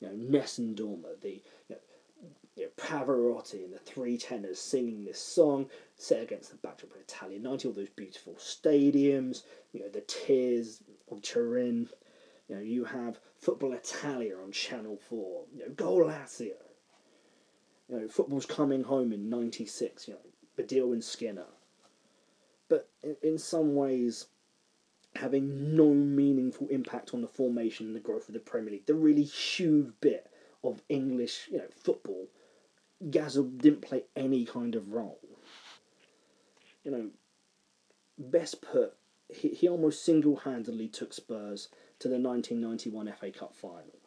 You 0.00 0.08
know, 0.08 0.14
Nessun 0.16 0.74
Dorma, 0.74 1.20
the 1.20 1.42
you 1.68 1.70
know, 1.70 1.76
you 2.56 2.64
know, 2.64 2.70
Pavarotti 2.76 3.64
and 3.64 3.72
the 3.72 3.78
three 3.78 4.16
tenors 4.16 4.58
singing 4.58 5.04
this 5.04 5.20
song 5.20 5.68
set 5.96 6.22
against 6.22 6.50
the 6.50 6.56
backdrop 6.56 6.94
of 6.94 7.00
Italia 7.00 7.38
90, 7.38 7.68
all 7.68 7.74
those 7.74 7.90
beautiful 7.90 8.34
stadiums, 8.34 9.42
you 9.72 9.80
know, 9.80 9.88
the 9.88 10.02
tears 10.02 10.82
of 11.10 11.22
Turin. 11.22 11.88
You 12.48 12.56
know, 12.56 12.62
you 12.62 12.84
have 12.84 13.18
Football 13.38 13.72
Italia 13.72 14.36
on 14.42 14.52
Channel 14.52 14.98
4, 15.08 15.44
you 15.54 15.60
know, 15.60 15.74
Golazzo. 15.74 16.52
You 17.88 18.00
know, 18.00 18.08
football's 18.08 18.46
coming 18.46 18.82
home 18.82 19.12
in 19.12 19.28
96, 19.28 20.08
you 20.08 20.14
know, 20.14 20.20
Baddiel 20.56 20.92
and 20.92 21.04
Skinner. 21.04 21.46
But 22.68 22.88
in, 23.02 23.16
in 23.22 23.38
some 23.38 23.74
ways, 23.74 24.26
having 25.14 25.74
no 25.76 25.94
meaningful 25.94 26.68
impact 26.68 27.14
on 27.14 27.22
the 27.22 27.28
formation 27.28 27.86
and 27.86 27.96
the 27.96 28.00
growth 28.00 28.28
of 28.28 28.34
the 28.34 28.40
Premier 28.40 28.72
League. 28.72 28.86
The 28.86 28.94
really 28.94 29.22
huge 29.22 29.92
bit 30.00 30.30
of 30.62 30.82
English, 30.88 31.48
you 31.50 31.58
know, 31.58 31.68
football 31.70 32.28
Gazza 33.10 33.42
didn't 33.42 33.82
play 33.82 34.04
any 34.14 34.44
kind 34.44 34.74
of 34.74 34.92
role. 34.92 35.20
You 36.82 36.90
know, 36.90 37.10
best 38.18 38.62
put, 38.62 38.94
he, 39.28 39.48
he 39.48 39.68
almost 39.68 40.04
single 40.04 40.36
handedly 40.36 40.88
took 40.88 41.12
Spurs 41.12 41.68
to 41.98 42.08
the 42.08 42.18
1991 42.18 43.12
FA 43.18 43.30
Cup 43.38 43.54
final 43.54 43.98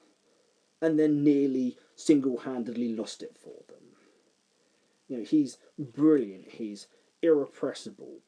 and 0.81 0.97
then 0.97 1.23
nearly 1.23 1.77
single 1.95 2.37
handedly 2.37 2.95
lost 2.95 3.21
it 3.21 3.37
for. 3.37 3.63
You 5.09 5.17
know, 5.17 5.23
he's 5.23 5.57
brilliant, 5.77 6.47
he's 6.47 6.87
irrepressible, 7.21 8.19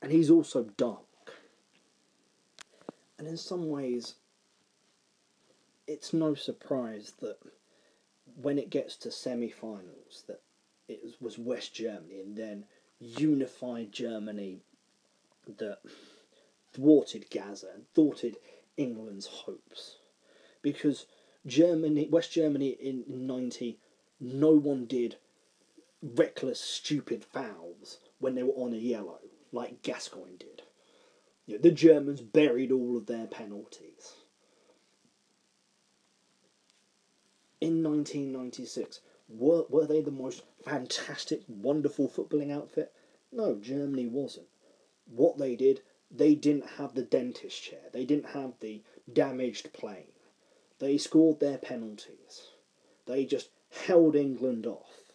and 0.00 0.12
he's 0.12 0.30
also 0.30 0.64
dark. 0.76 1.00
And 3.18 3.26
in 3.26 3.38
some 3.38 3.68
ways, 3.68 4.16
it's 5.86 6.12
no 6.12 6.34
surprise 6.34 7.14
that 7.20 7.38
when 8.40 8.58
it 8.58 8.70
gets 8.70 8.96
to 8.96 9.10
semi-finals 9.10 10.24
that 10.28 10.42
it 10.88 11.00
was 11.20 11.38
West 11.38 11.74
Germany 11.74 12.20
and 12.20 12.36
then 12.36 12.64
unified 13.00 13.92
Germany 13.92 14.60
that 15.58 15.78
thwarted 16.72 17.30
Gazza 17.30 17.68
and 17.74 17.84
thwarted 17.94 18.36
England's 18.76 19.26
hopes 19.26 19.96
because 20.60 21.06
Germany 21.46 22.08
West 22.10 22.32
Germany 22.32 22.68
in 22.68 23.04
90 23.08 23.78
no 24.20 24.50
one 24.50 24.84
did 24.84 25.16
reckless 26.02 26.60
stupid 26.60 27.24
fouls 27.24 27.98
when 28.18 28.34
they 28.34 28.42
were 28.42 28.52
on 28.52 28.72
a 28.72 28.76
yellow 28.76 29.20
like 29.52 29.82
Gascoigne 29.82 30.36
did 30.38 30.62
you 31.46 31.56
know, 31.56 31.62
the 31.62 31.70
Germans 31.70 32.20
buried 32.20 32.72
all 32.72 32.96
of 32.96 33.06
their 33.06 33.26
penalties 33.26 34.14
in 37.60 37.82
1996, 37.82 39.00
were, 39.28 39.64
were 39.68 39.86
they 39.86 40.02
the 40.02 40.10
most 40.10 40.42
fantastic, 40.62 41.42
wonderful 41.48 42.08
footballing 42.08 42.52
outfit? 42.52 42.92
No, 43.32 43.56
Germany 43.56 44.06
wasn't. 44.06 44.48
What 45.06 45.38
they 45.38 45.56
did, 45.56 45.82
they 46.10 46.34
didn't 46.34 46.66
have 46.76 46.94
the 46.94 47.02
dentist 47.02 47.62
chair, 47.62 47.88
they 47.92 48.04
didn't 48.04 48.30
have 48.30 48.54
the 48.60 48.82
damaged 49.10 49.72
plane. 49.72 50.12
They 50.78 50.98
scored 50.98 51.40
their 51.40 51.58
penalties. 51.58 52.50
They 53.06 53.24
just 53.24 53.48
held 53.70 54.14
England 54.14 54.66
off. 54.66 55.05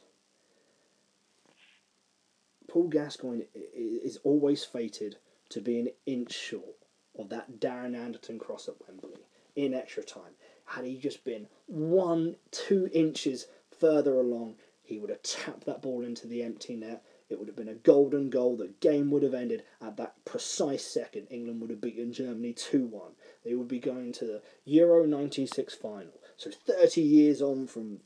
Paul 2.71 2.87
Gascoigne 2.87 3.43
is 3.53 4.17
always 4.23 4.63
fated 4.63 5.17
to 5.49 5.59
be 5.59 5.77
an 5.77 5.89
inch 6.05 6.31
short 6.31 6.77
of 7.19 7.27
that 7.27 7.59
Darren 7.59 7.97
Anderton 7.97 8.39
cross 8.39 8.69
at 8.69 8.75
Wembley 8.87 9.25
in 9.57 9.73
extra 9.73 10.01
time. 10.01 10.35
Had 10.63 10.85
he 10.85 10.97
just 10.97 11.25
been 11.25 11.47
one, 11.65 12.37
two 12.49 12.89
inches 12.93 13.47
further 13.77 14.13
along, 14.13 14.55
he 14.83 14.97
would 14.97 15.09
have 15.09 15.21
tapped 15.21 15.65
that 15.65 15.81
ball 15.81 16.05
into 16.05 16.27
the 16.27 16.41
empty 16.43 16.77
net. 16.77 17.03
It 17.29 17.39
would 17.39 17.49
have 17.49 17.57
been 17.57 17.67
a 17.67 17.73
golden 17.73 18.29
goal. 18.29 18.55
The 18.55 18.73
game 18.79 19.11
would 19.11 19.23
have 19.23 19.33
ended 19.33 19.63
at 19.81 19.97
that 19.97 20.23
precise 20.23 20.85
second. 20.85 21.27
England 21.29 21.59
would 21.59 21.71
have 21.71 21.81
beaten 21.81 22.13
Germany 22.13 22.53
2 22.53 22.85
1. 22.85 23.11
They 23.43 23.53
would 23.53 23.67
be 23.67 23.79
going 23.79 24.13
to 24.13 24.25
the 24.25 24.41
Euro 24.63 25.05
96 25.05 25.75
final. 25.75 26.21
So 26.37 26.49
30 26.49 27.01
years 27.01 27.41
on 27.41 27.67
from 27.67 27.99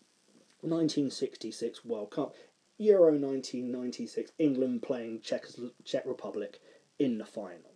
1966 0.61 1.85
World 1.85 2.09
Cup, 2.09 2.33
Euro 2.77 3.11
1996, 3.11 4.31
England 4.37 4.81
playing 4.81 5.21
Czech, 5.21 5.45
Czech 5.83 6.05
Republic 6.05 6.59
in 6.99 7.17
the 7.17 7.25
final. 7.25 7.71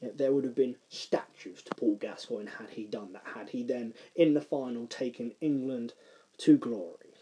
Know, 0.00 0.12
there 0.14 0.32
would 0.32 0.44
have 0.44 0.54
been 0.54 0.76
statues 0.88 1.62
to 1.62 1.74
Paul 1.74 1.96
Gascoigne 1.96 2.48
had 2.58 2.70
he 2.70 2.84
done 2.84 3.12
that, 3.14 3.24
had 3.34 3.50
he 3.50 3.62
then, 3.64 3.94
in 4.14 4.34
the 4.34 4.40
final, 4.40 4.86
taken 4.86 5.32
England 5.40 5.94
to 6.38 6.56
glory. 6.56 7.14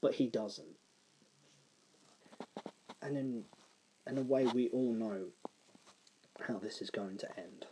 But 0.00 0.14
he 0.14 0.26
doesn't. 0.26 0.76
And 3.02 3.16
in, 3.16 3.44
in 4.06 4.18
a 4.18 4.22
way, 4.22 4.46
we 4.46 4.68
all 4.68 4.92
know 4.92 5.26
how 6.40 6.58
this 6.58 6.80
is 6.80 6.90
going 6.90 7.18
to 7.18 7.38
end. 7.38 7.66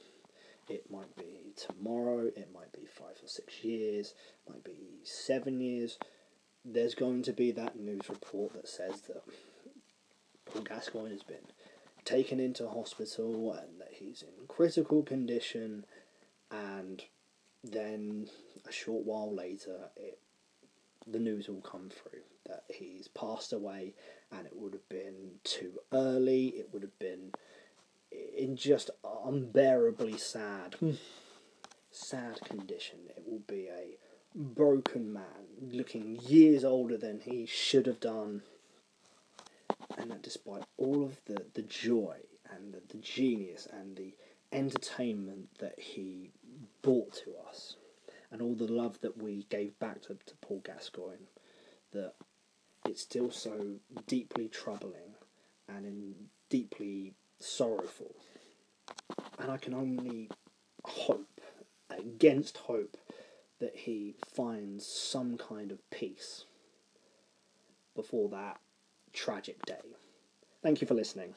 It 0.68 0.90
might 0.90 1.16
be 1.16 1.52
tomorrow, 1.56 2.26
it 2.36 2.50
might 2.52 2.72
be 2.72 2.86
five 2.86 3.16
or 3.22 3.28
six 3.28 3.64
years, 3.64 4.14
it 4.46 4.50
might 4.50 4.62
be 4.62 5.00
seven 5.02 5.60
years. 5.60 5.98
There's 6.64 6.94
going 6.94 7.22
to 7.22 7.32
be 7.32 7.52
that 7.52 7.78
news 7.78 8.08
report 8.08 8.52
that 8.54 8.68
says 8.68 9.00
that 9.02 9.22
Paul 10.44 10.62
Gascoigne 10.62 11.10
has 11.10 11.22
been 11.22 11.36
taken 12.04 12.40
into 12.40 12.68
hospital 12.68 13.52
and 13.52 13.80
that 13.80 13.92
he's 13.92 14.22
in 14.22 14.46
critical 14.46 15.02
condition. 15.02 15.84
And 16.50 17.02
then 17.64 18.28
a 18.68 18.72
short 18.72 19.04
while 19.04 19.34
later 19.34 19.90
it 19.96 20.18
the 21.06 21.18
news 21.18 21.48
will 21.48 21.62
come 21.62 21.88
through 21.88 22.20
that 22.46 22.64
he's 22.68 23.08
passed 23.08 23.52
away 23.52 23.94
and 24.30 24.46
it 24.46 24.52
would 24.54 24.72
have 24.72 24.88
been 24.88 25.32
too 25.44 25.72
early. 25.92 26.48
It 26.48 26.68
would 26.72 26.82
have 26.82 26.98
been 26.98 27.32
in 28.36 28.56
just 28.56 28.90
unbearably 29.04 30.18
sad 30.18 30.76
sad 31.90 32.40
condition. 32.44 32.98
It 33.16 33.24
will 33.26 33.42
be 33.46 33.68
a 33.68 33.96
broken 34.34 35.12
man 35.12 35.22
looking 35.60 36.18
years 36.22 36.64
older 36.64 36.96
than 36.96 37.20
he 37.20 37.46
should 37.46 37.86
have 37.86 38.00
done 38.00 38.42
and 39.98 40.10
that 40.10 40.22
despite 40.22 40.62
all 40.76 41.04
of 41.04 41.20
the, 41.26 41.44
the 41.54 41.62
joy 41.62 42.16
and 42.54 42.72
the, 42.72 42.80
the 42.88 42.98
genius 42.98 43.66
and 43.72 43.96
the 43.96 44.14
entertainment 44.52 45.48
that 45.58 45.78
he 45.78 46.30
brought 46.82 47.12
to 47.12 47.32
us 47.48 47.76
and 48.30 48.40
all 48.40 48.54
the 48.54 48.72
love 48.72 49.00
that 49.00 49.20
we 49.20 49.46
gave 49.50 49.78
back 49.78 50.00
to, 50.02 50.16
to 50.26 50.34
Paul 50.40 50.62
Gascoigne 50.64 51.26
that 51.92 52.14
it's 52.86 53.02
still 53.02 53.30
so 53.30 53.76
deeply 54.06 54.48
troubling 54.48 55.14
and 55.68 55.84
in 55.84 56.14
deeply 56.48 57.14
sorrowful. 57.38 58.14
And 59.38 59.50
I 59.50 59.56
can 59.56 59.74
only 59.74 60.30
hope, 60.84 61.40
against 61.90 62.56
hope, 62.58 62.96
that 63.60 63.76
he 63.76 64.14
finds 64.34 64.86
some 64.86 65.36
kind 65.36 65.70
of 65.70 65.88
peace 65.90 66.44
before 67.94 68.28
that 68.30 68.58
tragic 69.12 69.64
day. 69.66 69.96
Thank 70.62 70.80
you 70.80 70.86
for 70.86 70.94
listening. 70.94 71.34